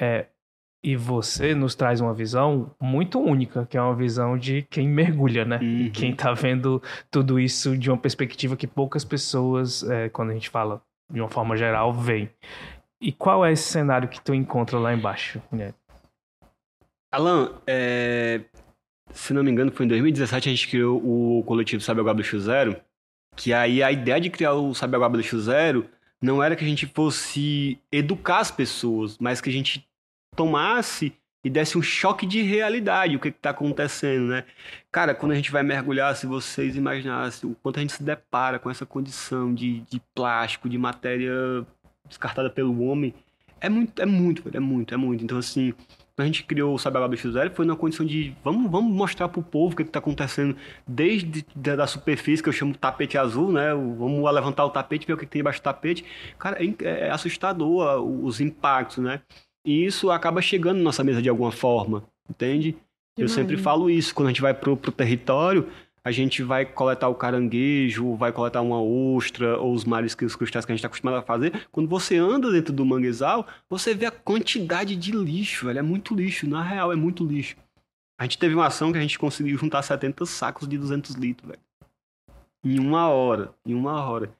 É, 0.00 0.26
e 0.86 0.94
você 0.94 1.52
nos 1.52 1.74
traz 1.74 2.00
uma 2.00 2.14
visão 2.14 2.72
muito 2.80 3.18
única, 3.18 3.66
que 3.66 3.76
é 3.76 3.82
uma 3.82 3.96
visão 3.96 4.38
de 4.38 4.62
quem 4.70 4.88
mergulha, 4.88 5.44
né? 5.44 5.58
Uhum. 5.60 5.90
Quem 5.90 6.14
tá 6.14 6.32
vendo 6.32 6.80
tudo 7.10 7.40
isso 7.40 7.76
de 7.76 7.90
uma 7.90 7.98
perspectiva 7.98 8.56
que 8.56 8.68
poucas 8.68 9.04
pessoas, 9.04 9.82
é, 9.82 10.08
quando 10.08 10.30
a 10.30 10.34
gente 10.34 10.48
fala 10.48 10.80
de 11.12 11.20
uma 11.20 11.28
forma 11.28 11.56
geral, 11.56 11.92
veem. 11.92 12.30
E 13.00 13.10
qual 13.10 13.44
é 13.44 13.50
esse 13.50 13.64
cenário 13.64 14.08
que 14.08 14.20
tu 14.20 14.32
encontra 14.32 14.78
lá 14.78 14.94
embaixo, 14.94 15.42
né? 15.50 15.74
Alan, 17.10 17.50
é... 17.66 18.42
se 19.10 19.34
não 19.34 19.42
me 19.42 19.50
engano, 19.50 19.72
foi 19.72 19.86
em 19.86 19.88
2017 19.88 20.48
a 20.48 20.52
gente 20.52 20.68
criou 20.68 21.02
o 21.02 21.42
coletivo 21.42 21.82
Sabe 21.82 21.98
Agua 21.98 22.14
Bicho 22.14 22.38
Zero, 22.38 22.76
que 23.34 23.52
aí 23.52 23.82
a 23.82 23.90
ideia 23.90 24.20
de 24.20 24.30
criar 24.30 24.54
o 24.54 24.72
Sabe 24.72 24.94
Agua 24.94 25.08
Bicho 25.08 25.40
Zero 25.40 25.84
não 26.22 26.40
era 26.40 26.54
que 26.54 26.64
a 26.64 26.68
gente 26.68 26.86
fosse 26.86 27.76
educar 27.90 28.38
as 28.38 28.52
pessoas, 28.52 29.18
mas 29.18 29.40
que 29.40 29.50
a 29.50 29.52
gente 29.52 29.84
tomasse 30.36 31.12
e 31.42 31.50
desse 31.50 31.78
um 31.78 31.82
choque 31.82 32.26
de 32.26 32.42
realidade, 32.42 33.16
o 33.16 33.20
que 33.20 33.28
está 33.28 33.50
acontecendo, 33.50 34.26
né? 34.26 34.44
Cara, 34.90 35.14
quando 35.14 35.32
a 35.32 35.34
gente 35.36 35.52
vai 35.52 35.62
mergulhar, 35.62 36.14
se 36.16 36.26
vocês 36.26 36.76
imaginassem 36.76 37.48
o 37.48 37.54
quanto 37.62 37.78
a 37.78 37.80
gente 37.80 37.92
se 37.92 38.02
depara 38.02 38.58
com 38.58 38.68
essa 38.68 38.84
condição 38.84 39.54
de, 39.54 39.80
de 39.82 40.00
plástico, 40.12 40.68
de 40.68 40.76
matéria 40.76 41.64
descartada 42.08 42.50
pelo 42.50 42.82
homem, 42.82 43.14
é 43.60 43.68
muito, 43.68 44.02
é 44.02 44.06
muito, 44.06 44.42
é 44.52 44.60
muito, 44.60 44.94
é 44.94 44.96
muito. 44.96 45.24
Então, 45.24 45.38
assim, 45.38 45.72
quando 46.16 46.24
a 46.24 46.26
gente 46.26 46.44
criou 46.44 46.74
o 46.74 46.78
Sabe 46.78 47.06
Bicho 47.08 47.30
Zero, 47.30 47.50
foi 47.54 47.64
na 47.64 47.76
condição 47.76 48.04
de 48.04 48.34
vamos, 48.42 48.70
vamos 48.70 48.92
mostrar 48.92 49.28
pro 49.28 49.42
povo 49.42 49.72
o 49.72 49.76
que 49.76 49.82
está 49.82 49.98
acontecendo 49.98 50.56
desde 50.86 51.44
da, 51.54 51.86
superfície, 51.86 52.42
que 52.42 52.48
eu 52.48 52.52
chamo 52.52 52.76
tapete 52.76 53.16
azul, 53.18 53.52
né? 53.52 53.72
Vamos 53.72 54.32
levantar 54.32 54.64
o 54.64 54.70
tapete, 54.70 55.06
ver 55.06 55.12
o 55.12 55.16
que 55.16 55.26
tem 55.26 55.40
embaixo 55.40 55.60
do 55.60 55.64
tapete. 55.64 56.04
Cara, 56.38 56.58
é, 56.60 57.06
é 57.06 57.10
assustador 57.10 58.02
os 58.02 58.40
impactos, 58.40 58.98
né? 58.98 59.20
E 59.66 59.84
isso 59.84 60.12
acaba 60.12 60.40
chegando 60.40 60.78
na 60.78 60.84
nossa 60.84 61.02
mesa 61.02 61.20
de 61.20 61.28
alguma 61.28 61.50
forma, 61.50 62.04
entende? 62.30 62.76
Eu 63.18 63.28
sempre 63.28 63.56
falo 63.56 63.90
isso, 63.90 64.14
quando 64.14 64.28
a 64.28 64.30
gente 64.30 64.42
vai 64.42 64.54
pro, 64.54 64.76
pro 64.76 64.92
território, 64.92 65.66
a 66.04 66.12
gente 66.12 66.40
vai 66.40 66.64
coletar 66.64 67.08
o 67.08 67.16
caranguejo, 67.16 68.14
vai 68.14 68.30
coletar 68.30 68.60
uma 68.60 68.80
ostra, 68.80 69.58
ou 69.58 69.72
os 69.72 69.84
mariscos, 69.84 70.28
os 70.28 70.36
crustáceos 70.36 70.64
que 70.64 70.70
a 70.70 70.74
gente 70.74 70.78
está 70.78 70.86
acostumado 70.86 71.16
a 71.16 71.22
fazer. 71.22 71.66
Quando 71.72 71.88
você 71.88 72.16
anda 72.16 72.52
dentro 72.52 72.72
do 72.72 72.86
manguezal, 72.86 73.44
você 73.68 73.92
vê 73.92 74.06
a 74.06 74.10
quantidade 74.12 74.94
de 74.94 75.10
lixo, 75.10 75.66
velho. 75.66 75.80
É 75.80 75.82
muito 75.82 76.14
lixo, 76.14 76.48
na 76.48 76.62
real, 76.62 76.92
é 76.92 76.96
muito 76.96 77.24
lixo. 77.24 77.56
A 78.20 78.22
gente 78.22 78.38
teve 78.38 78.54
uma 78.54 78.66
ação 78.66 78.92
que 78.92 78.98
a 78.98 79.00
gente 79.00 79.18
conseguiu 79.18 79.58
juntar 79.58 79.82
70 79.82 80.24
sacos 80.26 80.68
de 80.68 80.78
200 80.78 81.16
litros, 81.16 81.48
velho. 81.48 81.60
Em 82.64 82.78
uma 82.78 83.08
hora, 83.08 83.52
em 83.66 83.74
uma 83.74 84.00
hora. 84.08 84.30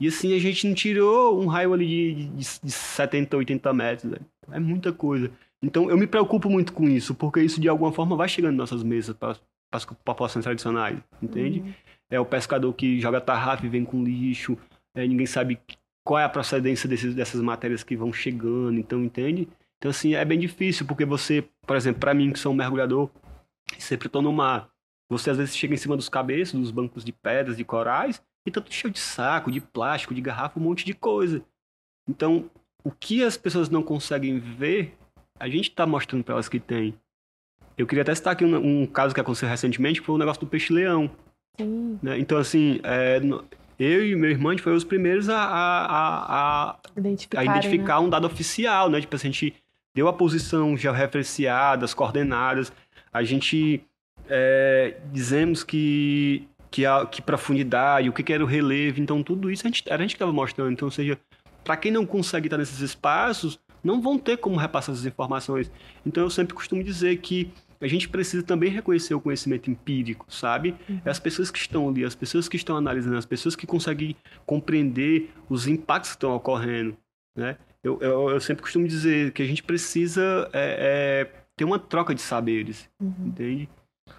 E 0.00 0.08
assim, 0.08 0.34
a 0.34 0.38
gente 0.38 0.66
não 0.66 0.74
tirou 0.74 1.40
um 1.40 1.46
raio 1.46 1.72
ali 1.72 2.14
de, 2.14 2.26
de, 2.26 2.60
de 2.62 2.70
70, 2.70 3.36
80 3.36 3.72
metros, 3.72 4.10
velho. 4.10 4.26
É 4.52 4.58
muita 4.58 4.92
coisa. 4.92 5.30
Então 5.62 5.90
eu 5.90 5.96
me 5.96 6.06
preocupo 6.06 6.50
muito 6.50 6.72
com 6.72 6.84
isso, 6.84 7.14
porque 7.14 7.40
isso 7.40 7.60
de 7.60 7.68
alguma 7.68 7.92
forma 7.92 8.16
vai 8.16 8.28
chegando 8.28 8.56
nas 8.56 8.70
nossas 8.70 8.82
mesas 8.82 9.16
para 9.16 9.36
as 9.72 9.84
populações 9.84 10.44
tradicionais, 10.44 10.98
entende? 11.22 11.60
Uhum. 11.60 11.74
É 12.10 12.20
o 12.20 12.26
pescador 12.26 12.72
que 12.74 13.00
joga 13.00 13.20
tarrafa 13.20 13.64
e 13.64 13.68
vem 13.68 13.84
com 13.84 14.04
lixo, 14.04 14.56
é, 14.94 15.06
ninguém 15.06 15.26
sabe 15.26 15.58
qual 16.04 16.20
é 16.20 16.24
a 16.24 16.28
procedência 16.28 16.88
desses, 16.88 17.14
dessas 17.14 17.40
matérias 17.40 17.82
que 17.82 17.96
vão 17.96 18.12
chegando, 18.12 18.78
então 18.78 19.02
entende? 19.02 19.48
Então 19.78 19.90
assim, 19.90 20.14
é 20.14 20.24
bem 20.24 20.38
difícil, 20.38 20.86
porque 20.86 21.04
você, 21.04 21.44
por 21.66 21.76
exemplo, 21.76 22.00
para 22.00 22.14
mim 22.14 22.30
que 22.30 22.38
sou 22.38 22.52
um 22.52 22.56
mergulhador, 22.56 23.10
sempre 23.78 24.06
estou 24.06 24.22
no 24.22 24.32
mar, 24.32 24.68
você 25.08 25.30
às 25.30 25.36
vezes 25.36 25.56
chega 25.56 25.74
em 25.74 25.78
cima 25.78 25.96
dos 25.96 26.08
cabeças, 26.08 26.58
dos 26.58 26.70
bancos 26.70 27.04
de 27.04 27.12
pedras, 27.12 27.56
de 27.56 27.64
corais, 27.64 28.22
e 28.46 28.50
tá 28.50 28.60
tudo 28.60 28.72
cheio 28.72 28.92
de 28.92 29.00
saco, 29.00 29.50
de 29.50 29.60
plástico, 29.60 30.14
de 30.14 30.20
garrafa, 30.20 30.58
um 30.58 30.62
monte 30.62 30.84
de 30.84 30.94
coisa. 30.94 31.42
Então, 32.08 32.48
o 32.84 32.90
que 32.92 33.24
as 33.24 33.36
pessoas 33.36 33.68
não 33.68 33.82
conseguem 33.82 34.38
ver, 34.38 34.94
a 35.38 35.48
gente 35.48 35.68
está 35.68 35.84
mostrando 35.84 36.22
para 36.22 36.34
elas 36.34 36.48
que 36.48 36.60
tem. 36.60 36.94
Eu 37.76 37.86
queria 37.86 38.02
até 38.02 38.14
citar 38.14 38.32
aqui 38.32 38.44
um, 38.44 38.82
um, 38.82 38.86
caso 38.86 39.12
que 39.12 39.20
aconteceu 39.20 39.48
recentemente, 39.48 40.00
que 40.00 40.06
foi 40.06 40.14
o 40.14 40.16
um 40.16 40.18
negócio 40.20 40.40
do 40.40 40.46
peixe-leão. 40.46 41.10
Né? 42.02 42.18
Então, 42.18 42.38
assim, 42.38 42.80
é, 42.84 43.20
eu 43.78 44.06
e 44.06 44.14
meu 44.14 44.30
irmão, 44.30 44.50
a 44.50 44.52
gente 44.54 44.62
foi 44.62 44.74
os 44.74 44.84
primeiros 44.84 45.28
a, 45.28 45.36
a, 45.36 46.70
a, 46.70 46.78
a 47.36 47.44
identificar 47.44 48.00
né? 48.00 48.06
um 48.06 48.08
dado 48.08 48.26
oficial, 48.26 48.88
né? 48.88 49.00
Tipo, 49.00 49.16
assim, 49.16 49.28
a 49.28 49.32
gente 49.32 49.54
deu 49.94 50.06
a 50.06 50.12
posição 50.12 50.76
georreferenciada, 50.76 51.84
as 51.84 51.92
coordenadas, 51.92 52.72
a 53.12 53.24
gente 53.24 53.82
é, 54.28 54.96
dizemos 55.12 55.64
que 55.64 56.48
que, 56.76 56.84
a, 56.84 57.06
que 57.06 57.22
profundidade, 57.22 58.06
o 58.10 58.12
que, 58.12 58.22
que 58.22 58.30
era 58.30 58.44
o 58.44 58.46
relevo, 58.46 59.00
então 59.00 59.22
tudo 59.22 59.50
isso 59.50 59.66
a 59.66 59.70
gente, 59.70 59.82
era 59.86 59.96
a 59.96 60.02
gente 60.02 60.10
que 60.10 60.16
estava 60.16 60.30
mostrando. 60.30 60.72
Então, 60.72 60.88
ou 60.88 60.92
seja, 60.92 61.18
para 61.64 61.74
quem 61.74 61.90
não 61.90 62.04
consegue 62.04 62.48
estar 62.48 62.58
nesses 62.58 62.80
espaços, 62.80 63.58
não 63.82 63.98
vão 63.98 64.18
ter 64.18 64.36
como 64.36 64.56
repassar 64.56 64.94
essas 64.94 65.06
informações. 65.06 65.72
Então 66.04 66.24
eu 66.24 66.28
sempre 66.28 66.52
costumo 66.52 66.84
dizer 66.84 67.16
que 67.16 67.50
a 67.80 67.86
gente 67.86 68.10
precisa 68.10 68.42
também 68.42 68.68
reconhecer 68.68 69.14
o 69.14 69.20
conhecimento 69.22 69.70
empírico, 69.70 70.26
sabe? 70.28 70.74
Uhum. 70.86 71.00
É 71.02 71.08
as 71.08 71.18
pessoas 71.18 71.50
que 71.50 71.58
estão 71.58 71.88
ali, 71.88 72.04
as 72.04 72.14
pessoas 72.14 72.46
que 72.46 72.58
estão 72.58 72.76
analisando, 72.76 73.16
as 73.16 73.24
pessoas 73.24 73.56
que 73.56 73.66
conseguem 73.66 74.14
compreender 74.44 75.30
os 75.48 75.66
impactos 75.66 76.10
que 76.10 76.16
estão 76.16 76.36
ocorrendo, 76.36 76.94
né? 77.34 77.56
Eu, 77.82 77.98
eu, 78.02 78.30
eu 78.32 78.40
sempre 78.40 78.62
costumo 78.62 78.86
dizer 78.86 79.32
que 79.32 79.42
a 79.42 79.46
gente 79.46 79.62
precisa 79.62 80.50
é, 80.52 81.30
é, 81.32 81.40
ter 81.56 81.64
uma 81.64 81.78
troca 81.78 82.14
de 82.14 82.20
saberes, 82.20 82.86
uhum. 83.00 83.14
entende? 83.28 83.66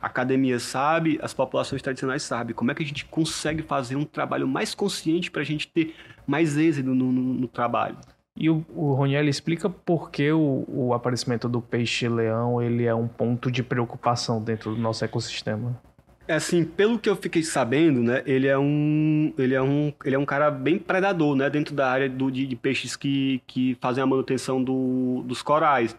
A 0.01 0.07
academia 0.07 0.59
sabe, 0.59 1.19
as 1.21 1.33
populações 1.33 1.81
tradicionais 1.81 2.23
sabem. 2.23 2.55
Como 2.55 2.71
é 2.71 2.75
que 2.75 2.83
a 2.83 2.85
gente 2.85 3.05
consegue 3.05 3.63
fazer 3.63 3.95
um 3.95 4.05
trabalho 4.05 4.47
mais 4.47 4.75
consciente 4.75 5.31
para 5.31 5.41
a 5.41 5.45
gente 5.45 5.67
ter 5.67 5.95
mais 6.25 6.57
êxito 6.57 6.89
no, 6.89 7.11
no, 7.11 7.33
no 7.33 7.47
trabalho? 7.47 7.97
E 8.35 8.49
o, 8.49 8.63
o 8.69 8.93
Roniel 8.93 9.27
explica 9.27 9.67
por 9.67 10.11
que 10.11 10.31
o, 10.31 10.63
o 10.67 10.93
aparecimento 10.93 11.49
do 11.49 11.59
peixe-leão 11.59 12.61
ele 12.61 12.85
é 12.85 12.93
um 12.93 13.07
ponto 13.07 13.49
de 13.49 13.63
preocupação 13.63 14.41
dentro 14.41 14.75
do 14.75 14.79
nosso 14.79 15.03
ecossistema. 15.03 15.81
É 16.27 16.35
assim, 16.35 16.63
pelo 16.63 16.99
que 16.99 17.09
eu 17.09 17.15
fiquei 17.15 17.41
sabendo, 17.41 18.03
né, 18.03 18.21
ele 18.25 18.47
é 18.47 18.57
um, 18.57 19.33
ele 19.37 19.55
é 19.55 19.61
um, 19.61 19.93
ele 20.03 20.15
é 20.15 20.19
um 20.19 20.25
cara 20.25 20.51
bem 20.51 20.77
predador, 20.77 21.35
né, 21.35 21.49
dentro 21.49 21.73
da 21.73 21.89
área 21.89 22.09
do, 22.09 22.29
de, 22.29 22.45
de 22.45 22.55
peixes 22.55 22.97
que, 22.97 23.41
que 23.47 23.77
fazem 23.79 24.03
a 24.03 24.05
manutenção 24.05 24.61
do, 24.61 25.23
dos 25.25 25.41
corais. 25.41 25.97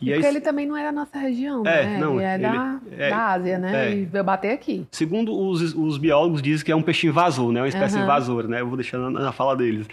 E 0.00 0.06
porque 0.06 0.26
aí, 0.26 0.32
ele 0.32 0.40
também 0.40 0.66
não 0.66 0.76
é 0.76 0.84
da 0.84 0.92
nossa 0.92 1.18
região, 1.18 1.64
é, 1.66 1.86
né? 1.86 1.98
Não, 1.98 2.14
ele 2.20 2.24
é 2.24 2.34
ele, 2.34 2.42
da, 2.42 2.80
é, 2.98 3.10
da 3.10 3.26
Ásia, 3.28 3.58
né? 3.58 3.86
É. 3.86 3.94
E 3.94 4.04
veio 4.04 4.24
bater 4.24 4.52
aqui. 4.52 4.86
Segundo 4.90 5.36
os, 5.36 5.74
os 5.74 5.98
biólogos, 5.98 6.42
dizem 6.42 6.64
que 6.64 6.72
é 6.72 6.76
um 6.76 6.82
peixe 6.82 7.06
invasor, 7.06 7.52
né? 7.52 7.60
Uma 7.60 7.68
espécie 7.68 7.96
uhum. 7.96 8.02
invasora, 8.02 8.48
né? 8.48 8.60
Eu 8.60 8.66
vou 8.66 8.76
deixar 8.76 8.98
na, 8.98 9.10
na 9.10 9.32
fala 9.32 9.56
deles. 9.56 9.86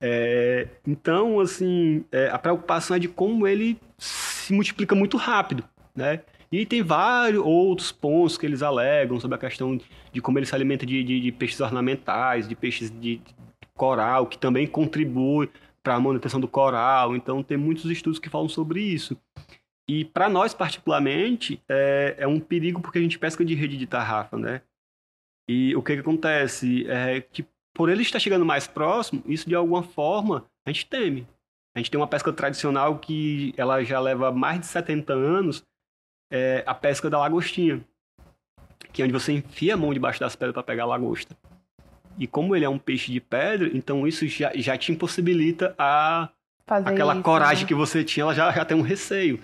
É, 0.00 0.68
então, 0.86 1.40
assim, 1.40 2.04
é, 2.12 2.28
a 2.30 2.38
preocupação 2.38 2.96
é 2.96 3.00
de 3.00 3.08
como 3.08 3.46
ele 3.46 3.78
se 3.98 4.52
multiplica 4.52 4.94
muito 4.94 5.16
rápido, 5.16 5.64
né? 5.94 6.20
E 6.50 6.64
tem 6.64 6.82
vários 6.82 7.42
outros 7.44 7.92
pontos 7.92 8.38
que 8.38 8.46
eles 8.46 8.62
alegam 8.62 9.20
sobre 9.20 9.34
a 9.34 9.38
questão 9.38 9.78
de 10.12 10.20
como 10.20 10.38
ele 10.38 10.46
se 10.46 10.54
alimenta 10.54 10.86
de, 10.86 11.04
de, 11.04 11.20
de 11.20 11.32
peixes 11.32 11.60
ornamentais, 11.60 12.48
de 12.48 12.54
peixes 12.54 12.90
de, 12.90 13.16
de 13.16 13.34
coral, 13.76 14.26
que 14.26 14.38
também 14.38 14.66
contribui 14.66 15.50
para 15.82 15.94
a 15.94 16.00
manutenção 16.00 16.40
do 16.40 16.48
coral. 16.48 17.16
Então, 17.16 17.42
tem 17.42 17.56
muitos 17.56 17.84
estudos 17.90 18.18
que 18.18 18.28
falam 18.28 18.48
sobre 18.48 18.80
isso. 18.80 19.16
E 19.88 20.04
para 20.04 20.28
nós, 20.28 20.52
particularmente, 20.52 21.62
é, 21.68 22.16
é, 22.18 22.26
um 22.26 22.38
perigo 22.38 22.80
porque 22.80 22.98
a 22.98 23.02
gente 23.02 23.18
pesca 23.18 23.44
de 23.44 23.54
rede 23.54 23.76
de 23.76 23.86
tarrafa, 23.86 24.36
né? 24.36 24.60
E 25.48 25.74
o 25.74 25.82
que, 25.82 25.94
que 25.94 26.00
acontece? 26.00 26.86
É 26.88 27.22
que 27.22 27.46
por 27.74 27.88
ele 27.88 28.02
estar 28.02 28.18
chegando 28.18 28.44
mais 28.44 28.66
próximo, 28.66 29.22
isso 29.26 29.48
de 29.48 29.54
alguma 29.54 29.82
forma 29.82 30.44
a 30.66 30.70
gente 30.70 30.86
teme. 30.86 31.26
A 31.74 31.78
gente 31.78 31.90
tem 31.90 31.98
uma 31.98 32.06
pesca 32.06 32.32
tradicional 32.32 32.98
que 32.98 33.54
ela 33.56 33.82
já 33.82 33.98
leva 34.00 34.30
mais 34.30 34.60
de 34.60 34.66
70 34.66 35.12
anos, 35.12 35.64
é 36.30 36.62
a 36.66 36.74
pesca 36.74 37.08
da 37.08 37.18
lagostinha, 37.18 37.82
que 38.92 39.00
é 39.00 39.04
onde 39.04 39.14
você 39.14 39.32
enfia 39.32 39.74
a 39.74 39.76
mão 39.76 39.94
debaixo 39.94 40.20
das 40.20 40.36
pedras 40.36 40.52
para 40.54 40.62
pegar 40.62 40.82
a 40.82 40.86
lagosta. 40.86 41.36
E 42.18 42.26
como 42.26 42.54
ele 42.54 42.64
é 42.64 42.68
um 42.68 42.78
peixe 42.78 43.12
de 43.12 43.20
pedra, 43.20 43.70
então 43.72 44.06
isso 44.06 44.26
já, 44.26 44.52
já 44.54 44.76
te 44.76 44.92
impossibilita 44.92 45.74
a 45.78 46.28
Fazer 46.66 46.90
aquela 46.90 47.14
isso, 47.14 47.22
coragem 47.22 47.64
né? 47.64 47.68
que 47.68 47.74
você 47.74 48.04
tinha, 48.04 48.24
ela 48.24 48.34
já, 48.34 48.52
já 48.52 48.64
tem 48.64 48.76
um 48.76 48.82
receio. 48.82 49.40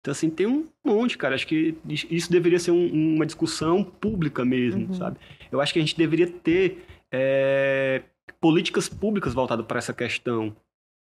Então, 0.00 0.12
assim, 0.12 0.28
tem 0.28 0.46
um 0.46 0.66
monte, 0.84 1.16
cara. 1.16 1.34
Acho 1.34 1.46
que 1.46 1.76
isso 1.88 2.30
deveria 2.30 2.58
ser 2.58 2.70
um, 2.70 3.14
uma 3.14 3.26
discussão 3.26 3.82
pública 3.82 4.44
mesmo, 4.44 4.86
uhum. 4.86 4.94
sabe? 4.94 5.16
Eu 5.50 5.60
acho 5.60 5.72
que 5.72 5.78
a 5.78 5.82
gente 5.82 5.96
deveria 5.96 6.26
ter 6.26 6.84
é, 7.10 8.02
políticas 8.40 8.88
públicas 8.88 9.34
voltadas 9.34 9.64
para 9.66 9.78
essa 9.78 9.92
questão 9.92 10.54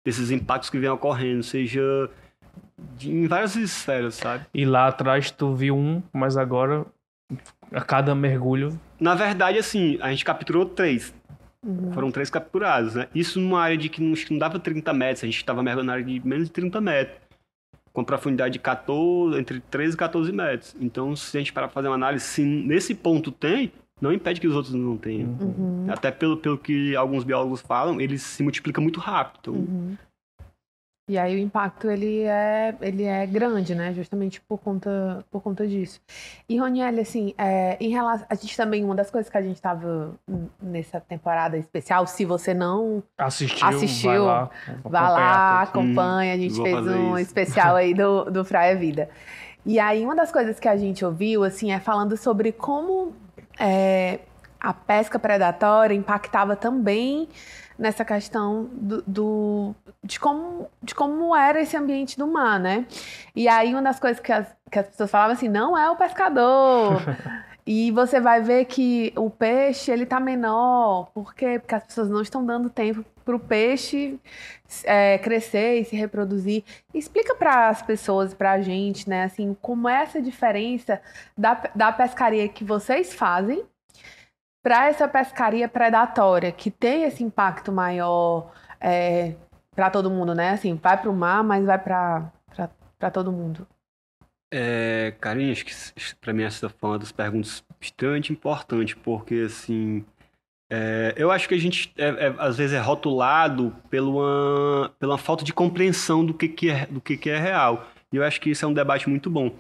desses 0.05 0.31
impactos 0.31 0.71
que 0.71 0.79
vêm 0.79 0.89
ocorrendo, 0.89 1.43
seja 1.43 2.09
de, 2.97 3.11
em 3.11 3.27
várias 3.27 3.57
esferas, 3.57 4.15
sabe? 4.15 4.47
E 4.55 4.65
lá 4.65 4.89
atrás 4.89 5.31
tu 5.31 5.55
viu 5.55 5.77
um, 5.77 6.03
mas 6.13 6.37
agora 6.37 6.87
a 7.73 7.81
cada 7.81 8.15
mergulho. 8.15 8.79
Na 9.01 9.15
verdade, 9.15 9.59
assim, 9.59 9.99
a 10.01 10.11
gente 10.11 10.25
capturou 10.25 10.65
três. 10.67 11.15
Uhum. 11.65 11.93
Foram 11.93 12.11
três 12.11 12.31
capturados, 12.31 12.95
né? 12.95 13.09
Isso 13.15 13.41
numa 13.41 13.61
área 13.61 13.77
de 13.77 13.89
que 13.89 14.01
não, 14.01 14.15
que 14.15 14.31
não 14.31 14.39
dava 14.39 14.59
30 14.59 14.93
metros, 14.93 15.25
a 15.25 15.27
gente 15.27 15.37
estava 15.37 15.63
mergulhando 15.63 15.87
na 15.89 15.93
área 15.95 16.05
de 16.05 16.27
menos 16.27 16.47
de 16.47 16.53
30 16.53 16.81
metros. 16.81 17.19
Com 17.93 18.05
profundidade 18.05 18.53
de 18.53 18.59
14, 18.59 19.39
entre 19.39 19.59
13 19.59 19.95
e 19.95 19.97
14 19.97 20.33
metros. 20.33 20.77
Então, 20.81 21.17
se 21.17 21.37
a 21.37 21.41
gente 21.41 21.53
parar 21.53 21.67
para 21.69 21.75
fazer 21.75 21.89
uma 21.89 21.95
análise, 21.95 22.25
se 22.25 22.43
nesse 22.43 22.95
ponto 22.95 23.33
tem, 23.33 23.73
não 24.01 24.13
impede 24.13 24.41
que 24.41 24.47
os 24.47 24.55
outros 24.55 24.75
não 24.75 24.97
tenham. 24.97 25.31
Uhum. 25.41 25.87
Até 25.89 26.11
pelo, 26.11 26.37
pelo 26.37 26.59
que 26.59 26.95
alguns 26.95 27.25
biólogos 27.25 27.63
falam, 27.63 28.01
eles 28.01 28.23
se 28.23 28.43
multiplicam 28.43 28.83
muito 28.83 29.01
rápido. 29.01 29.39
Então... 29.41 29.55
Uhum. 29.55 29.97
E 31.09 31.17
aí 31.17 31.37
o 31.37 31.39
impacto 31.39 31.89
ele 31.89 32.23
é, 32.23 32.75
ele 32.81 33.05
é 33.05 33.25
grande, 33.27 33.77
né? 33.77 33.93
Justamente 33.95 34.41
por 34.41 34.59
conta, 34.59 35.25
por 35.31 35.41
conta 35.41 35.65
disso. 35.65 36.01
E 36.49 36.59
Roniel, 36.59 37.01
assim, 37.01 37.33
é, 37.39 37.77
em 37.79 37.91
relação, 37.91 38.27
a 38.29 38.35
gente 38.35 38.57
também 38.57 38.85
uma 38.85 38.95
das 38.95 39.09
coisas 39.09 39.31
que 39.31 39.39
a 39.39 39.43
gente 39.43 39.55
estava 39.55 40.15
nessa 40.61 41.01
temporada 41.01 41.57
especial, 41.57 42.09
se 42.09 42.25
você 42.25 42.53
não 42.53 43.05
assistiu, 43.17 43.69
assistiu 43.69 44.11
vai 44.11 44.19
lá, 44.19 44.51
vai 44.85 45.11
lá 45.11 45.63
acompanha. 45.63 46.35
A 46.35 46.37
gente 46.37 46.61
fez 46.61 46.75
um 46.75 47.17
isso. 47.17 47.29
especial 47.29 47.77
aí 47.77 47.95
do 47.95 48.25
do 48.25 48.45
Fraia 48.45 48.75
Vida. 48.75 49.09
E 49.65 49.79
aí 49.79 50.05
uma 50.05 50.17
das 50.17 50.33
coisas 50.33 50.59
que 50.59 50.67
a 50.67 50.77
gente 50.77 51.05
ouviu, 51.05 51.45
assim, 51.45 51.71
é 51.71 51.79
falando 51.79 52.17
sobre 52.17 52.51
como 52.51 53.15
é, 53.61 54.19
a 54.61 54.75
pesca 54.75 55.21
predatória 55.21 55.95
impactava 55.95 56.57
também 56.57 57.29
nessa 57.79 58.05
questão 58.05 58.69
do, 58.73 59.03
do, 59.03 59.75
de, 60.03 60.19
como, 60.19 60.69
de 60.83 60.95
como 60.95 61.35
era 61.35 61.61
esse 61.61 61.77
ambiente 61.77 62.19
do 62.19 62.27
mar, 62.27 62.59
né? 62.59 62.87
E 63.35 63.49
aí 63.49 63.73
uma 63.73 63.83
das 63.83 64.01
coisas 64.01 64.21
que 64.21 64.33
as, 64.33 64.47
que 64.71 64.79
as 64.79 64.87
pessoas 64.87 65.11
falavam 65.11 65.35
assim, 65.35 65.49
não 65.49 65.77
é 65.77 65.91
o 65.91 65.97
pescador. 65.97 67.03
e 67.67 67.91
você 67.91 68.21
vai 68.21 68.41
ver 68.41 68.65
que 68.67 69.13
o 69.17 69.29
peixe 69.29 69.91
ele 69.91 70.07
tá 70.07 70.21
menor. 70.21 71.11
Por 71.13 71.35
quê? 71.35 71.59
Porque 71.59 71.75
as 71.75 71.85
pessoas 71.85 72.09
não 72.09 72.23
estão 72.23 72.45
dando 72.45 72.71
tempo 72.71 73.05
para 73.25 73.35
o 73.35 73.41
peixe 73.41 74.19
é, 74.85 75.19
crescer 75.19 75.81
e 75.81 75.85
se 75.85 75.97
reproduzir. 75.97 76.63
Explica 76.95 77.35
para 77.35 77.69
as 77.69 77.83
pessoas, 77.83 78.33
para 78.33 78.53
a 78.53 78.61
gente, 78.61 79.09
né, 79.09 79.25
assim, 79.25 79.57
como 79.61 79.89
é 79.89 80.03
essa 80.03 80.23
diferença 80.23 81.01
da, 81.37 81.61
da 81.75 81.93
pescaria 81.93 82.49
que 82.49 82.65
vocês 82.65 83.13
fazem 83.13 83.65
para 84.67 84.89
essa 84.89 85.07
pescaria 85.07 85.69
predatória, 85.69 86.51
que 86.51 86.73
tem 86.73 87.05
esse 87.05 87.23
impacto 87.23 87.71
maior 87.71 88.53
é, 88.81 89.37
para 89.73 89.89
todo 89.91 90.11
mundo, 90.11 90.35
né? 90.35 90.51
Assim, 90.51 90.75
vai 90.75 91.01
para 91.01 91.09
o 91.09 91.15
mar, 91.15 91.45
mas 91.45 91.65
vai 91.65 91.79
para 91.79 92.33
todo 93.13 93.31
mundo. 93.31 93.65
É, 94.53 95.15
acho 95.53 95.65
que 95.65 95.73
para 96.21 96.33
mim 96.33 96.43
essa 96.43 96.69
foi 96.69 96.91
uma 96.91 96.99
das 96.99 97.13
perguntas 97.13 97.63
extremamente 97.81 98.33
importantes, 98.33 98.95
porque 98.95 99.45
assim 99.47 100.05
é, 100.69 101.15
eu 101.17 101.31
acho 101.31 101.49
que 101.49 101.55
a 101.55 101.61
gente, 101.61 101.93
é, 101.97 102.09
é, 102.27 102.35
às 102.37 102.57
vezes, 102.57 102.75
é 102.75 102.81
rotulado 102.81 103.73
pela, 103.89 104.89
pela 104.99 105.17
falta 105.17 105.45
de 105.45 105.53
compreensão 105.53 106.27
do 106.27 106.35
que, 106.35 106.49
que, 106.49 106.71
é, 106.71 106.87
do 106.87 107.01
que, 107.01 107.17
que 107.17 107.31
é 107.31 107.39
real. 107.39 107.89
E 108.13 108.17
eu 108.17 108.25
acho 108.25 108.41
que 108.41 108.51
isso 108.51 108.65
é 108.65 108.69
um 108.69 108.75
debate 108.75 109.09
muito 109.09 109.31
bom. 109.31 109.55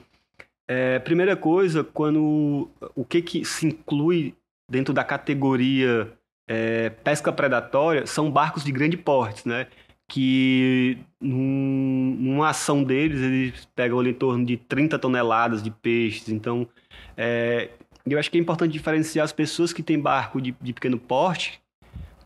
É, 0.66 0.98
primeira 0.98 1.36
coisa, 1.36 1.84
quando 1.84 2.68
o 2.96 3.04
que, 3.04 3.22
que 3.22 3.44
se 3.44 3.68
inclui 3.68 4.34
dentro 4.68 4.92
da 4.92 5.04
categoria 5.04 6.12
é, 6.48 6.90
pesca 6.90 7.32
predatória 7.32 8.06
são 8.06 8.30
barcos 8.30 8.64
de 8.64 8.72
grande 8.72 8.96
porte, 8.96 9.48
né? 9.48 9.66
Que 10.08 10.98
num, 11.20 12.16
numa 12.20 12.50
ação 12.50 12.84
deles, 12.84 13.20
eles 13.20 13.68
pegam 13.74 13.98
ali 13.98 14.10
em 14.10 14.14
torno 14.14 14.44
de 14.44 14.56
30 14.56 14.98
toneladas 14.98 15.62
de 15.62 15.70
peixes. 15.70 16.28
Então, 16.28 16.68
é, 17.16 17.70
eu 18.06 18.18
acho 18.18 18.30
que 18.30 18.38
é 18.38 18.40
importante 18.40 18.72
diferenciar 18.72 19.24
as 19.24 19.32
pessoas 19.32 19.72
que 19.72 19.82
têm 19.82 19.98
barco 19.98 20.40
de, 20.40 20.54
de 20.60 20.72
pequeno 20.72 20.98
porte 20.98 21.60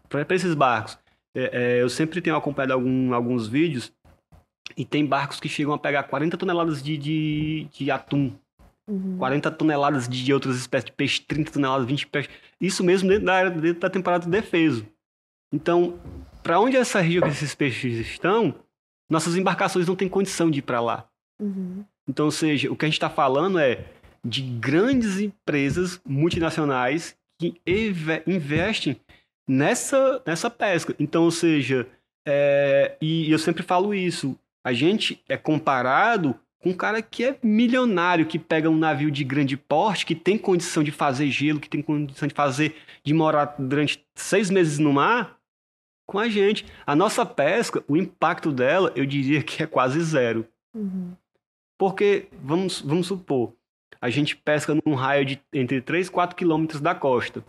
para 0.08 0.34
esses 0.34 0.54
barcos. 0.54 0.98
É, 1.34 1.78
é, 1.78 1.82
eu 1.82 1.88
sempre 1.88 2.20
tenho 2.20 2.36
acompanhado 2.36 2.74
algum, 2.74 3.14
alguns 3.14 3.48
vídeos 3.48 3.92
e 4.76 4.84
tem 4.84 5.06
barcos 5.06 5.40
que 5.40 5.48
chegam 5.48 5.72
a 5.72 5.78
pegar 5.78 6.02
40 6.02 6.36
toneladas 6.36 6.82
de, 6.82 6.98
de, 6.98 7.66
de 7.72 7.90
atum, 7.90 8.32
uhum. 8.90 9.16
40 9.18 9.50
toneladas 9.52 10.08
de 10.08 10.32
outras 10.32 10.56
espécies 10.56 10.86
de 10.86 10.92
peixe, 10.92 11.22
30 11.22 11.52
toneladas, 11.52 11.86
20 11.86 12.06
peixes. 12.08 12.30
Isso 12.60 12.82
mesmo 12.82 13.08
dentro 13.08 13.24
da, 13.24 13.48
dentro 13.48 13.80
da 13.80 13.90
temporada 13.90 14.24
de 14.24 14.30
defeso. 14.30 14.86
Então, 15.52 15.98
para 16.42 16.60
onde 16.60 16.76
essa 16.76 17.00
região 17.00 17.22
que 17.22 17.28
esses 17.28 17.54
peixes 17.54 17.98
estão, 17.98 18.54
nossas 19.10 19.36
embarcações 19.36 19.86
não 19.86 19.96
têm 19.96 20.08
condição 20.08 20.50
de 20.50 20.60
ir 20.60 20.62
para 20.62 20.80
lá. 20.80 21.08
Uhum. 21.40 21.84
Então, 22.08 22.26
ou 22.26 22.30
seja, 22.30 22.70
o 22.70 22.76
que 22.76 22.84
a 22.84 22.88
gente 22.88 22.96
está 22.96 23.10
falando 23.10 23.58
é 23.58 23.84
de 24.24 24.42
grandes 24.42 25.18
empresas 25.18 26.00
multinacionais 26.04 27.16
que 27.40 27.60
investem 28.26 29.00
nessa, 29.48 30.22
nessa 30.26 30.50
pesca. 30.50 30.94
Então, 30.98 31.24
ou 31.24 31.30
seja, 31.30 31.86
é, 32.26 32.96
e 33.00 33.30
eu 33.30 33.38
sempre 33.38 33.62
falo 33.62 33.94
isso, 33.94 34.38
a 34.64 34.72
gente 34.72 35.22
é 35.28 35.36
comparado 35.36 36.38
com 36.60 36.70
um 36.70 36.74
cara 36.74 37.00
que 37.00 37.24
é 37.24 37.38
milionário, 37.42 38.26
que 38.26 38.38
pega 38.38 38.68
um 38.68 38.76
navio 38.76 39.10
de 39.10 39.24
grande 39.24 39.56
porte, 39.56 40.04
que 40.04 40.14
tem 40.14 40.36
condição 40.36 40.82
de 40.82 40.92
fazer 40.92 41.30
gelo, 41.30 41.58
que 41.58 41.68
tem 41.68 41.80
condição 41.80 42.28
de 42.28 42.34
fazer, 42.34 42.76
de 43.02 43.14
morar 43.14 43.56
durante 43.58 44.04
seis 44.14 44.50
meses 44.50 44.78
no 44.78 44.92
mar, 44.92 45.38
com 46.06 46.18
a 46.18 46.28
gente. 46.28 46.66
A 46.86 46.94
nossa 46.94 47.24
pesca, 47.24 47.82
o 47.88 47.96
impacto 47.96 48.52
dela, 48.52 48.92
eu 48.94 49.06
diria 49.06 49.42
que 49.42 49.62
é 49.62 49.66
quase 49.66 50.00
zero. 50.02 50.46
Uhum. 50.74 51.16
Porque, 51.78 52.28
vamos, 52.42 52.82
vamos 52.82 53.06
supor, 53.06 53.54
a 53.98 54.10
gente 54.10 54.36
pesca 54.36 54.76
num 54.84 54.94
raio 54.94 55.24
de 55.24 55.42
entre 55.52 55.80
3 55.80 56.08
e 56.08 56.10
4 56.10 56.36
quilômetros 56.36 56.80
da 56.80 56.94
costa. 56.94 57.42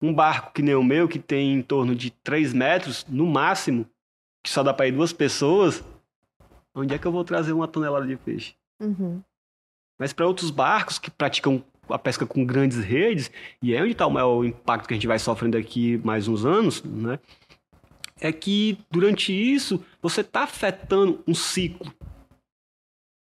Um 0.00 0.14
barco 0.14 0.52
que 0.52 0.62
nem 0.62 0.76
o 0.76 0.84
meu, 0.84 1.08
que 1.08 1.18
tem 1.18 1.52
em 1.52 1.62
torno 1.62 1.96
de 1.96 2.10
3 2.10 2.52
metros, 2.52 3.04
no 3.08 3.26
máximo, 3.26 3.86
que 4.42 4.50
só 4.50 4.62
dá 4.62 4.72
para 4.72 4.86
ir 4.86 4.92
duas 4.92 5.12
pessoas, 5.12 5.82
onde 6.74 6.94
é 6.94 6.98
que 6.98 7.06
eu 7.06 7.12
vou 7.12 7.24
trazer 7.24 7.52
uma 7.52 7.68
tonelada 7.68 8.06
de 8.06 8.16
peixe? 8.16 8.54
Uhum. 8.80 9.22
Mas 9.98 10.12
para 10.12 10.26
outros 10.26 10.50
barcos 10.50 10.98
que 10.98 11.10
praticam 11.10 11.64
a 11.88 11.98
pesca 11.98 12.26
com 12.26 12.44
grandes 12.44 12.78
redes, 12.78 13.30
e 13.60 13.74
é 13.74 13.82
onde 13.82 13.92
está 13.92 14.06
o 14.06 14.10
maior 14.10 14.44
impacto 14.44 14.86
que 14.86 14.94
a 14.94 14.96
gente 14.96 15.06
vai 15.06 15.18
sofrendo 15.18 15.56
aqui 15.56 15.98
mais 15.98 16.28
uns 16.28 16.44
anos, 16.44 16.82
né? 16.82 17.18
É 18.20 18.32
que 18.32 18.78
durante 18.90 19.32
isso 19.32 19.84
você 20.00 20.20
está 20.20 20.44
afetando 20.44 21.22
um 21.26 21.34
ciclo. 21.34 21.92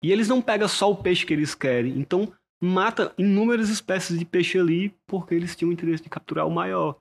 E 0.03 0.11
eles 0.11 0.29
não 0.29 0.43
pegam 0.43 0.67
só 0.67 0.91
o 0.91 0.97
peixe 0.97 1.25
que 1.25 1.33
eles 1.33 1.55
querem. 1.55 1.99
Então 1.99 2.33
mata 2.61 3.13
inúmeras 3.17 3.69
espécies 3.69 4.19
de 4.19 4.25
peixe 4.25 4.59
ali 4.59 4.95
porque 5.07 5.35
eles 5.35 5.55
tinham 5.55 5.73
interesse 5.73 6.03
de 6.03 6.09
capturar 6.09 6.47
o 6.47 6.51
maior. 6.51 6.97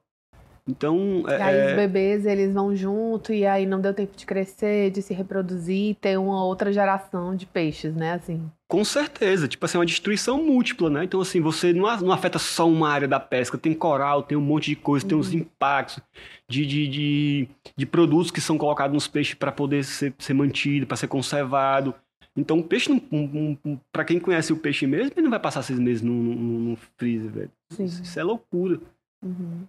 Então, 0.67 1.23
e 1.27 1.33
aí 1.33 1.55
é... 1.55 1.67
os 1.69 1.75
bebês, 1.75 2.25
eles 2.25 2.53
vão 2.53 2.75
junto 2.75 3.33
e 3.33 3.45
aí 3.45 3.65
não 3.65 3.81
deu 3.81 3.93
tempo 3.93 4.15
de 4.15 4.25
crescer, 4.25 4.91
de 4.91 5.01
se 5.01 5.13
reproduzir, 5.13 5.95
ter 5.99 6.17
uma 6.17 6.43
outra 6.43 6.71
geração 6.71 7.35
de 7.35 7.45
peixes, 7.45 7.95
né, 7.95 8.13
assim. 8.13 8.49
Com 8.69 8.85
certeza, 8.85 9.47
tipo 9.47 9.65
assim, 9.65 9.77
é 9.77 9.79
uma 9.79 9.85
destruição 9.85 10.41
múltipla, 10.41 10.89
né? 10.89 11.03
Então, 11.03 11.19
assim, 11.19 11.41
você 11.41 11.73
não, 11.73 11.83
não 11.99 12.11
afeta 12.11 12.39
só 12.39 12.69
uma 12.69 12.89
área 12.89 13.07
da 13.07 13.19
pesca, 13.19 13.57
tem 13.57 13.73
coral, 13.73 14.23
tem 14.23 14.37
um 14.37 14.41
monte 14.41 14.67
de 14.67 14.75
coisa, 14.75 15.03
uhum. 15.03 15.09
tem 15.09 15.17
uns 15.17 15.33
uhum. 15.33 15.39
impactos 15.39 16.01
de, 16.47 16.65
de, 16.65 16.87
de, 16.87 17.49
de, 17.75 17.85
produtos 17.85 18.31
que 18.31 18.39
são 18.39 18.57
colocados 18.57 18.93
nos 18.93 19.07
peixes 19.07 19.33
para 19.33 19.51
poder 19.51 19.83
ser, 19.83 20.13
ser 20.17 20.33
mantido, 20.33 20.87
para 20.87 20.95
ser 20.95 21.07
conservado. 21.07 21.93
Então, 22.33 22.59
o 22.59 22.63
peixe, 22.63 22.89
um, 22.89 23.57
um, 23.65 23.77
para 23.91 24.05
quem 24.05 24.19
conhece 24.19 24.53
o 24.53 24.57
peixe 24.57 24.87
mesmo, 24.87 25.11
ele 25.15 25.23
não 25.23 25.29
vai 25.29 25.39
passar 25.39 25.63
seis 25.63 25.77
meses 25.77 26.01
num, 26.01 26.13
num, 26.13 26.59
num 26.59 26.77
freezer, 26.97 27.29
velho. 27.29 27.51
Sim. 27.71 27.83
Isso 27.83 28.17
é 28.17 28.23
loucura. 28.23 28.79
Uhum. 29.21 29.65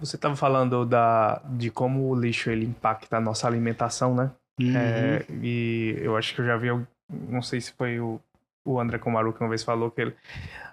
Você 0.00 0.16
estava 0.16 0.36
falando 0.36 0.84
da, 0.84 1.40
de 1.44 1.70
como 1.70 2.08
o 2.08 2.14
lixo 2.14 2.50
ele 2.50 2.66
impacta 2.66 3.16
a 3.16 3.20
nossa 3.20 3.46
alimentação, 3.46 4.14
né? 4.14 4.30
Uhum. 4.60 4.76
É, 4.76 5.24
e 5.42 5.96
eu 6.00 6.16
acho 6.16 6.34
que 6.34 6.40
eu 6.40 6.46
já 6.46 6.56
vi, 6.56 6.68
não 7.10 7.42
sei 7.42 7.60
se 7.60 7.72
foi 7.72 8.00
o, 8.00 8.20
o 8.64 8.80
André 8.80 8.98
Comaru 8.98 9.32
que 9.32 9.40
uma 9.40 9.48
vez 9.48 9.62
falou 9.62 9.90
que 9.90 10.00
ele, 10.00 10.16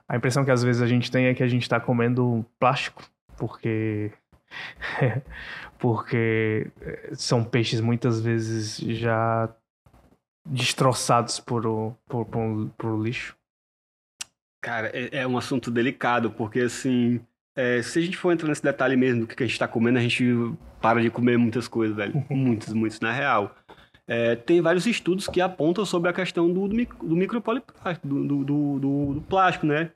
a 0.07 0.15
impressão 0.15 0.45
que 0.45 0.51
às 0.51 0.63
vezes 0.63 0.81
a 0.81 0.87
gente 0.87 1.11
tem 1.11 1.25
é 1.25 1.33
que 1.33 1.43
a 1.43 1.47
gente 1.47 1.63
está 1.63 1.79
comendo 1.79 2.45
plástico, 2.59 3.03
porque 3.37 4.11
porque 5.77 6.71
são 7.13 7.43
peixes 7.43 7.81
muitas 7.81 8.21
vezes 8.21 8.77
já 8.77 9.49
destroçados 10.45 11.39
por, 11.39 11.65
o, 11.65 11.95
por, 12.07 12.25
por, 12.25 12.69
por 12.77 13.01
lixo. 13.01 13.35
Cara, 14.61 14.89
é, 14.93 15.19
é 15.19 15.27
um 15.27 15.37
assunto 15.37 15.69
delicado, 15.69 16.31
porque 16.31 16.61
assim 16.61 17.19
é, 17.55 17.81
se 17.81 17.99
a 17.99 18.01
gente 18.01 18.17
for 18.17 18.31
entrar 18.31 18.47
nesse 18.47 18.63
detalhe 18.63 18.95
mesmo 18.95 19.21
do 19.21 19.27
que 19.27 19.41
a 19.41 19.45
gente 19.45 19.53
está 19.53 19.67
comendo, 19.67 19.99
a 19.99 20.01
gente 20.01 20.25
para 20.81 21.01
de 21.01 21.09
comer 21.09 21.37
muitas 21.37 21.67
coisas, 21.67 21.95
velho. 21.95 22.25
muitas, 22.29 22.73
muitas, 22.73 22.99
na 22.99 23.11
real. 23.11 23.55
É, 24.05 24.35
tem 24.35 24.59
vários 24.59 24.85
estudos 24.85 25.27
que 25.27 25.39
apontam 25.39 25.85
sobre 25.85 26.09
a 26.09 26.13
questão 26.13 26.51
do, 26.51 26.67
do, 26.67 26.75
do 26.75 27.15
microplástico, 27.15 27.73
do, 28.03 28.25
do, 28.25 28.43
do, 28.43 29.13
do, 29.13 29.21
plástico, 29.21 29.65
né? 29.65 29.91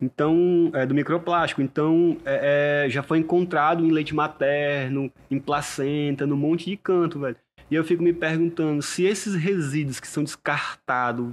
Então, 0.00 0.70
é, 0.74 0.84
do 0.84 0.94
microplástico. 0.94 1.62
Então, 1.62 2.16
é, 2.24 2.86
é, 2.86 2.90
já 2.90 3.02
foi 3.02 3.18
encontrado 3.18 3.84
em 3.84 3.92
leite 3.92 4.14
materno, 4.14 5.12
em 5.30 5.38
placenta, 5.38 6.26
num 6.26 6.36
monte 6.36 6.70
de 6.70 6.76
canto, 6.76 7.20
velho. 7.20 7.36
E 7.70 7.74
eu 7.74 7.84
fico 7.84 8.02
me 8.02 8.12
perguntando 8.12 8.82
se 8.82 9.04
esses 9.04 9.36
resíduos 9.36 10.00
que 10.00 10.08
são 10.08 10.24
descartados, 10.24 11.32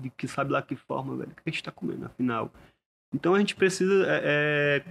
de 0.00 0.10
que 0.10 0.26
sabe 0.26 0.50
lá 0.50 0.60
que 0.60 0.74
forma, 0.74 1.16
velho, 1.16 1.30
o 1.30 1.34
que 1.34 1.42
a 1.46 1.50
gente 1.50 1.60
está 1.60 1.70
comendo, 1.70 2.06
afinal? 2.06 2.50
Então 3.14 3.34
a 3.34 3.38
gente 3.38 3.54
precisa 3.54 4.04
é, 4.06 4.20
é, 4.24 4.84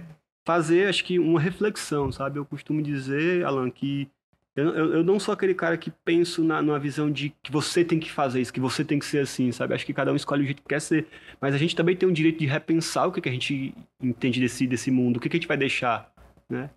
fazer, 0.46 0.88
acho 0.88 1.04
que, 1.04 1.18
uma 1.18 1.40
reflexão, 1.40 2.10
sabe? 2.10 2.38
Eu 2.38 2.44
costumo 2.44 2.82
dizer, 2.82 3.44
Alan, 3.44 3.70
que 3.70 4.08
eu, 4.56 4.74
eu, 4.74 4.94
eu 4.94 5.04
não 5.04 5.20
sou 5.20 5.34
aquele 5.34 5.54
cara 5.54 5.76
que 5.76 5.90
penso 5.90 6.42
na, 6.42 6.62
numa 6.62 6.78
visão 6.78 7.10
de 7.10 7.28
que 7.42 7.52
você 7.52 7.84
tem 7.84 8.00
que 8.00 8.10
fazer 8.10 8.40
isso, 8.40 8.52
que 8.52 8.58
você 8.58 8.82
tem 8.82 8.98
que 8.98 9.04
ser 9.04 9.18
assim, 9.18 9.52
sabe? 9.52 9.74
Acho 9.74 9.84
que 9.84 9.92
cada 9.92 10.10
um 10.10 10.16
escolhe 10.16 10.42
o 10.42 10.46
jeito 10.46 10.62
que 10.62 10.68
quer 10.68 10.80
ser. 10.80 11.06
Mas 11.38 11.54
a 11.54 11.58
gente 11.58 11.76
também 11.76 11.94
tem 11.94 12.08
o 12.08 12.12
direito 12.12 12.38
de 12.38 12.46
repensar 12.46 13.06
o 13.06 13.12
que, 13.12 13.20
que 13.20 13.28
a 13.28 13.32
gente 13.32 13.74
entende 14.00 14.40
desse, 14.40 14.66
desse 14.66 14.90
mundo, 14.90 15.18
o 15.18 15.20
que, 15.20 15.28
que 15.28 15.36
a 15.36 15.38
gente 15.38 15.48
vai 15.48 15.58
deixar, 15.58 16.10
né? 16.48 16.70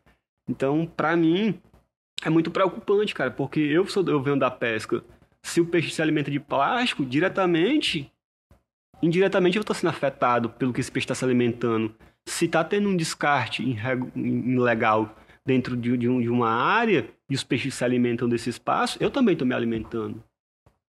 Então, 0.50 0.86
para 0.86 1.16
mim, 1.16 1.58
é 2.22 2.30
muito 2.30 2.52
preocupante, 2.52 3.14
cara, 3.14 3.32
porque 3.32 3.62
eu, 3.62 3.88
sou, 3.88 4.06
eu 4.10 4.22
venho 4.22 4.38
da 4.38 4.52
pesca. 4.52 5.02
Se 5.42 5.62
o 5.62 5.66
peixe 5.66 5.90
se 5.92 6.02
alimenta 6.02 6.30
de 6.30 6.40
plástico, 6.40 7.06
diretamente 7.06 8.12
indiretamente 9.02 9.58
eu 9.58 9.62
estou 9.62 9.76
sendo 9.76 9.90
afetado 9.90 10.50
pelo 10.50 10.74
que 10.74 10.80
esse 10.80 10.92
peixe 10.92 11.06
está 11.06 11.16
se 11.16 11.26
alimentando. 11.26 11.94
Se 12.26 12.46
está 12.46 12.64
tendo 12.64 12.90
um 12.90 12.96
descarte 12.96 13.64
ilegal 14.16 15.16
dentro 15.46 15.76
de, 15.76 15.98
de, 15.98 16.08
um, 16.08 16.22
de, 16.22 16.30
uma 16.30 16.50
área 16.50 17.10
e 17.30 17.34
os 17.34 17.44
peixes 17.44 17.74
se 17.74 17.84
alimentam 17.84 18.30
desse 18.30 18.50
espaço, 18.50 18.98
eu 19.02 19.10
também 19.10 19.34
estou 19.34 19.48
me 19.48 19.56
alimentando. 19.56 20.24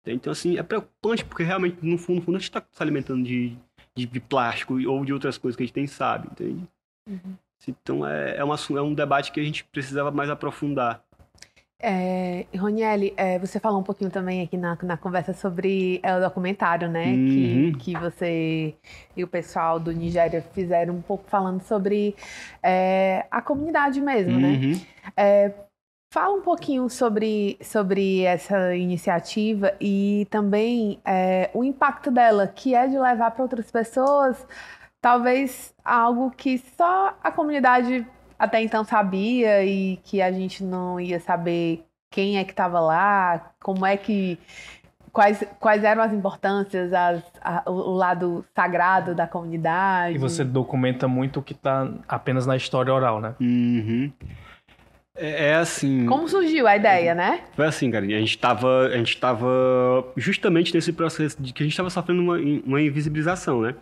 Então, 0.06 0.32
assim, 0.32 0.58
é 0.58 0.64
preocupante 0.64 1.24
porque 1.24 1.44
realmente, 1.44 1.78
no 1.82 1.98
fundo, 1.98 2.18
no 2.18 2.22
fundo 2.22 2.36
a 2.36 2.40
gente 2.40 2.50
está 2.50 2.64
se 2.70 2.84
alimentando 2.84 3.24
de, 3.24 3.58
de, 3.96 4.06
de, 4.06 4.20
plástico 4.20 4.76
ou 4.88 5.06
de 5.06 5.14
outras 5.14 5.38
coisas 5.38 5.56
que 5.56 5.64
a 5.64 5.66
gente 5.66 5.76
nem 5.76 5.88
sabe, 5.88 6.28
entende? 6.30 6.68
Uhum. 7.10 7.36
Então, 7.68 8.06
é, 8.06 8.36
é, 8.36 8.40
é 8.40 8.82
um 8.82 8.94
debate 8.94 9.32
que 9.32 9.40
a 9.40 9.44
gente 9.44 9.64
precisava 9.64 10.12
mais 10.12 10.30
aprofundar. 10.30 11.04
É, 11.86 12.46
é, 13.18 13.40
você 13.40 13.60
falou 13.60 13.82
um 13.82 13.84
pouquinho 13.84 14.10
também 14.10 14.42
aqui 14.42 14.56
na, 14.56 14.78
na 14.84 14.96
conversa 14.96 15.34
sobre 15.34 16.00
é, 16.02 16.16
o 16.16 16.22
documentário, 16.22 16.88
né? 16.88 17.08
Uhum. 17.08 17.74
Que, 17.74 17.78
que 17.80 18.00
você 18.00 18.74
e 19.18 19.24
o 19.24 19.28
pessoal 19.28 19.82
do 19.82 19.92
Nigéria 19.92 20.42
fizeram 20.54 20.96
um 20.96 21.02
pouco 21.02 21.26
falando 21.28 21.62
sobre 21.62 22.16
é, 22.64 23.26
a 23.30 23.42
comunidade 23.42 24.00
mesmo, 24.00 24.40
né? 24.40 24.48
uhum. 24.48 24.82
né? 25.18 25.54
Fala 26.14 26.36
um 26.36 26.42
pouquinho 26.42 26.88
sobre, 26.90 27.58
sobre 27.60 28.22
essa 28.22 28.76
iniciativa 28.76 29.74
e 29.82 30.28
também 30.30 31.02
é, 31.04 31.50
o 31.56 31.64
impacto 31.64 32.12
dela, 32.12 32.48
que 32.48 32.76
é 32.76 32.88
de 32.88 32.98
levar 32.98 33.32
para 33.32 33.42
outras 33.42 33.72
pessoas 33.72 34.46
talvez 35.04 35.74
algo 35.84 36.32
que 36.32 36.58
só 36.78 37.18
a 37.22 37.30
comunidade 37.30 38.08
até 38.44 38.62
então 38.62 38.84
sabia 38.84 39.64
e 39.64 39.98
que 40.04 40.22
a 40.22 40.32
gente 40.32 40.64
não 40.64 41.00
ia 41.00 41.20
saber 41.20 41.86
quem 42.12 42.38
é 42.38 42.44
que 42.44 42.52
estava 42.52 42.80
lá, 42.80 43.54
como 43.62 43.86
é 43.86 43.98
que 43.98 44.38
quais, 45.14 45.46
quais 45.60 45.84
eram 45.84 46.04
as 46.04 46.12
importâncias, 46.12 46.92
as, 46.92 47.24
a, 47.42 47.64
o 47.70 47.94
lado 47.94 48.44
sagrado 48.54 49.16
da 49.16 49.26
comunidade. 49.26 50.16
E 50.16 50.18
você 50.18 50.44
documenta 50.44 51.08
muito 51.08 51.40
o 51.40 51.44
que 51.44 51.54
está 51.54 51.90
apenas 52.08 52.46
na 52.46 52.58
história 52.58 52.94
oral, 52.94 53.22
né? 53.22 53.34
Uhum. 53.40 54.12
É, 55.16 55.50
é, 55.50 55.56
assim. 55.56 56.08
Como 56.08 56.28
surgiu 56.28 56.68
a 56.68 56.76
ideia, 56.76 57.14
né? 57.14 57.42
Foi 57.56 57.68
assim, 57.68 57.90
cara. 57.92 58.04
A 58.04 58.10
gente 58.10 58.38
tava, 58.38 58.88
a 58.88 58.98
gente 58.98 59.18
tava 59.20 59.48
justamente 60.18 60.74
nesse 60.74 60.92
processo 60.92 61.42
de 61.42 61.54
que 61.54 61.62
a 61.62 61.66
gente 61.66 61.74
estava 61.74 61.90
sofrendo 61.90 62.22
uma, 62.22 62.38
uma 62.66 62.82
invisibilização, 62.82 63.62
né? 63.62 63.76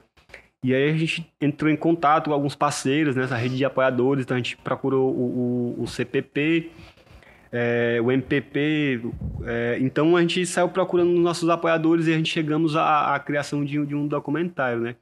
E 0.64 0.76
aí 0.76 0.89
a 0.89 0.95
gente 0.95 1.28
entrou 1.41 1.72
em 1.72 1.76
contato 1.76 2.28
com 2.28 2.34
alguns 2.34 2.55
parceiros 2.55 3.16
nessa 3.16 3.36
rede 3.36 3.57
de 3.57 3.66
apoiadores, 3.66 4.24
então 4.24 4.36
a 4.36 4.39
gente 4.39 4.55
procurou 4.57 5.12
o, 5.12 5.76
o, 5.80 5.84
o 5.84 5.88
CPP, 5.88 6.70
é, 7.51 7.99
o 8.01 8.12
MPP, 8.12 9.01
é, 9.43 9.78
então 9.82 10.16
a 10.16 10.22
gente 10.22 10.45
saiu 10.45 10.70
procurando 10.70 11.09
nossos 11.20 11.49
apoiadores 11.49 12.05
e 12.05 12.14
a 12.14 12.18
gente 12.18 12.32
chegamos 12.32 12.76
à, 12.76 13.16
à 13.16 13.20
criação 13.20 13.66
de, 13.66 13.84
de, 13.86 13.95
um 13.95 14.07
documentário, 14.07 14.80
né? 14.80 14.95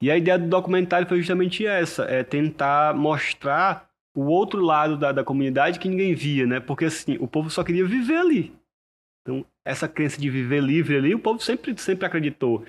E 0.00 0.10
a 0.10 0.16
ideia 0.16 0.38
do 0.38 0.46
documentário 0.46 1.08
foi 1.08 1.18
justamente 1.18 1.66
essa, 1.66 2.04
é 2.04 2.22
tentar 2.22 2.94
mostrar 2.94 3.88
o 4.14 4.26
outro 4.26 4.60
lado 4.60 4.96
da, 4.96 5.10
da 5.10 5.24
comunidade 5.24 5.78
que 5.78 5.88
ninguém 5.88 6.14
via, 6.14 6.46
né? 6.46 6.60
Porque 6.60 6.84
assim, 6.84 7.16
o 7.18 7.26
povo 7.26 7.48
só 7.48 7.64
queria 7.64 7.84
viver 7.86 8.16
ali. 8.16 8.52
Então, 9.22 9.44
essa 9.64 9.88
crença 9.88 10.20
de 10.20 10.28
viver 10.28 10.62
livre 10.62 10.96
ali, 10.96 11.14
o 11.14 11.18
povo 11.18 11.40
sempre, 11.40 11.76
sempre 11.78 12.06
acreditou. 12.06 12.64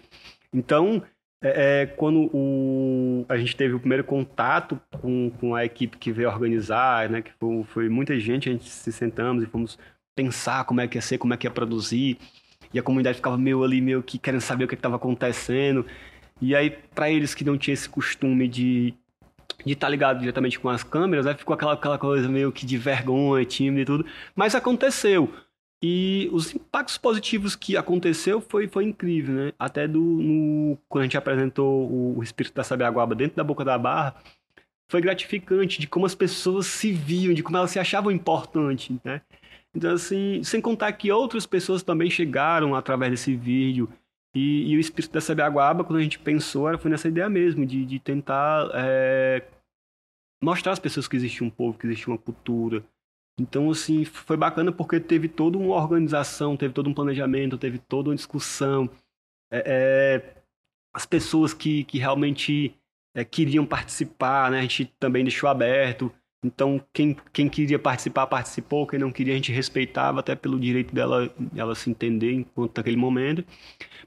Então, 0.54 1.04
é, 1.42 1.84
é, 1.84 1.86
quando 1.86 2.30
o, 2.34 3.26
a 3.30 3.38
gente 3.38 3.56
teve 3.56 3.74
o 3.74 3.80
primeiro 3.80 4.04
contato 4.04 4.80
com, 5.02 5.32
com 5.40 5.56
a 5.56 5.64
equipe 5.64 5.98
que 5.98 6.12
veio 6.12 6.30
organizar, 6.30 7.10
né, 7.10 7.22
que 7.22 7.32
foi, 7.40 7.64
foi, 7.64 7.90
muita 7.90 8.20
gente, 8.20 8.50
a 8.50 8.52
gente 8.52 8.70
se 8.70 8.92
sentamos 8.92 9.44
e 9.44 9.46
fomos 9.46 9.80
pensar 10.16 10.66
como 10.66 10.82
é 10.82 10.88
que 10.88 10.98
ia 10.98 11.02
ser, 11.02 11.18
como 11.18 11.34
é 11.34 11.38
que 11.38 11.48
ia 11.48 11.52
produzir, 11.52 12.18
e 12.74 12.80
a 12.80 12.84
comunidade 12.84 13.18
ficava 13.18 13.38
meio 13.38 13.64
ali, 13.64 13.82
meio 13.82 14.04
que 14.04 14.18
querendo 14.18 14.42
saber 14.42 14.66
o 14.66 14.68
que 14.68 14.76
estava 14.76 14.98
acontecendo. 14.98 15.86
E 16.42 16.56
aí, 16.56 16.70
para 16.70 17.10
eles 17.10 17.34
que 17.34 17.44
não 17.44 17.58
tinham 17.58 17.74
esse 17.74 17.90
costume 17.90 18.48
de 18.48 18.94
de 19.66 19.74
estar 19.74 19.88
tá 19.88 19.92
ligado 19.92 20.20
diretamente 20.20 20.60
com 20.60 20.70
as 20.70 20.84
câmeras, 20.84 21.28
aí 21.28 21.36
ficou 21.36 21.54
aquela, 21.54 21.74
aquela 21.74 21.98
coisa 21.98 22.30
meio 22.30 22.52
que 22.52 22.66
de 22.66 22.78
vergonha, 22.78 23.46
tímido 23.46 23.82
e 23.82 23.86
tudo. 23.86 24.06
Mas 24.36 24.56
aconteceu. 24.56 25.34
E 25.82 26.30
os 26.34 26.54
impactos 26.54 26.98
positivos 26.98 27.56
que 27.56 27.78
aconteceu 27.78 28.42
foi, 28.42 28.68
foi 28.68 28.84
incrível, 28.84 29.34
né? 29.34 29.54
Até 29.58 29.88
do, 29.88 30.02
no, 30.02 30.78
quando 30.90 31.04
a 31.04 31.06
gente 31.06 31.18
apresentou 31.18 31.90
o, 31.90 32.18
o 32.18 32.24
Espírito 32.24 32.54
da 32.54 32.64
Sabiaguaba 32.64 33.16
dentro 33.16 33.38
da 33.38 33.44
Boca 33.44 33.64
da 33.64 33.78
Barra, 33.78 34.16
foi 34.90 35.00
gratificante 35.00 35.80
de 35.80 35.88
como 35.88 36.06
as 36.06 36.16
pessoas 36.16 36.66
se 36.66 36.92
viam, 36.92 37.34
de 37.34 37.42
como 37.42 37.56
elas 37.56 37.72
se 37.72 37.80
achavam 37.80 38.12
importantes, 38.12 38.98
né? 39.06 39.22
Então, 39.74 39.94
assim, 39.94 40.44
sem 40.44 40.60
contar 40.60 40.92
que 40.94 41.12
outras 41.12 41.46
pessoas 41.46 41.84
também 41.84 42.10
chegaram 42.10 42.76
através 42.76 43.12
desse 43.12 43.36
vídeo. 43.36 43.88
E, 44.36 44.72
e 44.72 44.76
o 44.76 44.80
Espírito 44.80 45.14
da 45.14 45.22
Sabiaguaba, 45.22 45.84
quando 45.84 46.00
a 46.00 46.04
gente 46.04 46.20
pensou, 46.20 46.68
era, 46.68 46.78
foi 46.78 46.92
nessa 46.92 47.08
ideia 47.08 47.30
mesmo, 47.30 47.66
de, 47.66 47.86
de 47.86 48.00
tentar 48.00 48.70
é, 48.74 49.44
mostrar 50.44 50.74
às 50.74 50.80
pessoas 50.80 51.08
que 51.08 51.16
existia 51.16 51.46
um 51.46 51.50
povo, 51.50 51.78
que 51.78 51.88
existia 51.88 52.12
uma 52.12 52.18
cultura, 52.18 52.84
então, 53.40 53.72
assim, 53.72 54.06
foi 54.06 54.38
bacana 54.38 54.72
porque 54.72 55.00
teve 55.00 55.28
toda 55.28 55.58
uma 55.58 55.76
organização, 55.76 56.58
teve 56.58 56.74
todo 56.74 56.90
um 56.90 56.94
planejamento, 56.94 57.58
teve 57.58 57.80
toda 57.80 58.10
uma 58.10 58.16
discussão. 58.16 58.90
é, 59.52 59.64
é, 59.66 60.40
as 60.94 61.06
pessoas 61.06 61.54
que, 61.54 61.84
que 61.84 62.00
realmente 62.00 62.76
é, 63.16 63.24
queriam 63.24 63.66
participar, 63.66 64.52
né? 64.52 64.60
A 64.60 64.62
gente 64.62 64.86
também 65.00 65.24
deixou 65.24 65.50
aberto. 65.50 66.12
Então, 66.44 66.84
quem, 66.94 67.18
quem 67.34 67.50
queria 67.50 67.78
participar, 67.78 68.28
participou. 68.28 68.88
Quem 68.88 69.00
não 69.00 69.12
queria, 69.12 69.34
a 69.34 69.36
gente 69.36 69.52
respeitava, 69.52 70.20
até 70.20 70.36
pelo 70.36 70.60
direito 70.60 70.94
dela, 70.94 71.34
ela 71.56 71.76
se 71.76 71.90
entender 71.90 72.34
enquanto 72.34 72.78
naquele 72.78 72.96
momento. 72.98 73.44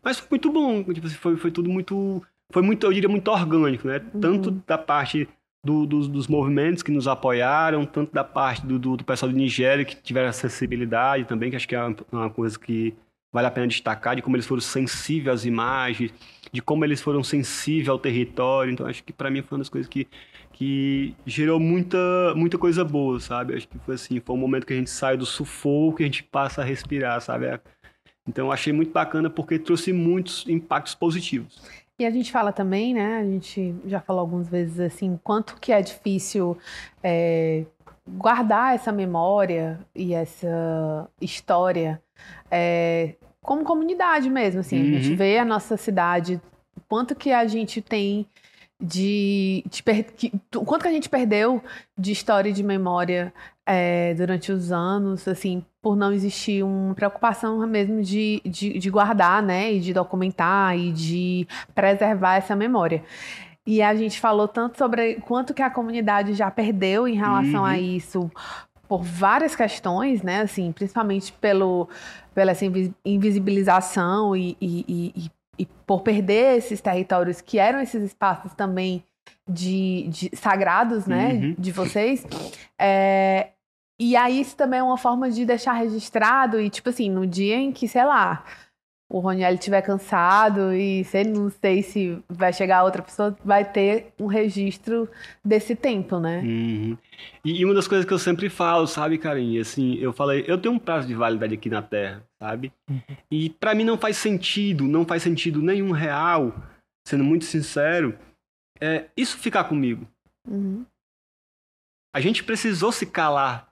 Mas 0.03 0.19
foi 0.19 0.29
muito 0.31 0.51
bom. 0.51 0.83
Tipo, 0.93 1.07
assim, 1.07 1.17
foi, 1.17 1.37
foi 1.37 1.51
tudo 1.51 1.71
muito. 1.71 2.23
Foi 2.53 2.63
muito, 2.63 2.87
eu 2.87 2.93
diria, 2.93 3.09
muito 3.09 3.31
orgânico, 3.31 3.87
né? 3.89 3.99
Uhum. 4.15 4.21
Tanto 4.21 4.51
da 4.51 4.77
parte 4.77 5.29
do, 5.65 5.87
dos, 5.87 6.09
dos, 6.09 6.27
movimentos 6.27 6.83
que 6.83 6.91
nos 6.91 7.07
apoiaram, 7.07 7.87
tanto 7.87 8.13
da 8.13 8.25
parte 8.25 8.67
do, 8.67 8.79
do, 8.79 8.97
do, 8.97 9.05
pessoal 9.05 9.31
de 9.31 9.39
Nigéria 9.39 9.85
que 9.85 9.95
tiveram 9.95 10.29
acessibilidade 10.29 11.25
também, 11.25 11.51
que 11.51 11.57
acho 11.57 11.69
que 11.69 11.77
é 11.77 11.95
uma, 12.11 12.29
coisa 12.31 12.59
que 12.59 12.95
vale 13.33 13.47
a 13.47 13.51
pena 13.51 13.69
destacar, 13.69 14.17
de 14.17 14.23
como 14.23 14.37
eles 14.37 14.47
foram 14.47 14.61
sensíveis 14.61 15.29
às 15.29 15.45
imagens, 15.45 16.13
de 16.53 16.61
como 16.61 16.85
eles 16.85 17.01
foram 17.01 17.23
sensíveis 17.23 17.89
ao 17.89 17.99
território. 17.99 18.73
Então, 18.73 18.87
acho 18.87 19.05
que 19.05 19.13
para 19.13 19.31
mim 19.31 19.41
foi 19.41 19.57
uma 19.57 19.61
das 19.61 19.69
coisas 19.69 19.89
que, 19.89 20.09
que 20.53 21.15
gerou 21.25 21.61
muita, 21.61 22.35
muita 22.35 22.59
coisa 22.59 22.85
boa, 22.85 23.21
sabe? 23.21 23.55
Acho 23.55 23.69
que 23.69 23.79
foi 23.79 23.95
assim, 23.95 24.21
foi 24.21 24.35
um 24.35 24.39
momento 24.39 24.67
que 24.67 24.73
a 24.73 24.77
gente 24.77 24.91
sai 24.91 25.17
do 25.17 25.25
sufoco 25.25 26.03
e 26.03 26.05
a 26.05 26.07
gente 26.07 26.25
passa 26.25 26.61
a 26.61 26.65
respirar, 26.65 27.21
sabe? 27.21 27.47
Então, 28.29 28.53
achei 28.53 28.73
muito 28.73 28.93
bacana 28.93 29.31
porque 29.31 29.59
trouxe 29.59 29.93
muitos 29.93 30.47
impactos 30.49 30.95
positivos. 30.95 31.63
E 31.99 32.07
a 32.07 32.11
gente 32.11 32.33
fala 32.33 32.53
também, 32.53 32.95
né? 32.95 33.19
A 33.19 33.25
gente 33.25 33.75
já 33.87 34.01
falou 34.01 34.21
algumas 34.21 34.49
vezes 34.49 34.81
assim, 34.81 35.19
quanto 35.23 35.57
que 35.61 35.73
é 35.73 35.81
difícil 35.81 36.57
é, 37.03 37.65
guardar 38.09 38.75
essa 38.75 38.91
memória 38.91 39.79
e 39.95 40.15
essa 40.15 41.09
história 41.21 42.03
é, 42.51 43.15
como 43.41 43.65
comunidade 43.65 44.31
mesmo, 44.31 44.61
assim. 44.61 44.81
Uhum. 44.81 44.89
A 44.89 44.99
gente 44.99 45.11
uhum. 45.11 45.17
vê 45.17 45.39
a 45.39 45.45
nossa 45.45 45.77
cidade, 45.77 46.41
quanto 46.89 47.15
que 47.15 47.31
a 47.33 47.47
gente 47.47 47.81
tem 47.81 48.27
de, 48.81 49.65
de 49.71 49.83
o 50.57 50.65
quanto 50.65 50.83
que 50.83 50.89
a 50.89 50.93
gente 50.93 51.09
perdeu 51.09 51.63
de 51.97 52.11
história 52.11 52.51
e 52.51 52.53
de 52.53 52.65
memória 52.65 53.33
é, 53.67 54.15
durante 54.15 54.51
os 54.51 54.73
anos, 54.73 55.27
assim, 55.29 55.65
por 55.81 55.97
não 55.97 56.13
existir 56.13 56.63
uma 56.65 56.95
preocupação 56.95 57.65
mesmo 57.67 58.03
de, 58.03 58.41
de, 58.45 58.79
de, 58.79 58.91
guardar, 58.91 59.43
né, 59.43 59.73
e 59.73 59.81
de 59.81 59.93
documentar 59.93 60.77
e 60.77 60.93
de 60.93 61.47
preservar 61.75 62.37
essa 62.37 62.57
memória. 62.57 63.03
E 63.67 63.81
a 63.81 63.95
gente 63.95 64.21
falou 64.21 64.49
tanto 64.49 64.77
sobre 64.77 65.17
quanto 65.27 65.55
que 65.55 65.63
a 65.63 65.71
comunidade 65.71 66.35
já 66.35 66.51
perdeu 66.51 67.07
em 67.07 67.15
relação 67.15 67.61
uhum. 67.61 67.67
a 67.67 67.79
isso 67.79 68.31
por 68.89 69.03
várias 69.03 69.57
questões, 69.57 70.23
né, 70.23 70.43
assim, 70.43 70.71
principalmente 70.73 71.33
pelo, 71.33 71.89
pela 72.35 72.51
essa 72.51 72.65
invisibilização 73.05 74.37
e, 74.37 74.57
e, 74.61 74.85
e, 75.17 75.31
e 75.61 75.67
por 75.87 76.03
perder 76.03 76.59
esses 76.59 76.81
territórios 76.81 77.41
que 77.41 77.59
eram 77.59 77.81
esses 77.81 78.03
espaços 78.03 78.53
também 78.55 79.03
de, 79.49 80.09
de 80.09 80.37
sagrados, 80.37 81.07
né, 81.07 81.33
uhum. 81.33 81.55
de 81.59 81.73
vocês. 81.73 82.27
É, 82.79 83.52
e 84.03 84.17
aí 84.17 84.41
isso 84.41 84.57
também 84.57 84.81
é 84.81 84.83
uma 84.83 84.99
forma 84.99 85.31
de 85.31 85.47
deixar 85.47 85.75
registrado 85.75 86.61
e, 86.61 86.69
tipo 86.69 86.89
assim, 86.89 87.09
no 87.09 87.25
dia 87.25 87.55
em 87.55 87.71
que, 87.71 87.87
sei 87.87 88.05
lá, 88.05 88.45
o 89.09 89.21
Roniel 89.21 89.55
estiver 89.55 89.81
cansado 89.81 90.73
e 90.73 91.05
sei, 91.05 91.23
não 91.23 91.49
sei 91.49 91.85
se 91.85 92.19
vai 92.29 92.53
chegar 92.53 92.83
outra 92.83 93.01
pessoa, 93.01 93.37
vai 93.45 93.65
ter 93.65 94.13
um 94.19 94.27
registro 94.27 95.09
desse 95.45 95.77
tempo, 95.77 96.19
né? 96.19 96.41
Uhum. 96.41 96.99
E, 97.45 97.61
e, 97.61 97.65
uma 97.65 97.75
das 97.75 97.87
coisas 97.87 98.05
que 98.05 98.13
eu 98.13 98.19
sempre 98.19 98.49
falo, 98.49 98.89
sabe, 98.89 99.19
Karim, 99.19 99.57
assim, 99.61 99.95
eu 99.99 100.13
falei, 100.13 100.45
eu 100.49 100.59
tenho 100.59 100.75
um 100.75 100.81
prazo 100.81 101.07
de 101.07 101.15
validade 101.15 101.55
aqui 101.55 101.71
na 101.71 101.81
Terra, 101.81 102.27
sabe? 102.43 102.73
Uhum. 102.91 103.01
E 103.31 103.51
para 103.51 103.73
mim 103.73 103.85
não 103.85 103.97
faz 103.97 104.17
sentido, 104.17 104.89
não 104.89 105.05
faz 105.05 105.23
sentido 105.23 105.63
nenhum 105.63 105.93
real, 105.93 106.53
sendo 107.07 107.23
muito 107.23 107.45
sincero, 107.45 108.19
é, 108.81 109.05
isso 109.17 109.39
ficar 109.39 109.63
comigo. 109.63 110.09
Uhum. 110.49 110.85
A 112.13 112.21
gente 112.21 112.43
precisou 112.43 112.91
se 112.91 113.07
calar 113.07 113.72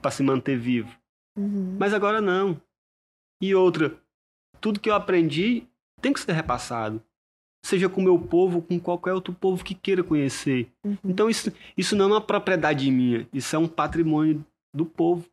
para 0.00 0.10
se 0.10 0.22
manter 0.22 0.58
vivo. 0.58 0.94
Uhum. 1.36 1.76
Mas 1.78 1.94
agora 1.94 2.20
não. 2.20 2.60
E 3.42 3.54
outra, 3.54 3.98
tudo 4.60 4.80
que 4.80 4.90
eu 4.90 4.94
aprendi 4.94 5.66
tem 6.00 6.12
que 6.12 6.20
ser 6.20 6.32
repassado. 6.32 7.02
Seja 7.64 7.88
com 7.88 8.00
o 8.00 8.04
meu 8.04 8.18
povo, 8.18 8.62
com 8.62 8.80
qualquer 8.80 9.12
outro 9.12 9.34
povo 9.34 9.64
que 9.64 9.74
queira 9.74 10.02
conhecer. 10.02 10.70
Uhum. 10.84 10.96
Então 11.04 11.28
isso, 11.28 11.52
isso 11.76 11.94
não 11.94 12.06
é 12.06 12.08
uma 12.08 12.20
propriedade 12.20 12.90
minha, 12.90 13.28
isso 13.32 13.54
é 13.54 13.58
um 13.58 13.68
patrimônio 13.68 14.44
do 14.74 14.86
povo. 14.86 15.28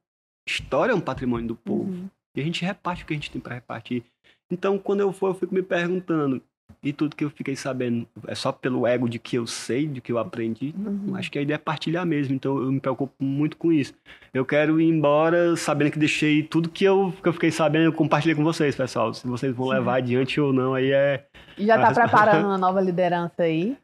História 0.47 0.91
é 0.91 0.95
um 0.95 1.01
patrimônio 1.01 1.47
do 1.47 1.55
povo. 1.55 1.91
Uhum. 1.91 2.09
E 2.35 2.41
a 2.41 2.43
gente 2.43 2.63
reparte 2.63 3.03
o 3.03 3.07
que 3.07 3.13
a 3.13 3.15
gente 3.15 3.31
tem 3.31 3.41
para 3.41 3.55
repartir. 3.55 4.03
Então, 4.51 4.77
quando 4.77 5.01
eu 5.01 5.11
for, 5.11 5.27
eu 5.27 5.33
fico 5.33 5.53
me 5.53 5.63
perguntando: 5.63 6.41
e 6.81 6.93
tudo 6.93 7.15
que 7.15 7.23
eu 7.23 7.29
fiquei 7.29 7.55
sabendo 7.55 8.07
é 8.27 8.35
só 8.35 8.51
pelo 8.51 8.85
ego 8.85 9.09
de 9.09 9.19
que 9.19 9.35
eu 9.35 9.47
sei, 9.47 9.87
de 9.87 9.99
que 9.99 10.11
eu 10.11 10.17
aprendi. 10.17 10.73
Uhum. 10.77 11.15
Acho 11.15 11.31
que 11.31 11.39
a 11.39 11.41
ideia 11.41 11.55
é 11.55 11.57
partilhar 11.59 12.05
mesmo, 12.05 12.35
então 12.35 12.57
eu 12.57 12.71
me 12.71 12.79
preocupo 12.79 13.13
muito 13.19 13.57
com 13.57 13.73
isso. 13.73 13.93
Eu 14.33 14.45
quero 14.45 14.79
ir 14.79 14.87
embora 14.87 15.55
sabendo 15.55 15.91
que 15.91 15.99
deixei 15.99 16.43
tudo 16.43 16.69
que 16.69 16.85
eu, 16.85 17.13
que 17.21 17.27
eu 17.27 17.33
fiquei 17.33 17.51
sabendo, 17.51 17.85
eu 17.85 17.93
compartilhei 17.93 18.35
com 18.35 18.43
vocês, 18.43 18.75
pessoal. 18.75 19.13
Se 19.13 19.27
vocês 19.27 19.53
vão 19.53 19.67
Sim. 19.67 19.73
levar 19.73 19.95
adiante 19.95 20.39
ou 20.39 20.53
não, 20.53 20.73
aí 20.73 20.91
é. 20.91 21.25
Já 21.57 21.75
está 21.75 21.91
preparando 21.91 22.45
uma 22.45 22.57
nova 22.59 22.79
liderança 22.79 23.43
aí? 23.43 23.75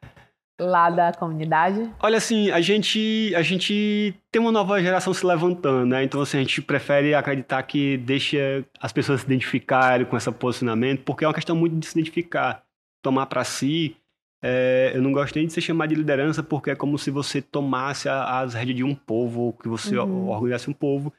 lá 0.60 0.90
da 0.90 1.12
comunidade? 1.14 1.90
Olha, 2.00 2.18
assim, 2.18 2.52
a 2.52 2.62
gente, 2.62 3.34
a 3.36 3.42
gente 3.42 4.14
tem 4.32 4.42
uma 4.42 4.52
nova 4.52 4.82
geração 4.82 5.14
se 5.14 5.26
levantando, 5.26 5.88
né? 5.88 6.04
Então, 6.04 6.22
assim, 6.22 6.38
a 6.38 6.42
gente 6.42 6.62
prefere 6.62 7.14
acreditar 7.14 7.62
que 7.64 7.98
deixa 7.98 8.64
as 8.80 8.92
pessoas 8.92 9.22
se 9.22 9.26
identificarem 9.26 10.06
com 10.06 10.16
esse 10.16 10.32
posicionamento, 10.32 11.02
porque 11.04 11.26
é 11.26 11.28
uma 11.28 11.34
questão 11.34 11.56
muito 11.56 11.76
de 11.76 11.86
se 11.86 11.98
identificar 11.98 12.63
tomar 13.04 13.28
para 13.28 13.44
si. 13.44 13.96
É, 14.42 14.92
eu 14.96 15.02
não 15.02 15.12
gosto 15.12 15.36
nem 15.36 15.46
de 15.46 15.54
ser 15.54 15.62
chamado 15.62 15.90
de 15.90 15.96
liderança, 15.96 16.42
porque 16.42 16.72
é 16.72 16.76
como 16.76 16.98
se 16.98 17.12
você 17.12 17.42
tomasse 17.42 18.10
a, 18.10 18.40
as 18.40 18.54
rédeas 18.56 18.78
de 18.78 18.84
um 18.84 18.96
povo, 18.96 19.56
que 19.62 19.70
você 19.70 19.98
uhum. 19.98 20.30
orgulhasse 20.30 20.70
um 20.70 20.74
povo. 20.74 21.14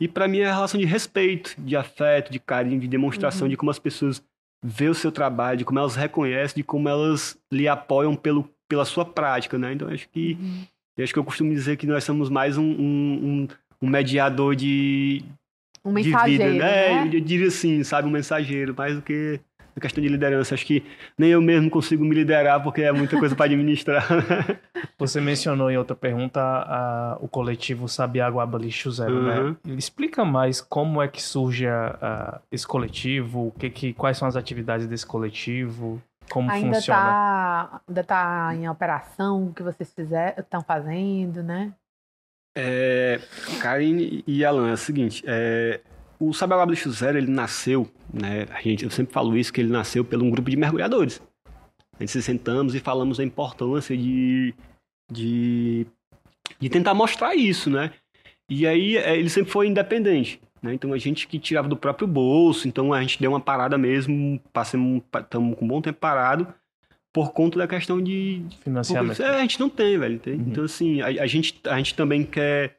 E 0.00 0.08
para 0.08 0.26
mim 0.26 0.38
é 0.38 0.46
a 0.46 0.54
relação 0.54 0.80
de 0.80 0.86
respeito, 0.86 1.54
de 1.58 1.76
afeto, 1.76 2.32
de 2.32 2.40
carinho, 2.40 2.80
de 2.80 2.88
demonstração 2.88 3.42
uhum. 3.42 3.50
de 3.50 3.56
como 3.56 3.70
as 3.70 3.78
pessoas 3.78 4.22
vê 4.62 4.88
o 4.88 4.94
seu 4.94 5.12
trabalho, 5.12 5.58
de 5.58 5.64
como 5.64 5.78
elas 5.78 5.94
reconhecem, 5.94 6.56
de 6.56 6.64
como 6.64 6.88
elas 6.88 7.38
lhe 7.52 7.68
apoiam 7.68 8.16
pelo, 8.16 8.48
pela 8.68 8.84
sua 8.84 9.04
prática, 9.04 9.58
né? 9.58 9.74
Então 9.74 9.88
acho 9.88 10.08
que 10.08 10.36
uhum. 10.40 10.64
acho 11.04 11.12
que 11.12 11.18
eu 11.18 11.24
costumo 11.24 11.52
dizer 11.52 11.76
que 11.76 11.86
nós 11.86 12.02
somos 12.02 12.28
mais 12.28 12.56
um, 12.56 12.64
um, 12.64 13.48
um 13.80 13.86
mediador 13.86 14.56
de 14.56 15.22
um 15.84 15.92
mensageiro, 15.92 16.44
de 16.44 16.50
vida, 16.50 16.64
né? 16.64 17.04
né? 17.04 17.16
Eu 17.16 17.20
diria 17.20 17.48
assim, 17.48 17.84
sabe, 17.84 18.08
um 18.08 18.10
mensageiro, 18.10 18.74
mais 18.76 18.96
do 18.96 19.02
que 19.02 19.38
a 19.76 19.80
questão 19.80 20.02
de 20.02 20.08
liderança. 20.08 20.54
Acho 20.54 20.66
que 20.66 20.84
nem 21.18 21.30
eu 21.30 21.40
mesmo 21.40 21.70
consigo 21.70 22.04
me 22.04 22.14
liderar 22.14 22.62
porque 22.62 22.82
é 22.82 22.92
muita 22.92 23.18
coisa 23.18 23.34
para 23.34 23.46
administrar. 23.46 24.06
Você 24.98 25.20
mencionou 25.20 25.70
em 25.70 25.76
outra 25.76 25.96
pergunta 25.96 26.40
a, 26.40 27.18
o 27.20 27.28
coletivo 27.28 27.88
Sabiá 27.88 28.28
Guaba 28.28 28.58
Lixo 28.58 28.90
Zero, 28.90 29.22
né? 29.22 29.40
uhum. 29.40 29.56
né? 29.64 29.74
Explica 29.76 30.24
mais 30.24 30.60
como 30.60 31.02
é 31.02 31.08
que 31.08 31.22
surge 31.22 31.66
a, 31.66 31.98
a, 32.00 32.40
esse 32.50 32.66
coletivo, 32.66 33.48
o 33.48 33.50
que, 33.52 33.70
que, 33.70 33.92
quais 33.92 34.16
são 34.16 34.28
as 34.28 34.36
atividades 34.36 34.86
desse 34.86 35.06
coletivo, 35.06 36.00
como 36.30 36.50
ainda 36.50 36.76
funciona. 36.76 37.00
Tá, 37.00 37.80
ainda 37.88 38.00
está 38.00 38.54
em 38.54 38.68
operação, 38.68 39.48
o 39.48 39.52
que 39.52 39.62
vocês 39.62 39.92
estão 40.38 40.62
fazendo, 40.62 41.42
né? 41.42 41.72
É, 42.56 43.20
Karine 43.60 44.22
e 44.26 44.44
Alan, 44.44 44.70
é 44.70 44.74
o 44.74 44.76
seguinte, 44.76 45.24
é, 45.26 45.80
o 46.18 46.32
Sabiá 46.32 46.64
Lixo 46.64 46.90
Zero, 46.90 47.18
ele 47.18 47.30
nasceu, 47.30 47.88
né? 48.12 48.46
A 48.50 48.60
gente, 48.60 48.84
eu 48.84 48.90
sempre 48.90 49.12
falo 49.12 49.36
isso, 49.36 49.52
que 49.52 49.60
ele 49.60 49.70
nasceu 49.70 50.04
por 50.04 50.20
um 50.22 50.30
grupo 50.30 50.50
de 50.50 50.56
mergulhadores. 50.56 51.20
A 51.98 52.02
gente 52.02 52.12
se 52.12 52.22
sentamos 52.22 52.74
e 52.74 52.80
falamos 52.80 53.18
da 53.18 53.24
importância 53.24 53.96
de, 53.96 54.54
de, 55.10 55.86
de 56.58 56.68
tentar 56.68 56.94
mostrar 56.94 57.34
isso, 57.34 57.70
né? 57.70 57.92
E 58.48 58.66
aí 58.66 58.96
é, 58.96 59.16
ele 59.16 59.30
sempre 59.30 59.50
foi 59.50 59.66
independente, 59.66 60.40
né? 60.62 60.74
Então 60.74 60.92
a 60.92 60.98
gente 60.98 61.26
que 61.26 61.38
tirava 61.38 61.68
do 61.68 61.76
próprio 61.76 62.06
bolso, 62.06 62.68
então 62.68 62.92
a 62.92 63.00
gente 63.00 63.20
deu 63.20 63.30
uma 63.30 63.40
parada 63.40 63.78
mesmo, 63.78 64.40
passamos, 64.52 65.02
estamos 65.14 65.56
com 65.56 65.64
um 65.64 65.68
bom 65.68 65.80
tempo 65.80 65.98
parado 65.98 66.52
por 67.12 67.32
conta 67.32 67.58
da 67.58 67.68
questão 67.68 68.02
de 68.02 68.44
financiamento. 68.60 69.22
É, 69.22 69.36
a 69.36 69.40
gente 69.40 69.60
não 69.60 69.70
tem, 69.70 69.96
velho. 69.96 70.18
Tem. 70.18 70.34
Uhum. 70.34 70.46
Então 70.48 70.64
assim, 70.64 71.00
a, 71.00 71.06
a, 71.06 71.26
gente 71.26 71.60
a 71.64 71.76
gente 71.76 71.94
também 71.94 72.24
quer 72.24 72.76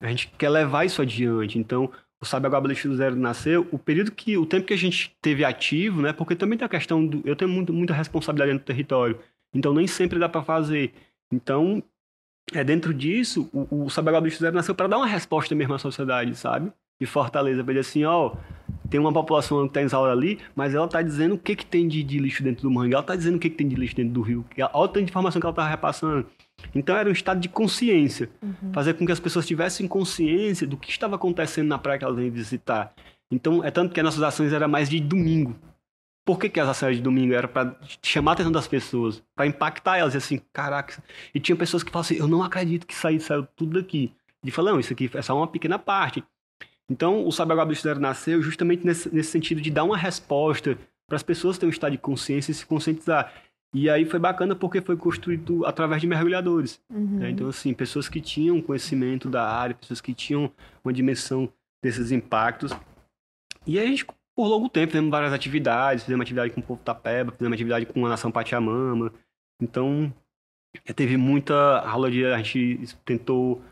a 0.00 0.08
gente 0.08 0.28
quer 0.38 0.50
levar 0.50 0.84
isso 0.84 1.00
adiante. 1.00 1.58
Então 1.58 1.90
o 2.22 2.60
Boletim 2.60 2.94
Zero 2.94 3.16
nasceu, 3.16 3.66
o 3.72 3.78
período 3.78 4.12
que, 4.12 4.36
o 4.36 4.46
tempo 4.46 4.66
que 4.66 4.74
a 4.74 4.78
gente 4.78 5.14
teve 5.20 5.44
ativo, 5.44 6.00
né? 6.00 6.12
Porque 6.12 6.36
também 6.36 6.56
tem 6.56 6.64
a 6.64 6.68
questão 6.68 7.04
do, 7.04 7.20
eu 7.24 7.34
tenho 7.34 7.50
muito, 7.50 7.72
muita 7.72 7.92
responsabilidade 7.92 8.52
no 8.52 8.60
território, 8.60 9.18
então 9.52 9.74
nem 9.74 9.86
sempre 9.86 10.18
dá 10.18 10.28
para 10.28 10.42
fazer. 10.42 10.92
Então, 11.32 11.82
é 12.52 12.62
dentro 12.62 12.94
disso, 12.94 13.48
o, 13.52 13.86
o 13.86 14.02
Boletim 14.02 14.38
Zero 14.38 14.54
nasceu 14.54 14.74
para 14.74 14.86
dar 14.86 14.98
uma 14.98 15.06
resposta 15.06 15.54
mesmo 15.54 15.74
à 15.74 15.78
sociedade, 15.78 16.34
sabe? 16.36 16.72
De 17.00 17.06
Fortaleza, 17.06 17.64
para 17.64 17.74
dizer 17.74 17.80
assim, 17.80 18.04
ó, 18.04 18.34
tem 18.88 19.00
uma 19.00 19.12
população 19.12 19.62
que 19.62 19.70
está 19.70 19.82
exaurida 19.82 20.12
ali, 20.12 20.38
mas 20.54 20.74
ela 20.74 20.84
está 20.84 21.02
dizendo 21.02 21.34
o 21.34 21.38
que 21.38 21.56
que 21.56 21.66
tem 21.66 21.88
de, 21.88 22.04
de, 22.04 22.18
lixo 22.18 22.42
dentro 22.42 22.62
do 22.62 22.70
mangue, 22.70 22.92
ela 22.92 23.00
está 23.00 23.16
dizendo 23.16 23.36
o 23.36 23.38
que 23.38 23.50
que 23.50 23.56
tem 23.56 23.66
de 23.66 23.74
lixo 23.74 23.96
dentro 23.96 24.12
do 24.12 24.22
rio, 24.22 24.44
olha 24.56 24.66
a 24.66 24.88
tanta 24.88 25.00
informação 25.00 25.40
que 25.40 25.46
ela 25.46 25.52
está 25.52 25.66
repassando. 25.66 26.26
Então 26.74 26.96
era 26.96 27.08
um 27.08 27.12
estado 27.12 27.40
de 27.40 27.48
consciência, 27.48 28.30
uhum. 28.42 28.72
fazer 28.72 28.94
com 28.94 29.04
que 29.04 29.12
as 29.12 29.20
pessoas 29.20 29.46
tivessem 29.46 29.86
consciência 29.86 30.66
do 30.66 30.76
que 30.76 30.90
estava 30.90 31.16
acontecendo 31.16 31.68
na 31.68 31.78
praia 31.78 31.98
que 31.98 32.04
elas 32.04 32.18
iam 32.18 32.30
visitar. 32.30 32.94
Então 33.30 33.64
é 33.64 33.70
tanto 33.70 33.92
que 33.92 34.00
as 34.00 34.04
nossas 34.04 34.22
ações 34.22 34.52
eram 34.52 34.68
mais 34.68 34.88
de 34.88 35.00
domingo. 35.00 35.56
Por 36.24 36.38
que, 36.38 36.48
que 36.48 36.60
as 36.60 36.68
ações 36.68 36.96
de 36.96 37.02
domingo 37.02 37.34
era 37.34 37.48
para 37.48 37.76
chamar 38.00 38.32
a 38.32 38.34
atenção 38.34 38.52
das 38.52 38.68
pessoas, 38.68 39.22
para 39.34 39.46
impactar 39.46 39.98
elas, 39.98 40.14
e 40.14 40.18
assim, 40.18 40.40
caraca. 40.52 41.02
E 41.34 41.40
tinha 41.40 41.56
pessoas 41.56 41.82
que 41.82 41.90
falavam 41.90 42.06
assim: 42.06 42.20
eu 42.20 42.28
não 42.28 42.42
acredito 42.42 42.86
que 42.86 42.94
saiu, 42.94 43.20
saiu 43.20 43.44
tudo 43.56 43.80
daqui. 43.80 44.12
E 44.44 44.50
falou: 44.50 44.72
não, 44.72 44.80
isso 44.80 44.92
aqui 44.92 45.10
é 45.12 45.22
só 45.22 45.36
uma 45.36 45.48
pequena 45.48 45.80
parte. 45.80 46.22
Então, 46.88 47.26
o 47.26 47.32
Sabe 47.32 47.52
Agora 47.52 47.66
do 47.66 47.72
Estudante 47.72 48.00
nasceu 48.00 48.42
justamente 48.42 48.84
nesse, 48.84 49.12
nesse 49.12 49.30
sentido 49.30 49.60
de 49.60 49.70
dar 49.70 49.82
uma 49.82 49.96
resposta 49.96 50.78
para 51.06 51.16
as 51.16 51.22
pessoas 51.22 51.58
terem 51.58 51.70
um 51.70 51.72
estado 51.72 51.92
de 51.92 51.98
consciência 51.98 52.52
e 52.52 52.54
se 52.54 52.66
conscientizar. 52.66 53.32
E 53.74 53.88
aí 53.88 54.04
foi 54.04 54.18
bacana 54.18 54.54
porque 54.54 54.80
foi 54.80 54.96
construído 54.96 55.64
através 55.64 56.00
de 56.00 56.06
mergulhadores. 56.06 56.80
Uhum. 56.90 57.18
Né? 57.18 57.30
Então, 57.30 57.48
assim, 57.48 57.72
pessoas 57.72 58.08
que 58.08 58.20
tinham 58.20 58.60
conhecimento 58.60 59.30
da 59.30 59.48
área, 59.48 59.74
pessoas 59.74 60.00
que 60.00 60.12
tinham 60.12 60.50
uma 60.84 60.92
dimensão 60.92 61.50
desses 61.82 62.12
impactos. 62.12 62.72
E 63.66 63.78
aí 63.78 63.86
a 63.86 63.88
gente 63.88 64.04
por 64.34 64.46
longo 64.48 64.68
tempo, 64.68 64.92
fizemos 64.92 65.10
várias 65.10 65.32
atividades, 65.32 66.04
fizemos 66.04 66.22
atividade 66.22 66.52
com 66.52 66.60
o 66.60 66.62
povo 66.62 66.80
Tapeba, 66.82 67.32
fizemos 67.32 67.54
atividade 67.54 67.86
com 67.86 68.06
a 68.06 68.08
Nação 68.08 68.30
Pachamama. 68.30 69.12
Então, 69.60 70.12
teve 70.96 71.16
muita 71.16 71.80
aula 71.80 72.10
de... 72.10 72.24
A 72.24 72.38
gente 72.38 72.96
tentou 73.04 73.62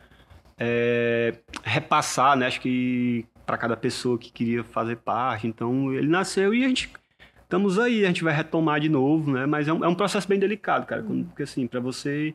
é, 0.59 1.39
repassar, 1.65 2.37
né? 2.37 2.47
Acho 2.47 2.61
que 2.61 3.27
para 3.47 3.57
cada 3.57 3.77
pessoa 3.77 4.19
que 4.19 4.31
queria 4.31 4.63
fazer 4.63 4.97
parte. 4.97 5.47
Então, 5.47 5.93
ele 5.95 6.09
nasceu 6.09 6.55
e 6.55 6.65
a 6.65 6.69
gente... 6.69 6.93
Estamos 7.51 7.81
aí, 7.81 8.05
a 8.05 8.07
gente 8.07 8.23
vai 8.23 8.33
retomar 8.33 8.79
de 8.79 8.89
novo, 8.89 9.33
né? 9.33 9.45
Mas 9.45 9.67
é 9.67 9.73
um, 9.73 9.85
é 9.85 9.89
um 9.89 9.95
processo 9.97 10.29
bem 10.29 10.39
delicado, 10.39 10.87
cara. 10.87 11.03
Porque, 11.03 11.43
assim, 11.43 11.67
para 11.67 11.81
você... 11.81 12.33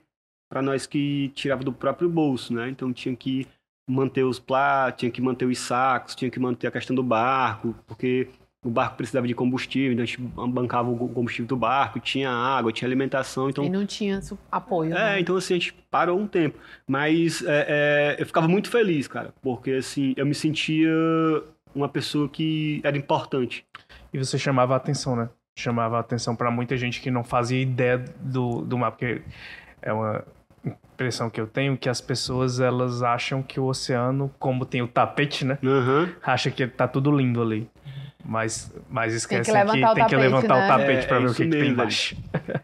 Para 0.52 0.62
nós 0.62 0.86
que 0.86 1.32
tirava 1.34 1.64
do 1.64 1.72
próprio 1.72 2.10
bolso, 2.10 2.54
né? 2.54 2.68
Então, 2.68 2.92
tinha 2.92 3.16
que 3.16 3.48
manter 3.90 4.24
os 4.26 4.40
plá, 4.40 4.92
tinha 4.92 5.10
que 5.10 5.22
manter 5.22 5.46
os 5.46 5.58
sacos, 5.58 6.16
tinha 6.16 6.30
que 6.30 6.38
manter 6.38 6.68
a 6.68 6.72
questão 6.72 6.94
do 6.94 7.02
barco, 7.02 7.74
porque 7.88 8.28
o 8.62 8.70
barco 8.70 8.98
precisava 8.98 9.26
de 9.26 9.34
combustível, 9.34 9.94
então 9.94 10.04
a 10.04 10.06
gente 10.06 10.20
bancava 10.20 10.90
o 10.90 11.08
combustível 11.08 11.48
do 11.48 11.56
barco, 11.56 11.98
tinha 12.00 12.30
água, 12.30 12.74
tinha 12.74 12.88
alimentação, 12.88 13.50
então... 13.50 13.64
E 13.64 13.70
não 13.70 13.86
tinha 13.86 14.20
apoio, 14.52 14.92
É, 14.92 15.14
né? 15.14 15.20
então 15.22 15.38
assim, 15.38 15.54
a 15.54 15.58
gente 15.58 15.74
parou 15.90 16.20
um 16.20 16.28
tempo. 16.28 16.60
Mas 16.86 17.42
é, 17.46 18.16
é, 18.18 18.22
eu 18.22 18.26
ficava 18.26 18.50
muito 18.50 18.70
feliz, 18.70 19.08
cara, 19.08 19.34
porque 19.42 19.72
assim, 19.72 20.14
eu 20.18 20.26
me 20.26 20.36
sentia 20.36 20.92
uma 21.76 21.90
pessoa 21.90 22.30
que 22.30 22.82
era 22.84 22.98
importante. 22.98 23.66
E 24.14 24.18
você 24.18 24.40
chamava 24.40 24.74
a 24.74 24.78
atenção, 24.78 25.16
né? 25.16 25.30
Chamava 25.58 25.98
a 25.98 26.00
atenção 26.00 26.36
para 26.36 26.50
muita 26.50 26.76
gente 26.78 27.02
que 27.02 27.12
não 27.12 27.24
fazia 27.24 27.62
ideia 27.62 28.04
do, 28.20 28.62
do 28.62 28.78
mar, 28.78 28.92
porque 28.92 29.22
é 29.82 29.94
uma 29.94 30.24
impressão 30.66 31.30
que 31.30 31.40
eu 31.40 31.46
tenho 31.46 31.78
que 31.78 31.90
as 31.90 32.02
pessoas 32.02 32.60
elas 32.60 33.04
acham 33.04 33.44
que 33.44 33.60
o 33.60 33.66
oceano, 33.66 34.34
como 34.40 34.66
tem 34.66 34.82
o 34.82 34.88
tapete, 34.88 35.46
né? 35.46 35.58
Uhum. 35.62 36.10
Acha 36.24 36.50
que 36.50 36.66
tá 36.66 36.88
tudo 36.88 37.12
lindo 37.12 37.42
ali. 37.42 37.70
Mas, 38.28 38.74
mas 38.90 39.14
esquecem 39.14 39.44
que 39.44 39.52
que, 39.52 39.74
levantar 39.74 39.92
o 39.92 39.96
tem 39.96 40.06
que 40.06 40.12
tapete, 40.12 40.30
levantar 40.30 40.56
né? 40.56 40.66
o 40.66 40.68
tapete 40.68 41.06
É, 41.06 41.08
para 41.08 41.18
é 41.18 41.20
ver 41.20 41.26
o 41.28 41.30
que, 41.30 41.44
que 41.44 41.50
tem 41.50 41.60
mesmo, 41.60 41.74
embaixo. 41.74 42.18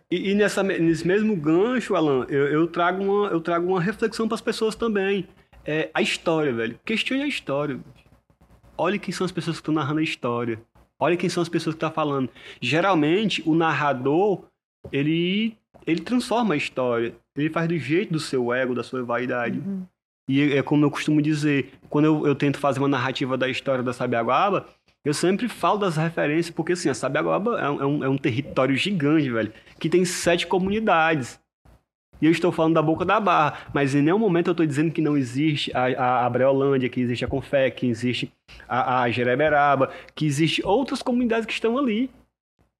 E, 0.09 0.31
e 0.31 0.35
nessa, 0.35 0.63
nesse 0.63 1.07
mesmo 1.07 1.35
gancho, 1.35 1.95
Alan, 1.95 2.25
eu, 2.29 2.47
eu, 2.47 2.67
trago, 2.67 3.03
uma, 3.03 3.27
eu 3.27 3.39
trago 3.39 3.67
uma 3.67 3.79
reflexão 3.79 4.27
para 4.27 4.35
as 4.35 4.41
pessoas 4.41 4.73
também. 4.73 5.27
É 5.63 5.89
a 5.93 6.01
história, 6.01 6.51
velho. 6.51 6.79
Questione 6.83 7.21
a 7.21 7.27
história. 7.27 7.79
Olhe 8.81 8.97
quem 8.97 9.13
são 9.13 9.25
as 9.25 9.31
pessoas 9.31 9.57
que 9.57 9.61
estão 9.61 9.75
narrando 9.75 9.99
a 9.99 10.03
história. 10.03 10.59
Olha 10.99 11.15
quem 11.15 11.29
são 11.29 11.43
as 11.43 11.47
pessoas 11.47 11.75
que 11.75 11.77
estão 11.77 11.91
falando. 11.91 12.27
Geralmente, 12.59 13.43
o 13.45 13.53
narrador, 13.53 14.45
ele, 14.91 15.55
ele 15.85 16.01
transforma 16.01 16.55
a 16.55 16.57
história. 16.57 17.13
Ele 17.37 17.51
faz 17.51 17.67
do 17.67 17.77
jeito 17.77 18.11
do 18.11 18.19
seu 18.19 18.51
ego, 18.51 18.73
da 18.73 18.81
sua 18.81 19.03
vaidade. 19.03 19.59
Uhum. 19.59 19.85
E 20.27 20.53
é 20.53 20.63
como 20.63 20.83
eu 20.83 20.89
costumo 20.89 21.21
dizer, 21.21 21.73
quando 21.91 22.05
eu, 22.05 22.25
eu 22.25 22.33
tento 22.33 22.57
fazer 22.57 22.79
uma 22.79 22.87
narrativa 22.87 23.37
da 23.37 23.47
história 23.47 23.83
da 23.83 23.93
Sabiaguaba, 23.93 24.65
eu 25.05 25.13
sempre 25.13 25.47
falo 25.47 25.77
das 25.77 25.95
referências, 25.95 26.49
porque 26.49 26.73
assim, 26.73 26.89
a 26.89 26.95
Sabiaguaba 26.95 27.59
é 27.59 27.69
um, 27.69 27.81
é 27.81 27.85
um, 27.85 28.03
é 28.05 28.09
um 28.09 28.17
território 28.17 28.75
gigante, 28.75 29.29
velho, 29.29 29.53
que 29.79 29.89
tem 29.89 30.03
sete 30.05 30.47
comunidades. 30.47 31.39
E 32.21 32.25
eu 32.25 32.31
estou 32.31 32.51
falando 32.51 32.75
da 32.75 32.81
Boca 32.81 33.03
da 33.03 33.19
Barra, 33.19 33.57
mas 33.73 33.95
em 33.95 34.01
nenhum 34.01 34.19
momento 34.19 34.47
eu 34.47 34.51
estou 34.51 34.65
dizendo 34.65 34.91
que 34.91 35.01
não 35.01 35.17
existe 35.17 35.71
a, 35.75 35.85
a, 35.87 36.25
a 36.25 36.29
Breolândia, 36.29 36.87
que 36.87 37.01
existe 37.01 37.25
a 37.25 37.27
Confé, 37.27 37.71
que 37.71 37.87
existe 37.87 38.31
a, 38.67 39.01
a 39.01 39.09
Jereberaba, 39.09 39.91
que 40.13 40.25
existe 40.25 40.61
outras 40.65 41.01
comunidades 41.01 41.45
que 41.47 41.53
estão 41.53 41.77
ali. 41.77 42.09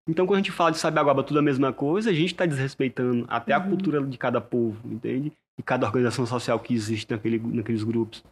Então, 0.08 0.26
quando 0.26 0.38
a 0.38 0.42
gente 0.42 0.52
fala 0.52 0.72
de 0.72 0.78
Sabiaguaba 0.78 1.24
tudo 1.24 1.40
a 1.40 1.42
mesma 1.44 1.72
coisa, 1.74 2.10
a 2.10 2.14
gente 2.14 2.34
está 2.34 2.46
desrespeitando 2.46 3.26
até 3.28 3.54
a 3.54 3.60
Uhum. 3.60 3.70
cultura 3.70 4.04
de 4.04 4.18
cada 4.18 4.40
povo, 4.42 4.78
entende? 4.86 5.32
E 5.58 5.64
cada 5.64 5.86
organização 5.86 6.26
social 6.26 6.60
que 6.60 6.74
existe 6.74 7.10
naquele, 7.12 7.40
naqueles 7.40 7.84
grupos. 7.84 8.24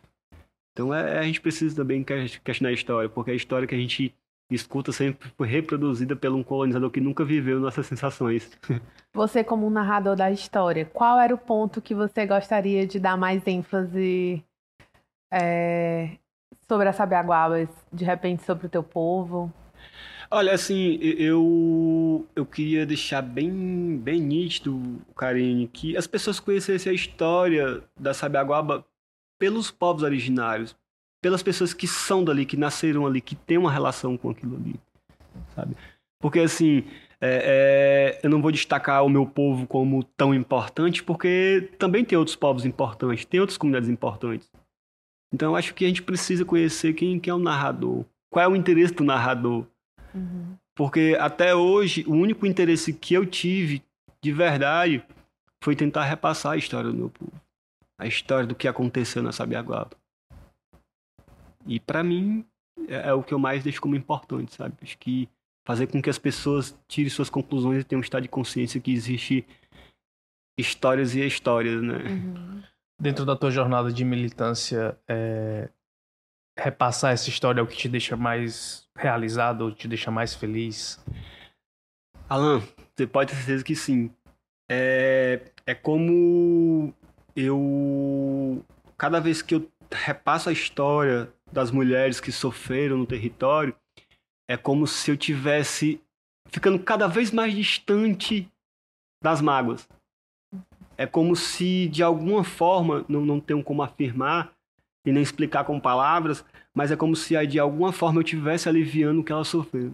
Então, 0.73 0.93
é, 0.93 1.19
a 1.19 1.23
gente 1.23 1.41
precisa 1.41 1.75
também 1.75 2.03
que- 2.03 2.39
questionar 2.43 2.69
a 2.69 2.73
história, 2.73 3.09
porque 3.09 3.31
a 3.31 3.35
história 3.35 3.67
que 3.67 3.75
a 3.75 3.77
gente 3.77 4.13
escuta 4.55 4.91
sempre 4.91 5.29
foi 5.37 5.47
reproduzida 5.47 6.15
por 6.15 6.31
um 6.31 6.43
colonizador 6.43 6.89
que 6.89 6.99
nunca 6.99 7.23
viveu 7.23 7.59
nossas 7.59 7.85
sensações. 7.85 8.49
Você, 9.13 9.43
como 9.43 9.67
um 9.67 9.69
narrador 9.69 10.15
da 10.15 10.31
história, 10.31 10.85
qual 10.85 11.19
era 11.19 11.33
o 11.33 11.37
ponto 11.37 11.81
que 11.81 11.95
você 11.95 12.27
gostaria 12.27 12.85
de 12.85 12.99
dar 12.99 13.17
mais 13.17 13.45
ênfase 13.47 14.43
é, 15.33 16.11
sobre 16.67 16.87
a 16.87 16.93
Sabiaguabas, 16.93 17.69
de 17.91 18.05
repente 18.05 18.43
sobre 18.43 18.67
o 18.67 18.69
teu 18.69 18.83
povo? 18.83 19.51
Olha, 20.31 20.53
assim, 20.53 20.99
eu, 21.01 22.27
eu 22.35 22.45
queria 22.45 22.85
deixar 22.85 23.23
bem, 23.23 23.97
bem 23.97 24.21
nítido, 24.21 25.01
Karine, 25.15 25.67
que 25.67 25.97
as 25.97 26.05
pessoas 26.05 26.39
conhecessem 26.39 26.91
a 26.91 26.95
história 26.95 27.83
da 27.99 28.13
Sabiaguaba 28.13 28.85
pelos 29.39 29.71
povos 29.71 30.03
originários, 30.03 30.77
pelas 31.21 31.43
pessoas 31.43 31.73
que 31.73 31.87
são 31.87 32.23
dali, 32.23 32.45
que 32.45 32.57
nasceram 32.57 33.05
ali, 33.05 33.21
que 33.21 33.35
têm 33.35 33.57
uma 33.57 33.71
relação 33.71 34.17
com 34.17 34.29
aquilo 34.29 34.55
ali, 34.55 34.75
sabe? 35.55 35.75
Porque, 36.21 36.39
assim, 36.39 36.83
é, 37.21 38.17
é, 38.19 38.19
eu 38.23 38.29
não 38.29 38.41
vou 38.41 38.51
destacar 38.51 39.03
o 39.05 39.09
meu 39.09 39.25
povo 39.25 39.67
como 39.67 40.03
tão 40.03 40.33
importante, 40.33 41.03
porque 41.03 41.69
também 41.77 42.03
tem 42.05 42.17
outros 42.17 42.35
povos 42.35 42.65
importantes, 42.65 43.25
tem 43.25 43.39
outras 43.39 43.57
comunidades 43.57 43.89
importantes. 43.89 44.49
Então, 45.33 45.51
eu 45.51 45.55
acho 45.55 45.73
que 45.73 45.85
a 45.85 45.87
gente 45.87 46.01
precisa 46.03 46.43
conhecer 46.43 46.93
quem, 46.93 47.19
quem 47.19 47.31
é 47.31 47.33
o 47.33 47.39
narrador, 47.39 48.03
qual 48.29 48.45
é 48.45 48.47
o 48.47 48.55
interesse 48.55 48.93
do 48.93 49.03
narrador, 49.03 49.65
Uhum. 50.13 50.55
porque 50.75 51.15
até 51.19 51.53
hoje, 51.53 52.03
o 52.07 52.13
único 52.13 52.47
interesse 52.47 52.91
que 52.91 53.13
eu 53.13 53.25
tive, 53.27 53.83
de 54.23 54.31
verdade, 54.31 55.03
foi 55.63 55.75
tentar 55.75 56.03
repassar 56.05 56.53
a 56.53 56.57
história 56.57 56.89
do 56.89 56.97
meu 56.97 57.09
povo. 57.09 57.33
A 57.97 58.07
história 58.07 58.47
do 58.47 58.55
que 58.55 58.67
aconteceu 58.67 59.21
na 59.21 59.31
Sabiaguaba. 59.31 59.91
E 61.69 61.79
pra 61.79 62.03
mim, 62.03 62.43
é, 62.87 63.09
é 63.09 63.13
o 63.13 63.21
que 63.21 63.31
eu 63.31 63.39
mais 63.39 63.63
deixo 63.63 63.79
como 63.79 63.95
importante, 63.95 64.55
sabe? 64.55 64.75
Acho 64.81 64.97
que 64.97 65.29
fazer 65.63 65.85
com 65.85 66.01
que 66.01 66.09
as 66.09 66.17
pessoas 66.17 66.75
tirem 66.87 67.11
suas 67.11 67.29
conclusões 67.29 67.81
e 67.81 67.83
tenham 67.83 67.99
um 67.99 68.03
estado 68.03 68.23
de 68.23 68.27
consciência 68.27 68.81
que 68.81 68.91
existe 68.91 69.45
histórias 70.59 71.13
e 71.13 71.25
histórias, 71.25 71.79
né? 71.81 71.97
Uhum. 71.97 72.63
Dentro 72.99 73.23
da 73.23 73.35
tua 73.35 73.51
jornada 73.51 73.93
de 73.93 74.03
militância, 74.03 74.97
é, 75.07 75.69
repassar 76.57 77.13
essa 77.13 77.29
história 77.29 77.61
é 77.61 77.63
o 77.63 77.67
que 77.67 77.77
te 77.77 77.87
deixa 77.87 78.17
mais 78.17 78.87
realizado 78.97 79.61
ou 79.61 79.71
te 79.71 79.87
deixa 79.87 80.09
mais 80.09 80.33
feliz? 80.33 80.99
Alan, 82.27 82.61
você 82.95 83.05
pode 83.05 83.31
ter 83.31 83.37
certeza 83.37 83.63
que 83.63 83.75
sim. 83.75 84.11
É, 84.69 85.39
é 85.67 85.75
como 85.75 86.93
eu. 87.35 88.65
Cada 88.97 89.19
vez 89.19 89.41
que 89.41 89.55
eu 89.55 89.71
repasso 89.91 90.49
a 90.49 90.51
história 90.51 91.31
das 91.51 91.71
mulheres 91.71 92.19
que 92.19 92.31
sofreram 92.31 92.97
no 92.97 93.05
território, 93.05 93.75
é 94.49 94.57
como 94.57 94.87
se 94.87 95.11
eu 95.11 95.17
tivesse 95.17 96.01
ficando 96.47 96.79
cada 96.79 97.07
vez 97.07 97.31
mais 97.31 97.53
distante 97.53 98.49
das 99.23 99.41
mágoas. 99.41 99.87
É 100.97 101.05
como 101.05 101.35
se, 101.35 101.87
de 101.87 102.03
alguma 102.03 102.43
forma, 102.43 103.05
não, 103.07 103.25
não 103.25 103.39
tenho 103.39 103.63
como 103.63 103.81
afirmar 103.81 104.51
e 105.05 105.11
nem 105.11 105.23
explicar 105.23 105.63
com 105.63 105.79
palavras, 105.79 106.43
mas 106.75 106.91
é 106.91 106.95
como 106.95 107.15
se 107.15 107.45
de 107.47 107.59
alguma 107.59 107.93
forma 107.93 108.19
eu 108.19 108.23
estivesse 108.23 108.67
aliviando 108.67 109.21
o 109.21 109.23
que 109.23 109.31
ela 109.31 109.43
sofreu. 109.43 109.93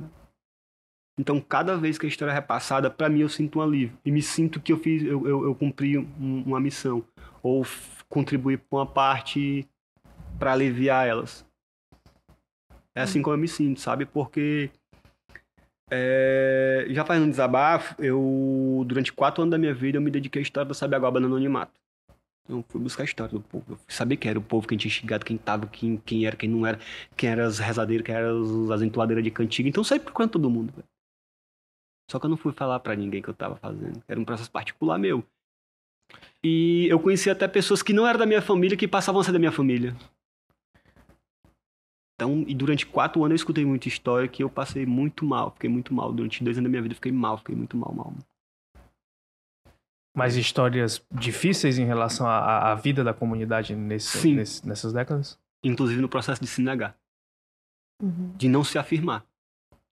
Então, 1.20 1.40
cada 1.40 1.78
vez 1.78 1.98
que 1.98 2.06
a 2.06 2.10
história 2.10 2.32
é 2.32 2.36
repassada, 2.36 2.90
para 2.90 3.08
mim 3.08 3.20
eu 3.20 3.30
sinto 3.30 3.60
um 3.60 3.62
alívio. 3.62 3.98
E 4.04 4.12
me 4.12 4.22
sinto 4.22 4.60
que 4.60 4.74
eu 4.74 4.78
fiz, 4.78 5.04
eu, 5.04 5.26
eu, 5.28 5.46
eu 5.46 5.56
cumpri 5.56 5.98
um- 5.98 6.44
uma 6.46 6.60
missão. 6.60 7.06
Ou 7.42 7.66
contribuí 8.10 8.58
com 8.58 8.78
uma 8.78 8.86
parte 8.86 9.66
para 10.38 10.54
aliviar 10.54 11.08
elas. 11.08 11.46
É 12.94 13.02
assim 13.02 13.22
como 13.22 13.36
eu 13.36 13.40
me 13.40 13.48
sinto, 13.48 13.80
sabe? 13.80 14.06
Porque 14.06 14.70
é, 15.92 16.88
já 16.90 17.06
fazendo 17.06 17.26
um 17.26 17.30
desabafo, 17.30 18.02
eu 18.02 18.84
durante 18.88 19.14
quatro 19.14 19.42
anos 19.44 19.52
da 19.52 19.58
minha 19.58 19.74
vida 19.74 19.98
eu 19.98 20.02
me 20.02 20.10
dediquei 20.10 20.42
à 20.42 20.44
história 20.44 20.68
da 20.68 20.74
Sabiaguaba 20.74 21.20
no 21.20 21.28
anonimato. 21.28 21.74
Eu 22.48 22.64
fui 22.70 22.80
buscar 22.80 23.04
a 23.04 23.06
história 23.06 23.34
do 23.34 23.42
povo. 23.42 23.66
Eu 23.70 23.76
fui 23.76 23.94
saber 23.94 24.18
quem 24.18 24.30
era 24.30 24.40
o 24.40 24.42
povo, 24.42 24.68
quem 24.68 24.78
tinha 24.78 24.92
chegado, 24.92 25.26
quem 25.26 25.38
tava, 25.38 25.66
quem, 25.68 25.98
quem 25.98 26.26
era, 26.26 26.36
quem 26.36 26.50
não 26.50 26.66
era, 26.66 26.80
quem 27.18 27.30
era 27.30 27.46
as 27.46 27.60
rezadeiras, 27.60 28.06
quem 28.06 28.16
era 28.16 28.32
as, 28.32 28.72
as 28.72 28.82
entoadeiras 28.82 29.24
de 29.24 29.32
cantiga. 29.32 29.68
Então 29.68 29.82
eu 29.82 29.86
saí 29.86 30.00
procurando 30.00 30.32
todo 30.32 30.50
mundo, 30.50 30.72
velho. 30.72 30.88
Só 32.10 32.20
que 32.20 32.26
eu 32.28 32.30
não 32.30 32.38
fui 32.38 32.54
falar 32.54 32.80
pra 32.80 32.96
ninguém 32.96 33.22
que 33.22 33.30
eu 33.30 33.34
tava 33.34 33.56
fazendo. 33.56 34.02
Era 34.08 34.20
um 34.20 34.26
processo 34.26 34.52
particular 34.52 35.00
meu. 35.00 35.24
E 36.44 36.88
eu 36.88 37.00
conheci 37.00 37.32
até 37.32 37.48
pessoas 37.48 37.82
que 37.82 37.94
não 37.94 38.08
eram 38.08 38.20
da 38.20 38.26
minha 38.28 38.42
família, 38.42 38.78
que 38.78 38.88
passavam 38.88 39.22
a 39.22 39.24
ser 39.24 39.32
da 39.32 39.40
minha 39.40 39.52
família. 39.52 39.96
Então, 42.16 42.46
e 42.48 42.56
durante 42.56 42.86
quatro 42.86 43.24
anos 43.24 43.32
eu 43.32 43.36
escutei 43.36 43.66
muita 43.66 43.90
história 43.90 44.28
que 44.28 44.42
eu 44.42 44.50
passei 44.50 44.86
muito 44.86 45.26
mal, 45.26 45.52
fiquei 45.52 45.70
muito 45.70 45.94
mal. 45.94 46.14
Durante 46.14 46.44
dois 46.44 46.58
anos 46.58 46.66
da 46.66 46.70
minha 46.70 46.82
vida 46.82 46.94
eu 46.94 46.96
fiquei 46.96 47.12
mal, 47.12 47.38
fiquei 47.38 47.56
muito 47.56 47.76
mal, 47.76 47.94
mal. 47.94 48.14
Mas 50.16 50.38
histórias 50.38 51.06
difíceis 51.12 51.78
em 51.78 51.86
relação 51.86 52.26
à, 52.26 52.72
à 52.72 52.76
vida 52.76 53.04
da 53.04 53.14
comunidade 53.14 53.76
nesse, 53.76 54.32
nesse, 54.34 54.66
nessas 54.66 54.94
décadas? 54.94 55.38
Inclusive 55.62 56.02
no 56.02 56.08
processo 56.08 56.42
de 56.42 56.48
se 56.48 56.62
negar. 56.62 56.98
Uhum. 58.02 58.32
De 58.38 58.48
não 58.48 58.64
se 58.64 58.78
afirmar. 58.78 59.26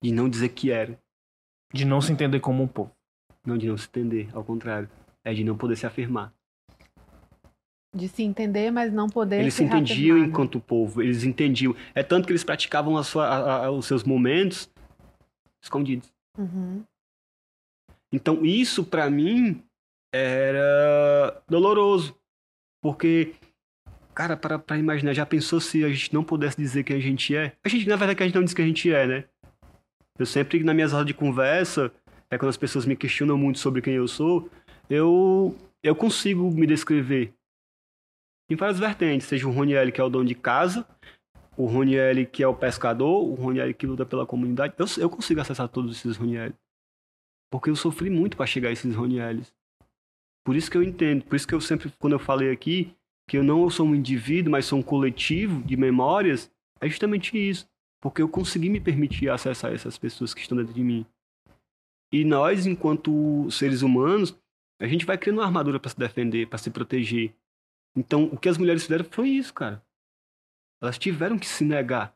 De 0.02 0.14
não 0.14 0.30
dizer 0.30 0.50
que 0.50 0.72
era. 0.72 0.98
De 1.74 1.84
não 1.84 2.00
se 2.00 2.14
entender 2.14 2.40
como 2.40 2.64
um 2.64 2.68
povo. 2.68 2.96
Não, 3.46 3.58
de 3.58 3.68
não 3.68 3.78
se 3.78 3.88
entender, 3.88 4.30
ao 4.34 4.46
contrário. 4.46 4.90
É 5.26 5.34
de 5.34 5.44
não 5.44 5.58
poder 5.58 5.76
se 5.76 5.86
afirmar. 5.86 6.34
De 7.94 8.08
se 8.08 8.24
entender, 8.24 8.72
mas 8.72 8.92
não 8.92 9.08
poder 9.08 9.42
Eles 9.42 9.54
se 9.54 9.64
entendiam 9.64 10.18
enquanto 10.18 10.60
povo, 10.60 11.02
eles 11.02 11.24
entendiam. 11.24 11.76
É 11.94 12.02
tanto 12.02 12.26
que 12.26 12.32
eles 12.32 12.44
praticavam 12.44 12.98
a 12.98 13.04
sua, 13.04 13.28
a, 13.28 13.66
a, 13.66 13.72
os 13.72 13.86
seus 13.86 14.04
momentos 14.04 14.70
escondidos. 15.62 16.12
Uhum. 16.38 16.84
Então, 18.12 18.44
isso 18.46 18.84
para 18.84 19.10
mim 19.10 19.64
era 20.14 21.42
doloroso. 21.48 22.16
Porque, 22.82 23.34
cara, 24.14 24.36
para, 24.36 24.60
para 24.60 24.78
imaginar, 24.78 25.14
já 25.14 25.26
pensou 25.26 25.60
se 25.60 25.84
a 25.84 25.90
gente 25.90 26.14
não 26.14 26.24
pudesse 26.24 26.58
dizer 26.58 26.84
quem 26.84 26.98
a 26.98 27.00
gente 27.00 27.36
é? 27.36 27.54
A 27.64 27.70
gente, 27.70 27.88
na 27.88 27.96
verdade, 27.96 28.22
a 28.22 28.26
gente 28.26 28.36
não 28.36 28.44
diz 28.44 28.54
quem 28.54 28.66
a 28.66 28.68
gente 28.68 28.92
é, 28.92 29.08
né? 29.08 29.24
Eu 30.20 30.26
sempre, 30.26 30.64
nas 30.64 30.76
minhas 30.76 30.92
rodas 30.92 31.08
de 31.08 31.14
conversa, 31.14 31.92
é 32.30 32.38
quando 32.38 32.50
as 32.50 32.58
pessoas 32.58 32.86
me 32.86 32.96
questionam 32.96 33.38
muito 33.38 33.60
sobre 33.60 33.82
quem 33.82 33.94
eu 33.94 34.08
sou, 34.08 34.50
eu, 34.90 35.58
eu 35.82 35.96
consigo 35.96 36.52
me 36.52 36.68
descrever 36.68 37.34
em 38.50 38.56
várias 38.56 38.80
vertentes, 38.80 39.28
seja 39.28 39.48
o 39.48 39.52
Roniel 39.52 39.92
que 39.92 40.02
é 40.02 40.04
o 40.04 40.10
dono 40.10 40.26
de 40.26 40.36
casa, 40.36 40.88
o 41.56 41.66
Roniel 41.66 42.26
que 42.26 42.44
é 42.44 42.48
o 42.48 42.56
pescador, 42.56 43.24
o 43.24 43.34
Roniel 43.34 43.74
que 43.74 43.88
luta 43.88 44.06
pela 44.06 44.26
comunidade. 44.26 44.74
Eu, 44.78 44.86
eu 44.98 45.10
consigo 45.10 45.42
acessar 45.42 45.68
todos 45.68 45.98
esses 45.98 46.18
Roniel. 46.18 46.54
Porque 47.52 47.70
eu 47.70 47.76
sofri 47.76 48.10
muito 48.10 48.36
para 48.36 48.48
chegar 48.48 48.70
a 48.70 48.72
esses 48.72 48.96
Ronieles. 48.96 49.54
Por 50.44 50.56
isso 50.56 50.72
que 50.72 50.76
eu 50.76 50.82
entendo, 50.82 51.24
por 51.24 51.36
isso 51.36 51.48
que 51.48 51.54
eu 51.54 51.62
sempre, 51.62 51.94
quando 52.00 52.14
eu 52.14 52.20
falei 52.20 52.52
aqui, 52.52 52.96
que 53.30 53.38
eu 53.38 53.44
não 53.44 53.70
sou 53.70 53.86
um 53.86 53.94
indivíduo, 53.94 54.52
mas 54.52 54.66
sou 54.66 54.80
um 54.80 54.84
coletivo 54.84 55.62
de 55.62 55.78
memórias, 55.78 56.52
é 56.82 56.90
justamente 56.90 57.38
isso. 57.38 57.68
Porque 58.02 58.22
eu 58.22 58.28
consegui 58.28 58.70
me 58.70 58.82
permitir 58.82 59.30
acessar 59.30 59.72
essas 59.72 60.00
pessoas 60.00 60.34
que 60.34 60.42
estão 60.42 60.58
dentro 60.58 60.74
de 60.74 60.84
mim. 60.84 61.06
E 62.12 62.26
nós, 62.26 62.66
enquanto 62.66 63.50
seres 63.50 63.82
humanos, 63.82 64.36
a 64.82 64.88
gente 64.88 65.06
vai 65.06 65.18
criando 65.18 65.38
uma 65.38 65.46
armadura 65.46 65.80
para 65.80 65.90
se 65.90 65.98
defender, 65.98 66.48
para 66.48 66.58
se 66.58 66.70
proteger. 66.70 67.34
Então, 67.96 68.26
o 68.26 68.38
que 68.38 68.50
as 68.50 68.58
mulheres 68.58 68.84
fizeram 68.84 69.06
foi 69.06 69.30
isso, 69.30 69.54
cara. 69.54 69.84
Elas 70.82 70.98
tiveram 70.98 71.38
que 71.38 71.46
se 71.46 71.64
negar. 71.64 72.16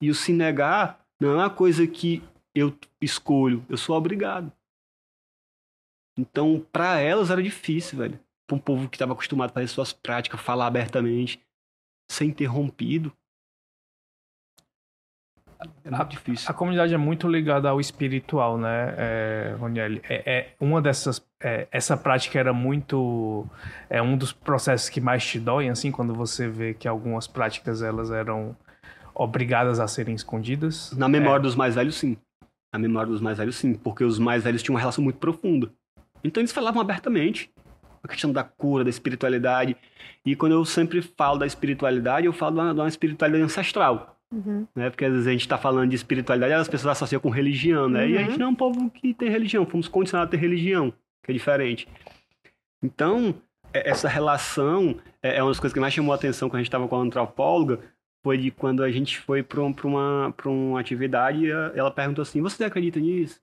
E 0.00 0.10
o 0.10 0.14
se 0.14 0.32
negar 0.32 1.06
não 1.20 1.30
é 1.30 1.34
uma 1.34 1.50
coisa 1.50 1.86
que 1.86 2.22
eu 2.54 2.76
escolho, 3.00 3.64
eu 3.68 3.76
sou 3.76 3.96
obrigado. 3.96 4.52
Então, 6.18 6.60
para 6.72 6.98
elas 6.98 7.30
era 7.30 7.42
difícil, 7.42 7.98
velho. 7.98 8.20
Para 8.46 8.56
um 8.56 8.60
povo 8.60 8.88
que 8.88 8.96
estava 8.96 9.12
acostumado 9.12 9.50
a 9.50 9.52
fazer 9.52 9.68
suas 9.68 9.92
práticas, 9.92 10.40
falar 10.40 10.66
abertamente, 10.66 11.40
ser 12.10 12.24
interrompido. 12.24 13.14
É 15.84 15.90
muito 15.90 16.08
difícil. 16.08 16.46
A, 16.50 16.52
comunidade 16.52 16.92
é 16.92 16.96
muito 16.96 17.28
ligada 17.28 17.68
ao 17.68 17.80
espiritual, 17.80 18.58
né, 18.58 18.94
é, 18.98 19.56
Roniel? 19.58 20.00
É, 20.08 20.22
é, 20.26 20.48
uma 20.60 20.82
dessas. 20.82 21.24
É, 21.40 21.66
essa 21.70 21.96
prática 21.96 22.38
era 22.38 22.52
muito. 22.52 23.46
É 23.88 24.02
um 24.02 24.16
dos 24.16 24.32
processos 24.32 24.88
que 24.88 25.00
mais 25.00 25.24
te 25.24 25.38
doem, 25.38 25.70
assim, 25.70 25.90
quando 25.90 26.14
você 26.14 26.48
vê 26.48 26.74
que 26.74 26.86
algumas 26.86 27.26
práticas 27.26 27.82
elas 27.82 28.10
eram 28.10 28.56
obrigadas 29.14 29.80
a 29.80 29.88
serem 29.88 30.14
escondidas? 30.14 30.92
Na 30.92 31.08
memória 31.08 31.40
é. 31.40 31.42
dos 31.42 31.54
mais 31.54 31.74
velhos, 31.74 31.94
sim. 31.96 32.16
Na 32.72 32.78
memória 32.78 33.10
dos 33.10 33.20
mais 33.20 33.38
velhos, 33.38 33.56
sim. 33.56 33.74
Porque 33.74 34.04
os 34.04 34.18
mais 34.18 34.44
velhos 34.44 34.62
tinham 34.62 34.74
uma 34.74 34.80
relação 34.80 35.02
muito 35.02 35.18
profunda. 35.18 35.72
Então 36.22 36.40
eles 36.40 36.52
falavam 36.52 36.80
abertamente 36.80 37.50
a 38.02 38.08
questão 38.08 38.32
da 38.32 38.44
cura, 38.44 38.84
da 38.84 38.90
espiritualidade. 38.90 39.76
E 40.24 40.36
quando 40.36 40.52
eu 40.52 40.64
sempre 40.64 41.00
falo 41.00 41.38
da 41.38 41.46
espiritualidade, 41.46 42.26
eu 42.26 42.32
falo 42.32 42.72
de 42.74 42.80
uma 42.80 42.88
espiritualidade 42.88 43.44
ancestral. 43.44 44.15
Uhum. 44.32 44.66
Né? 44.74 44.90
Porque 44.90 45.04
às 45.04 45.12
vezes 45.12 45.26
a 45.26 45.32
gente 45.32 45.42
está 45.42 45.56
falando 45.56 45.90
de 45.90 45.96
espiritualidade, 45.96 46.52
as 46.52 46.68
pessoas 46.68 46.96
associam 46.96 47.20
com 47.20 47.30
religião, 47.30 47.88
né? 47.88 48.04
Uhum. 48.04 48.10
E 48.10 48.16
a 48.16 48.20
gente 48.22 48.32
uhum. 48.32 48.38
não 48.38 48.46
é 48.46 48.50
um 48.50 48.54
povo 48.54 48.90
que 48.90 49.14
tem 49.14 49.28
religião, 49.28 49.66
fomos 49.66 49.88
condicionados 49.88 50.28
a 50.28 50.30
ter 50.30 50.40
religião, 50.40 50.92
que 51.22 51.30
é 51.30 51.34
diferente. 51.34 51.88
Então, 52.82 53.34
é, 53.72 53.88
essa 53.90 54.08
relação 54.08 54.96
é, 55.22 55.36
é 55.36 55.42
uma 55.42 55.50
das 55.50 55.60
coisas 55.60 55.72
que 55.72 55.80
mais 55.80 55.94
chamou 55.94 56.12
a 56.12 56.16
atenção 56.16 56.48
quando 56.48 56.56
a 56.56 56.62
gente 56.62 56.68
estava 56.68 56.88
com 56.88 56.96
a 56.96 57.00
antropóloga, 57.00 57.80
foi 58.22 58.38
de 58.38 58.50
quando 58.50 58.82
a 58.82 58.90
gente 58.90 59.18
foi 59.18 59.42
para 59.42 59.60
uma, 59.60 60.34
uma 60.44 60.80
atividade 60.80 61.46
e 61.46 61.50
ela 61.50 61.90
perguntou 61.90 62.22
assim, 62.22 62.42
você 62.42 62.64
acredita 62.64 62.98
nisso? 62.98 63.40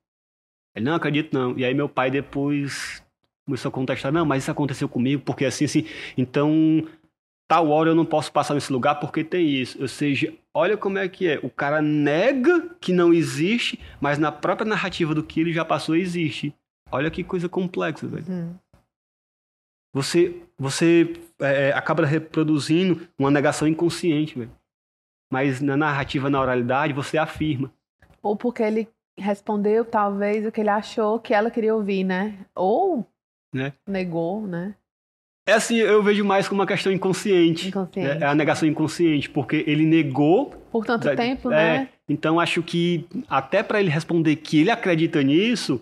Ele, 0.75 0.85
não 0.85 0.95
acredito 0.95 1.33
não. 1.33 1.57
E 1.57 1.63
aí 1.63 1.73
meu 1.73 1.87
pai 1.87 2.11
depois 2.11 3.01
começou 3.45 3.69
a 3.69 3.71
contestar, 3.71 4.11
não, 4.11 4.25
mas 4.25 4.43
isso 4.43 4.51
aconteceu 4.51 4.89
comigo, 4.89 5.21
porque 5.23 5.45
assim, 5.45 5.65
assim, 5.65 5.85
então 6.17 6.85
tal 7.47 7.69
hora 7.69 7.91
eu 7.91 7.95
não 7.95 8.05
posso 8.05 8.31
passar 8.31 8.53
nesse 8.53 8.73
lugar 8.73 8.99
porque 8.99 9.23
tem 9.23 9.47
isso. 9.47 9.81
Ou 9.81 9.87
seja, 9.87 10.33
olha 10.53 10.77
como 10.77 10.97
é 10.97 11.07
que 11.09 11.27
é. 11.27 11.39
O 11.43 11.49
cara 11.49 11.81
nega 11.81 12.75
que 12.79 12.93
não 12.93 13.13
existe, 13.13 13.79
mas 13.99 14.17
na 14.17 14.31
própria 14.31 14.67
narrativa 14.67 15.15
do 15.15 15.23
que 15.23 15.39
ele 15.39 15.53
já 15.53 15.65
passou 15.65 15.95
existe. 15.95 16.55
Olha 16.91 17.09
que 17.09 17.23
coisa 17.23 17.49
complexa, 17.49 18.07
velho. 18.07 18.25
Uhum. 18.27 18.55
Você, 19.93 20.41
você 20.57 21.13
é, 21.39 21.71
acaba 21.71 22.05
reproduzindo 22.05 23.07
uma 23.17 23.29
negação 23.29 23.67
inconsciente, 23.67 24.37
velho. 24.37 24.51
Mas 25.31 25.61
na 25.61 25.75
narrativa, 25.75 26.29
na 26.29 26.41
oralidade, 26.41 26.93
você 26.93 27.17
afirma. 27.17 27.71
Ou 28.21 28.35
porque 28.35 28.63
ele 28.63 28.87
respondeu 29.17 29.85
talvez 29.85 30.45
o 30.45 30.51
que 30.51 30.61
ele 30.61 30.69
achou 30.69 31.19
que 31.19 31.33
ela 31.33 31.51
queria 31.51 31.75
ouvir, 31.75 32.03
né? 32.03 32.45
Ou 32.55 33.07
né? 33.53 33.73
negou, 33.87 34.45
né? 34.47 34.75
É 35.45 35.53
assim, 35.53 35.75
eu 35.75 36.01
vejo 36.01 36.23
mais 36.23 36.47
como 36.47 36.61
uma 36.61 36.67
questão 36.67 36.91
inconsciente. 36.91 37.67
inconsciente. 37.67 38.23
É, 38.23 38.25
é 38.25 38.25
a 38.25 38.35
negação 38.35 38.67
inconsciente, 38.67 39.29
porque 39.29 39.63
ele 39.67 39.85
negou. 39.85 40.51
Por 40.71 40.85
tanto 40.85 41.03
da, 41.03 41.15
tempo, 41.15 41.51
é, 41.51 41.79
né? 41.79 41.89
Então 42.07 42.39
acho 42.39 42.63
que 42.63 43.05
até 43.29 43.61
para 43.61 43.79
ele 43.79 43.89
responder 43.89 44.35
que 44.37 44.61
ele 44.61 44.71
acredita 44.71 45.21
nisso, 45.21 45.81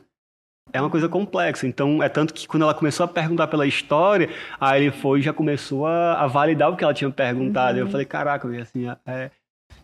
é 0.74 0.82
uma 0.82 0.90
coisa 0.90 1.08
complexa. 1.08 1.68
Então, 1.68 2.02
é 2.02 2.10
tanto 2.10 2.34
que 2.34 2.48
quando 2.48 2.64
ela 2.64 2.74
começou 2.74 3.04
a 3.04 3.08
perguntar 3.08 3.48
pela 3.48 3.68
história, 3.68 4.30
aí 4.60 4.84
ele 4.84 4.92
foi 4.92 5.20
e 5.20 5.22
já 5.22 5.34
começou 5.34 5.86
a, 5.86 6.22
a 6.22 6.28
validar 6.28 6.72
o 6.72 6.76
que 6.76 6.84
ela 6.84 6.94
tinha 6.94 7.10
perguntado. 7.10 7.78
Uhum. 7.78 7.86
Eu 7.86 7.90
falei, 7.90 8.06
caraca, 8.06 8.48
assim, 8.62 8.88
é, 9.06 9.32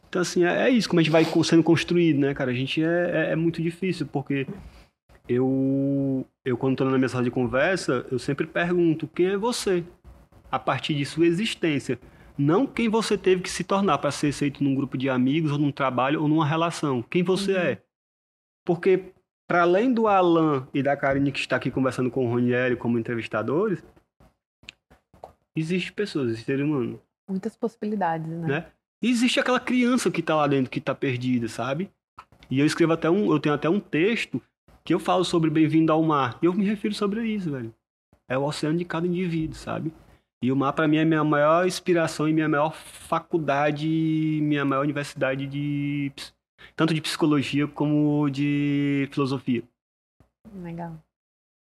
então, 0.10 0.22
assim, 0.22 0.44
é, 0.44 0.68
é, 0.68 0.70
isso, 0.70 0.88
como 0.88 1.00
a 1.00 1.04
gente 1.04 1.12
vai 1.12 1.26
sendo 1.44 1.64
construído, 1.64 2.20
né, 2.20 2.34
cara? 2.34 2.52
A 2.52 2.54
gente 2.54 2.82
é, 2.82 3.12
é, 3.30 3.32
é 3.34 3.36
muito 3.36 3.62
difícil, 3.62 4.08
porque 4.08 4.48
eu, 5.28 6.26
eu 6.46 6.58
quando 6.58 6.74
estou 6.74 6.90
na 6.90 6.98
minha 6.98 7.10
sala 7.10 7.24
de 7.24 7.32
conversa, 7.32 8.06
eu 8.10 8.18
sempre 8.18 8.48
pergunto 8.48 9.08
quem 9.08 9.28
é 9.28 9.38
você, 9.38 9.84
a 10.52 10.58
partir 10.58 10.94
de 10.96 11.06
sua 11.06 11.26
existência. 11.26 12.00
Não 12.38 12.66
quem 12.66 12.88
você 12.88 13.18
teve 13.18 13.42
que 13.42 13.50
se 13.50 13.64
tornar 13.64 13.98
para 13.98 14.12
ser 14.12 14.28
aceito 14.28 14.64
num 14.64 14.76
grupo 14.76 14.98
de 14.98 15.10
amigos, 15.10 15.52
ou 15.52 15.58
num 15.58 15.72
trabalho, 15.72 16.22
ou 16.22 16.28
numa 16.28 16.46
relação. 16.46 17.02
Quem 17.02 17.24
você 17.24 17.54
uhum. 17.54 17.60
é. 17.60 17.82
Porque, 18.66 19.12
para 19.48 19.64
além 19.64 19.94
do 19.94 20.08
Alan 20.08 20.68
e 20.74 20.84
da 20.84 20.96
Karine 20.96 21.32
que 21.32 21.40
está 21.40 21.56
aqui 21.56 21.72
conversando 21.72 22.12
com 22.12 22.26
o 22.26 22.30
Ronieri 22.30 22.76
como 22.76 23.00
entrevistadores, 23.00 23.84
existem 25.56 25.94
pessoas, 25.94 26.28
existem 26.28 26.46
seres 26.46 26.66
humanos. 26.66 27.00
Muitas 27.30 27.58
possibilidades, 27.58 28.28
né? 28.28 28.48
né? 28.48 28.66
E 29.02 29.10
existe 29.10 29.40
aquela 29.40 29.60
criança 29.60 30.10
que 30.10 30.22
tá 30.22 30.36
lá 30.36 30.48
dentro, 30.48 30.72
que 30.72 30.80
tá 30.80 30.96
perdida, 30.96 31.48
sabe? 31.48 31.92
E 32.50 32.60
eu 32.60 32.66
escrevo 32.66 32.94
até 32.94 33.10
um, 33.10 33.32
eu 33.32 33.40
tenho 33.40 33.54
até 33.54 33.70
um 33.70 33.80
texto 33.80 34.42
que 34.88 34.94
eu 34.94 35.00
falo 35.02 35.26
sobre 35.26 35.50
Bem-vindo 35.50 35.92
ao 35.92 36.02
Mar. 36.02 36.40
E 36.42 36.46
eu 36.46 36.54
me 36.54 36.64
refiro 36.64 36.94
sobre 36.94 37.22
isso, 37.28 37.52
velho. 37.52 37.74
É 38.26 38.38
o 38.38 38.44
oceano 38.44 38.78
de 38.78 38.86
cada 38.86 39.06
indivíduo, 39.06 39.54
sabe? 39.54 39.92
E 40.42 40.50
o 40.50 40.56
mar, 40.56 40.72
para 40.72 40.88
mim, 40.88 40.96
é 40.96 41.04
minha 41.04 41.26
maior 41.26 41.68
inspiração 41.68 42.26
e 42.26 42.32
minha 42.32 42.48
maior 42.48 42.74
faculdade, 42.74 43.86
minha 44.42 44.64
maior 44.64 44.84
universidade 44.84 45.46
de. 45.46 46.10
tanto 46.74 46.94
de 46.94 47.02
psicologia 47.02 47.68
como 47.68 48.30
de 48.30 49.10
filosofia. 49.12 49.62
Legal. 50.56 50.94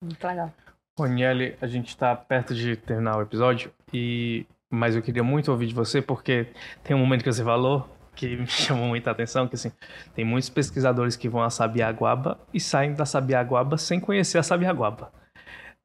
Muito 0.00 0.24
legal. 0.24 0.54
Roniele, 0.96 1.56
a 1.60 1.66
gente 1.66 1.88
está 1.88 2.14
perto 2.14 2.54
de 2.54 2.76
terminar 2.76 3.16
o 3.18 3.22
episódio 3.22 3.72
e 3.92 4.46
mas 4.70 4.94
eu 4.94 5.02
queria 5.02 5.24
muito 5.24 5.50
ouvir 5.50 5.66
de 5.66 5.74
você, 5.74 6.00
porque 6.00 6.46
tem 6.84 6.94
um 6.94 7.00
momento 7.00 7.24
que 7.24 7.32
você 7.32 7.42
falou 7.42 7.88
que 8.18 8.36
me 8.36 8.46
chamou 8.50 8.88
muita 8.88 9.12
atenção, 9.12 9.46
que 9.46 9.54
assim, 9.54 9.70
tem 10.14 10.24
muitos 10.24 10.50
pesquisadores 10.50 11.14
que 11.14 11.28
vão 11.28 11.42
a 11.42 11.50
Sabiaguaba 11.50 12.38
e 12.52 12.58
saem 12.58 12.92
da 12.92 13.06
Sabiaguaba 13.06 13.78
sem 13.78 14.00
conhecer 14.00 14.38
a 14.38 14.42
Sabiaguaba. 14.42 15.12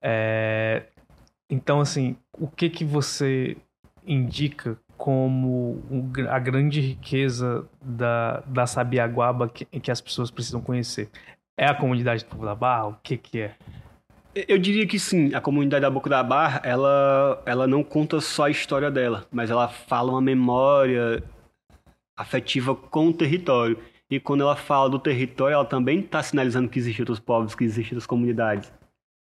É, 0.01 0.84
então, 1.49 1.79
assim, 1.79 2.17
o 2.34 2.47
que 2.47 2.69
que 2.69 2.84
você 2.84 3.55
indica 4.05 4.77
como 4.97 5.81
a 6.29 6.39
grande 6.39 6.81
riqueza 6.81 7.67
da, 7.79 8.41
da 8.47 8.65
Sabiaguaba 8.65 9.47
que, 9.47 9.65
que 9.65 9.91
as 9.91 10.01
pessoas 10.01 10.31
precisam 10.31 10.59
conhecer? 10.59 11.09
É 11.55 11.67
a 11.67 11.75
comunidade 11.75 12.23
do 12.23 12.29
Povo 12.29 12.45
da 12.45 12.55
Barra? 12.55 12.88
O 12.88 12.97
que 13.03 13.15
que 13.15 13.41
é? 13.41 13.55
Eu 14.34 14.57
diria 14.57 14.88
que 14.88 14.97
sim, 14.97 15.36
a 15.36 15.39
comunidade 15.39 15.84
da 15.84 15.91
Boca 15.91 16.09
da 16.09 16.23
Barra, 16.23 16.59
ela, 16.63 17.43
ela 17.45 17.67
não 17.67 17.84
conta 17.84 18.19
só 18.19 18.45
a 18.45 18.49
história 18.49 18.89
dela, 18.89 19.27
mas 19.31 19.51
ela 19.51 19.67
fala 19.67 20.11
uma 20.11 20.21
memória, 20.21 21.21
afetiva 22.24 22.76
com 22.76 23.09
o 23.09 23.13
território. 23.13 23.78
E 24.09 24.19
quando 24.19 24.41
ela 24.41 24.55
fala 24.55 24.89
do 24.89 24.99
território, 24.99 25.55
ela 25.55 25.65
também 25.65 25.99
está 25.99 26.21
sinalizando 26.21 26.69
que 26.69 26.80
existem 26.80 27.01
outros 27.01 27.19
povos, 27.19 27.55
que 27.55 27.63
existem 27.63 27.95
outras 27.95 28.05
comunidades. 28.05 28.71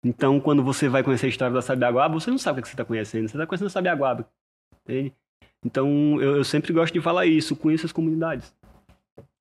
Então, 0.04 0.40
quando 0.40 0.64
você 0.64 0.88
vai 0.88 1.04
conhecer 1.04 1.26
a 1.26 1.30
história 1.30 1.54
da 1.54 1.62
Sabiaguaba, 1.62 2.14
você 2.14 2.30
não 2.30 2.38
sabe 2.38 2.60
o 2.60 2.62
que 2.62 2.68
você 2.68 2.74
está 2.74 2.86
conhecendo, 2.86 3.28
você 3.28 3.36
está 3.36 3.48
conhecendo 3.48 3.68
a 3.68 3.72
Sabiaguaba. 3.72 4.30
Entende? 4.84 5.14
Então, 5.66 6.22
eu, 6.22 6.38
eu, 6.38 6.44
sempre 6.44 6.72
gosto 6.72 6.94
de 6.94 7.02
falar 7.02 7.26
isso, 7.26 7.56
conheça 7.56 7.88
as 7.88 7.92
comunidades. 7.92 8.54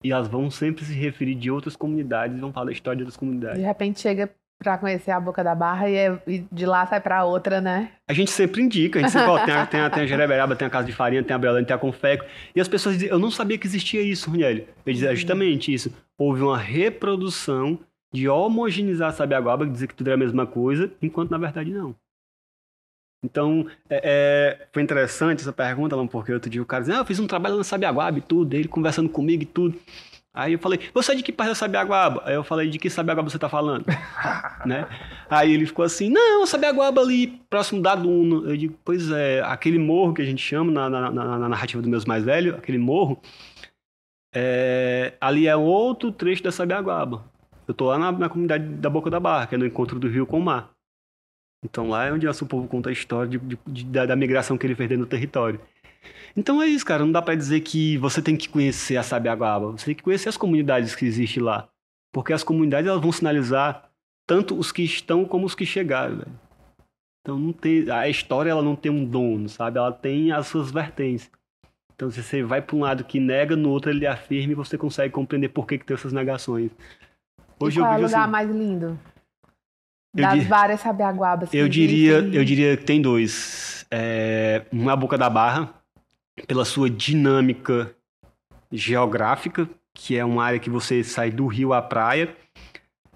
E 0.03 0.11
elas 0.11 0.27
vão 0.27 0.51
sempre 0.51 0.85
se 0.85 0.95
referir 0.95 1.35
de 1.35 1.51
outras 1.51 1.77
comunidades, 1.77 2.41
vão 2.41 2.53
falar 2.53 2.67
da 2.67 2.73
história 2.73 3.01
outras 3.01 3.17
comunidades. 3.17 3.59
De 3.59 3.65
repente 3.65 4.01
chega 4.01 4.35
para 4.59 4.79
conhecer 4.79 5.11
a 5.11 5.21
Boca 5.21 5.45
da 5.45 5.55
Barra 5.55 5.89
e, 5.89 5.95
é, 5.95 6.23
e 6.27 6.45
de 6.51 6.65
lá 6.65 6.87
sai 6.87 7.01
para 7.01 7.25
outra, 7.25 7.61
né? 7.61 7.93
A 8.09 8.13
gente 8.13 8.31
sempre 8.31 8.63
indica, 8.63 8.99
a 8.99 9.03
gente 9.03 9.11
sempre 9.11 9.27
fala, 9.27 9.45
tem, 9.45 9.55
a, 9.55 9.67
tem, 9.67 9.81
a, 9.81 9.91
tem 9.91 10.03
a 10.03 10.07
Jereberaba, 10.07 10.57
tem 10.57 10.67
a 10.67 10.71
Casa 10.71 10.87
de 10.87 10.93
Farinha, 10.93 11.23
tem 11.23 11.35
a 11.35 11.39
Brelândia, 11.39 11.67
tem 11.67 11.77
a 11.77 11.79
Confeco. 11.79 12.25
E 12.55 12.61
as 12.61 12.69
pessoas 12.69 12.97
dizem, 12.97 13.11
eu 13.11 13.19
não 13.19 13.31
sabia 13.31 13.59
que 13.59 13.67
existia 13.67 14.03
isso, 14.03 14.31
Runiel. 14.31 14.67
Eu 14.87 14.93
dizia, 14.93 15.13
é 15.13 15.15
justamente 15.15 15.73
isso. 15.73 15.93
Houve 16.19 16.43
uma 16.43 16.59
reprodução 16.59 17.79
de 18.13 18.29
homogeneizar 18.29 19.11
a 19.11 19.13
Sabiaguaba, 19.13 19.67
dizer 19.67 19.89
que 19.89 19.95
tudo 19.95 20.09
era 20.09 20.15
a 20.15 20.19
mesma 20.19 20.47
coisa, 20.47 20.91
enquanto 21.03 21.31
na 21.31 21.39
verdade 21.39 21.71
não. 21.73 21.95
Então, 23.25 23.67
é, 23.89 24.01
é, 24.05 24.67
foi 24.71 24.83
interessante 24.83 25.41
essa 25.41 25.53
pergunta, 25.53 25.97
Alan, 25.97 26.07
porque 26.07 26.33
outro 26.33 26.51
dia 26.51 26.63
o 26.63 26.67
cara 26.67 26.83
dizia, 26.83 26.97
ah, 26.97 27.01
eu 27.01 27.07
fiz 27.07 27.19
um 27.19 27.27
trabalho 27.27 27.57
na 27.57 27.65
Sabiaguaba 27.65 28.19
e 28.19 28.21
tudo, 28.21 28.55
ele 28.55 28.69
conversando 28.69 29.09
comigo 29.09 29.43
e 29.43 29.47
tudo. 29.47 29.79
Aí 30.35 30.55
eu 30.55 30.59
falei, 30.59 30.81
você 30.93 31.13
é 31.13 31.15
de 31.15 31.23
que 31.23 31.31
parte 31.31 31.51
da 31.51 31.55
Sabiaguaba? 31.55 32.23
Aí 32.27 32.35
eu 32.35 32.43
falei, 32.43 32.69
de 32.69 32.77
que 32.77 32.91
Sabiaguaba 32.91 33.31
você 33.31 33.39
tá 33.39 33.49
falando? 33.49 33.85
né? 34.67 34.89
Aí 35.31 35.53
ele 35.53 35.65
ficou 35.65 35.85
assim, 35.85 36.11
não, 36.11 36.45
Sabiaguaba 36.45 37.01
ali, 37.01 37.29
próximo 37.49 37.81
da 37.81 37.95
Duna. 37.95 38.51
Eu 38.51 38.57
digo, 38.57 38.77
pois 38.85 39.13
é, 39.13 39.41
aquele 39.43 39.79
morro 39.79 40.13
que 40.13 40.23
a 40.23 40.25
gente 40.25 40.43
chama 40.43 40.73
na, 40.73 40.91
na, 40.91 41.11
na, 41.11 41.39
na 41.39 41.49
narrativa 41.49 41.81
dos 41.81 41.89
meus 41.89 42.05
mais 42.05 42.25
velhos, 42.25 42.57
aquele 42.57 42.79
morro, 42.79 43.23
é, 44.35 45.13
ali 45.21 45.47
é 45.47 45.55
outro 45.55 46.11
trecho 46.11 46.43
da 46.43 46.51
Sabiaguaba. 46.51 47.25
Eu 47.69 47.73
tô 47.73 47.87
lá 47.87 48.13
na, 48.13 48.29
comunidade 48.29 48.65
da 48.65 48.91
Boca 48.91 49.09
da 49.09 49.21
Barra, 49.21 49.47
que 49.47 49.55
é 49.55 49.59
no 49.59 49.65
encontro 49.65 50.01
do 50.01 50.09
rio 50.09 50.27
com 50.27 50.39
o 50.39 50.43
mar. 50.43 50.71
Então 51.65 51.89
lá 51.89 52.07
é 52.07 52.13
onde 52.13 52.27
nosso 52.27 52.45
povo 52.45 52.67
conta 52.69 52.91
a 52.91 52.93
história 52.93 53.31
de, 53.31 53.39
de, 53.39 53.59
de, 53.67 53.85
da, 53.85 54.05
da, 54.05 54.17
migração 54.17 54.59
que 54.59 54.67
ele 54.67 54.75
fez 54.75 54.89
dentro 54.89 55.07
do 55.07 55.09
território. 55.09 55.61
Então 56.37 56.63
é 56.63 56.67
isso, 56.67 56.85
cara. 56.85 57.05
Não 57.05 57.13
dá 57.13 57.23
para 57.23 57.35
dizer 57.35 57.61
que 57.61 57.97
você 57.99 58.21
tem 58.21 58.37
que 58.37 58.49
conhecer 58.49 58.97
a 58.97 59.03
Sabiaguaba. 59.03 59.73
Você 59.73 59.87
tem 59.87 59.95
que 59.95 60.03
conhecer 60.03 60.29
as 60.29 60.37
comunidades 60.37 60.95
que 60.95 61.05
existem 61.05 61.43
lá. 61.43 61.69
Porque 62.13 62.33
as 62.33 62.45
comunidades 62.45 62.89
elas 62.89 63.03
vão 63.03 63.13
sinalizar 63.13 63.91
tanto 64.27 64.57
os 64.59 64.73
que 64.73 64.83
estão 64.83 65.25
como 65.25 65.47
os 65.47 65.55
que 65.55 65.67
chegaram. 65.67 66.19
Velho. 66.19 66.45
Então 67.25 67.39
não 67.39 67.53
tem, 67.53 67.91
a 67.91 68.07
história 68.09 68.51
ela 68.51 68.63
não 68.63 68.77
tem 68.77 68.93
um 68.93 69.05
dono, 69.05 69.49
sabe? 69.49 69.79
Ela 69.79 69.93
tem 69.93 70.31
as 70.31 70.47
suas 70.47 70.71
vertentes. 70.71 71.31
Então 71.95 72.11
se 72.11 72.23
você 72.23 72.43
vai 72.43 72.61
para 72.61 72.77
um 72.77 72.81
lado 72.81 73.05
que 73.05 73.19
nega, 73.19 73.57
no 73.57 73.71
outro 73.71 73.91
ele 73.91 74.07
afirma 74.07 74.53
e 74.53 74.55
você 74.55 74.77
consegue 74.77 75.13
compreender 75.13 75.49
por 75.49 75.67
que, 75.67 75.79
que 75.79 75.87
tem 75.87 75.95
essas 75.95 76.13
negações. 76.13 76.71
Hoje 77.59 77.79
e 77.79 77.83
qual 77.83 77.93
eu 77.93 77.97
é 77.97 78.01
o 78.01 78.07
lugar 78.07 78.23
assim, 78.23 78.31
mais 78.31 78.51
lindo? 78.51 78.99
Das 80.15 80.35
dir... 80.35 80.47
várias 80.47 80.81
sabiaguabas. 80.81 81.53
eu 81.53 81.69
diria, 81.69 82.19
eu 82.19 82.45
diria 82.45 82.77
que 82.77 82.85
tem 82.85 83.01
dois. 83.01 83.87
É, 83.91 84.63
uma 84.71 84.93
é 84.93 84.95
a 84.95 84.97
Boca 84.97 85.17
da 85.17 85.31
Barra, 85.31 85.75
pela 86.47 86.65
sua 86.65 86.91
dinâmica 86.91 87.95
geográfica, 88.71 89.69
que 89.93 90.17
é 90.17 90.25
uma 90.25 90.45
área 90.45 90.59
que 90.59 90.71
você 90.71 91.05
sai 91.05 91.31
do 91.31 91.47
rio 91.47 91.73
à 91.73 91.81
praia, 91.81 92.37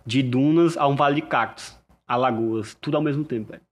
de 0.07 0.23
dunas 0.23 0.77
a 0.77 0.87
um 0.87 0.97
vale 0.97 1.16
de 1.16 1.23
cactos, 1.23 1.79
a 2.07 2.16
lagoas, 2.16 2.75
tudo 2.81 2.97
ao 2.97 3.03
mesmo 3.03 3.25
tempo. 3.25 3.51
Véio. 3.51 3.62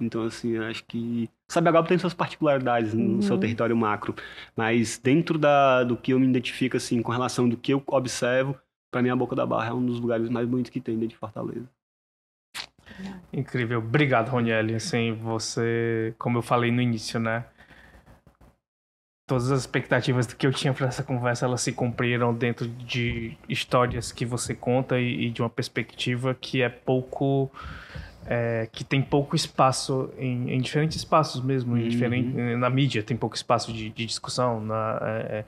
Então, 0.00 0.24
assim, 0.24 0.56
acho 0.56 0.84
que. 0.84 1.28
Sabiaguaba 1.48 1.86
tem 1.86 1.98
suas 1.98 2.14
particularidades 2.14 2.94
no 2.94 3.14
uhum. 3.14 3.22
seu 3.22 3.36
território 3.36 3.76
macro, 3.76 4.14
mas 4.56 4.98
dentro 4.98 5.36
da, 5.36 5.84
do 5.84 5.96
que 5.96 6.12
eu 6.12 6.20
me 6.20 6.26
identifico, 6.26 6.76
assim, 6.76 7.02
com 7.02 7.12
relação 7.12 7.48
do 7.48 7.56
que 7.56 7.74
eu 7.74 7.82
observo, 7.88 8.56
para 8.90 9.02
mim 9.02 9.10
a 9.10 9.16
Boca 9.16 9.36
da 9.36 9.44
Barra 9.44 9.70
é 9.70 9.72
um 9.72 9.84
dos 9.84 10.00
lugares 10.00 10.28
mais 10.28 10.48
bonitos 10.48 10.70
que 10.70 10.80
tem 10.80 10.94
dentro 10.94 11.10
de 11.10 11.16
Fortaleza. 11.16 11.68
Incrível. 13.32 13.78
Obrigado, 13.78 14.28
Ronieli. 14.28 14.74
Assim, 14.74 15.12
você, 15.12 16.14
como 16.18 16.38
eu 16.38 16.42
falei 16.42 16.70
no 16.70 16.80
início, 16.80 17.20
né? 17.20 17.44
Todas 19.30 19.52
as 19.52 19.60
expectativas 19.60 20.26
que 20.26 20.44
eu 20.44 20.52
tinha 20.52 20.74
para 20.74 20.88
essa 20.88 21.04
conversa, 21.04 21.46
elas 21.46 21.60
se 21.60 21.70
cumpriram 21.70 22.34
dentro 22.34 22.66
de 22.66 23.36
histórias 23.48 24.10
que 24.10 24.26
você 24.26 24.56
conta 24.56 24.98
e, 24.98 25.26
e 25.26 25.30
de 25.30 25.40
uma 25.40 25.48
perspectiva 25.48 26.34
que 26.34 26.62
é 26.62 26.68
pouco... 26.68 27.48
É, 28.26 28.68
que 28.72 28.82
tem 28.82 29.00
pouco 29.00 29.36
espaço 29.36 30.10
em, 30.18 30.50
em 30.52 30.60
diferentes 30.60 30.96
espaços 30.96 31.40
mesmo, 31.40 31.74
uhum. 31.74 31.88
diferente, 31.88 32.28
na 32.56 32.68
mídia 32.68 33.04
tem 33.04 33.16
pouco 33.16 33.36
espaço 33.36 33.72
de, 33.72 33.88
de 33.88 34.04
discussão, 34.04 34.60
na, 34.60 34.98
é, 35.00 35.38
é 35.38 35.44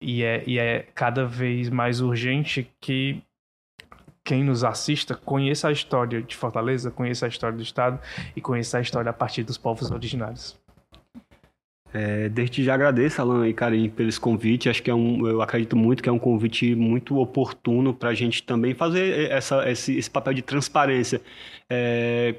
e 0.00 0.22
é, 0.22 0.44
e 0.46 0.58
é 0.58 0.86
cada 0.94 1.24
vez 1.24 1.70
mais 1.70 2.02
urgente 2.02 2.70
que 2.78 3.22
quem 4.22 4.44
nos 4.44 4.64
assista 4.64 5.14
conheça 5.14 5.68
a 5.68 5.72
história 5.72 6.22
de 6.22 6.36
Fortaleza, 6.36 6.90
conheça 6.90 7.24
a 7.24 7.28
história 7.28 7.56
do 7.56 7.62
Estado 7.62 7.98
e 8.36 8.40
conheça 8.40 8.76
a 8.76 8.80
história 8.82 9.08
a 9.08 9.14
partir 9.14 9.42
dos 9.44 9.56
povos 9.56 9.90
originários. 9.90 10.62
É, 11.94 12.28
desde 12.28 12.64
já 12.64 12.74
agradeço, 12.74 13.22
Alan 13.22 13.48
e 13.48 13.54
Karim, 13.54 13.88
pelo 13.88 14.08
esse 14.08 14.18
convite. 14.18 14.68
Acho 14.68 14.82
que 14.82 14.90
é 14.90 14.94
um, 14.94 15.24
eu 15.28 15.40
acredito 15.40 15.76
muito 15.76 16.02
que 16.02 16.08
é 16.08 16.12
um 16.12 16.18
convite 16.18 16.74
muito 16.74 17.16
oportuno 17.18 17.94
para 17.94 18.10
a 18.10 18.14
gente 18.14 18.42
também 18.42 18.74
fazer 18.74 19.30
essa, 19.30 19.70
esse, 19.70 19.96
esse 19.96 20.10
papel 20.10 20.34
de 20.34 20.42
transparência. 20.42 21.20
É, 21.70 22.34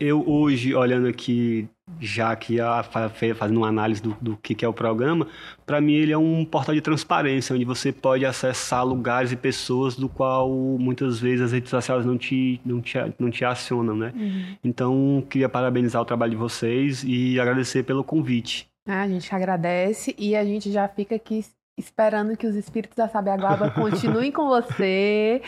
eu 0.00 0.26
hoje, 0.26 0.74
olhando 0.74 1.08
aqui 1.08 1.68
já 2.00 2.34
que 2.36 2.60
a, 2.60 2.82
fazendo 2.82 3.58
uma 3.58 3.68
análise 3.68 4.00
do, 4.02 4.16
do 4.20 4.36
que, 4.36 4.54
que 4.54 4.64
é 4.64 4.68
o 4.68 4.72
programa, 4.72 5.26
para 5.66 5.80
mim 5.80 5.94
ele 5.94 6.12
é 6.12 6.18
um 6.18 6.44
portal 6.44 6.74
de 6.74 6.80
transparência, 6.80 7.54
onde 7.54 7.64
você 7.64 7.92
pode 7.92 8.24
acessar 8.24 8.84
lugares 8.84 9.32
e 9.32 9.36
pessoas 9.36 9.96
do 9.96 10.08
qual 10.08 10.48
muitas 10.78 11.18
vezes 11.18 11.46
as 11.46 11.52
redes 11.52 11.70
sociais 11.70 12.04
não 12.04 12.16
te, 12.16 12.60
não 12.64 12.80
te, 12.80 12.98
não 13.18 13.30
te 13.30 13.44
acionam, 13.44 13.96
né? 13.96 14.12
Uhum. 14.14 14.56
Então, 14.64 15.24
queria 15.28 15.48
parabenizar 15.48 16.00
o 16.00 16.04
trabalho 16.04 16.32
de 16.32 16.36
vocês 16.36 17.02
e 17.04 17.38
agradecer 17.40 17.82
pelo 17.82 18.04
convite. 18.04 18.68
Ah, 18.86 19.02
a 19.02 19.08
gente 19.08 19.34
agradece 19.34 20.14
e 20.18 20.34
a 20.34 20.44
gente 20.44 20.72
já 20.72 20.88
fica 20.88 21.14
aqui 21.14 21.44
esperando 21.78 22.36
que 22.36 22.46
os 22.46 22.56
espíritos 22.56 22.96
da 22.96 23.08
Sabiaguaba 23.08 23.70
continuem 23.78 24.32
com 24.32 24.48
você 24.48 25.40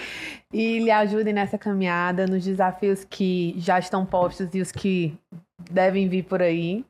e 0.53 0.78
lhe 0.78 0.91
ajudem 0.91 1.32
nessa 1.32 1.59
caminhada, 1.59 2.26
nos 2.26 2.45
desafios 2.45 3.05
que 3.05 3.55
já 3.59 3.78
estão 3.78 4.07
postos 4.07 4.55
e 4.55 4.61
os 4.61 4.70
que 4.70 5.18
devem 5.70 6.08
vir 6.08 6.24
por 6.24 6.42
aí. 6.42 6.84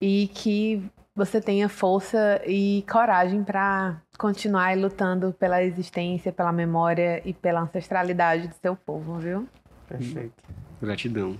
E 0.00 0.28
que 0.34 0.82
você 1.14 1.40
tenha 1.40 1.68
força 1.68 2.40
e 2.46 2.84
coragem 2.88 3.42
para 3.42 4.00
continuar 4.16 4.76
lutando 4.76 5.32
pela 5.32 5.62
existência, 5.62 6.32
pela 6.32 6.52
memória 6.52 7.20
e 7.24 7.32
pela 7.32 7.60
ancestralidade 7.60 8.46
do 8.46 8.54
seu 8.54 8.76
povo, 8.76 9.18
viu? 9.18 9.48
Perfeito. 9.88 10.44
Gratidão. 10.80 11.36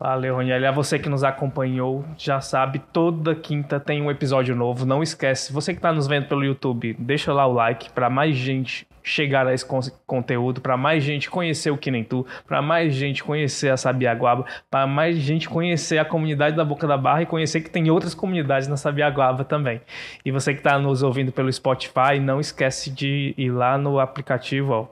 Valeu, 0.00 0.36
Roniel. 0.36 0.68
A 0.68 0.70
você 0.70 0.96
que 0.96 1.08
nos 1.08 1.24
acompanhou, 1.24 2.04
já 2.16 2.40
sabe, 2.40 2.78
toda 2.78 3.34
quinta 3.34 3.80
tem 3.80 4.00
um 4.00 4.08
episódio 4.08 4.54
novo. 4.54 4.86
Não 4.86 5.02
esquece, 5.02 5.52
você 5.52 5.72
que 5.72 5.80
está 5.80 5.92
nos 5.92 6.06
vendo 6.06 6.28
pelo 6.28 6.44
YouTube, 6.44 6.94
deixa 6.96 7.32
lá 7.32 7.44
o 7.44 7.52
like 7.52 7.90
para 7.90 8.08
mais 8.08 8.36
gente 8.36 8.86
chegar 9.02 9.44
a 9.48 9.52
esse 9.52 9.66
conteúdo, 10.06 10.60
para 10.60 10.76
mais 10.76 11.02
gente 11.02 11.28
conhecer 11.28 11.72
o 11.72 11.76
Que 11.76 11.90
Nem 11.90 12.04
Tu, 12.04 12.24
para 12.46 12.62
mais 12.62 12.94
gente 12.94 13.24
conhecer 13.24 13.70
a 13.70 13.76
Sabiaguaba, 13.76 14.44
para 14.70 14.86
mais 14.86 15.16
gente 15.16 15.48
conhecer 15.48 15.98
a 15.98 16.04
comunidade 16.04 16.54
da 16.54 16.64
Boca 16.64 16.86
da 16.86 16.96
Barra 16.96 17.22
e 17.22 17.26
conhecer 17.26 17.62
que 17.62 17.70
tem 17.70 17.90
outras 17.90 18.14
comunidades 18.14 18.68
na 18.68 18.76
Sabiaguaba 18.76 19.44
também. 19.44 19.80
E 20.24 20.30
você 20.30 20.52
que 20.52 20.60
está 20.60 20.78
nos 20.78 21.02
ouvindo 21.02 21.32
pelo 21.32 21.52
Spotify, 21.52 22.20
não 22.22 22.38
esquece 22.38 22.88
de 22.88 23.34
ir 23.36 23.50
lá 23.50 23.76
no 23.76 23.98
aplicativo, 23.98 24.72
ó, 24.72 24.86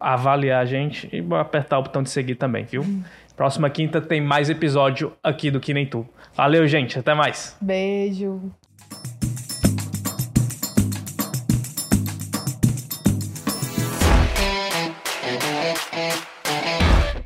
avaliar 0.00 0.62
a 0.62 0.64
gente 0.64 1.08
e 1.12 1.24
apertar 1.34 1.78
o 1.78 1.82
botão 1.82 2.02
de 2.02 2.10
seguir 2.10 2.34
também, 2.34 2.64
viu? 2.64 2.82
Hum. 2.82 3.04
Próxima 3.36 3.68
quinta 3.68 4.00
tem 4.00 4.20
mais 4.20 4.48
episódio 4.48 5.12
aqui 5.22 5.50
do 5.50 5.60
Que 5.60 5.74
Nem 5.74 5.86
Tu. 5.86 6.06
Valeu, 6.34 6.66
gente. 6.66 6.98
Até 6.98 7.14
mais. 7.14 7.56
Beijo. 7.60 8.40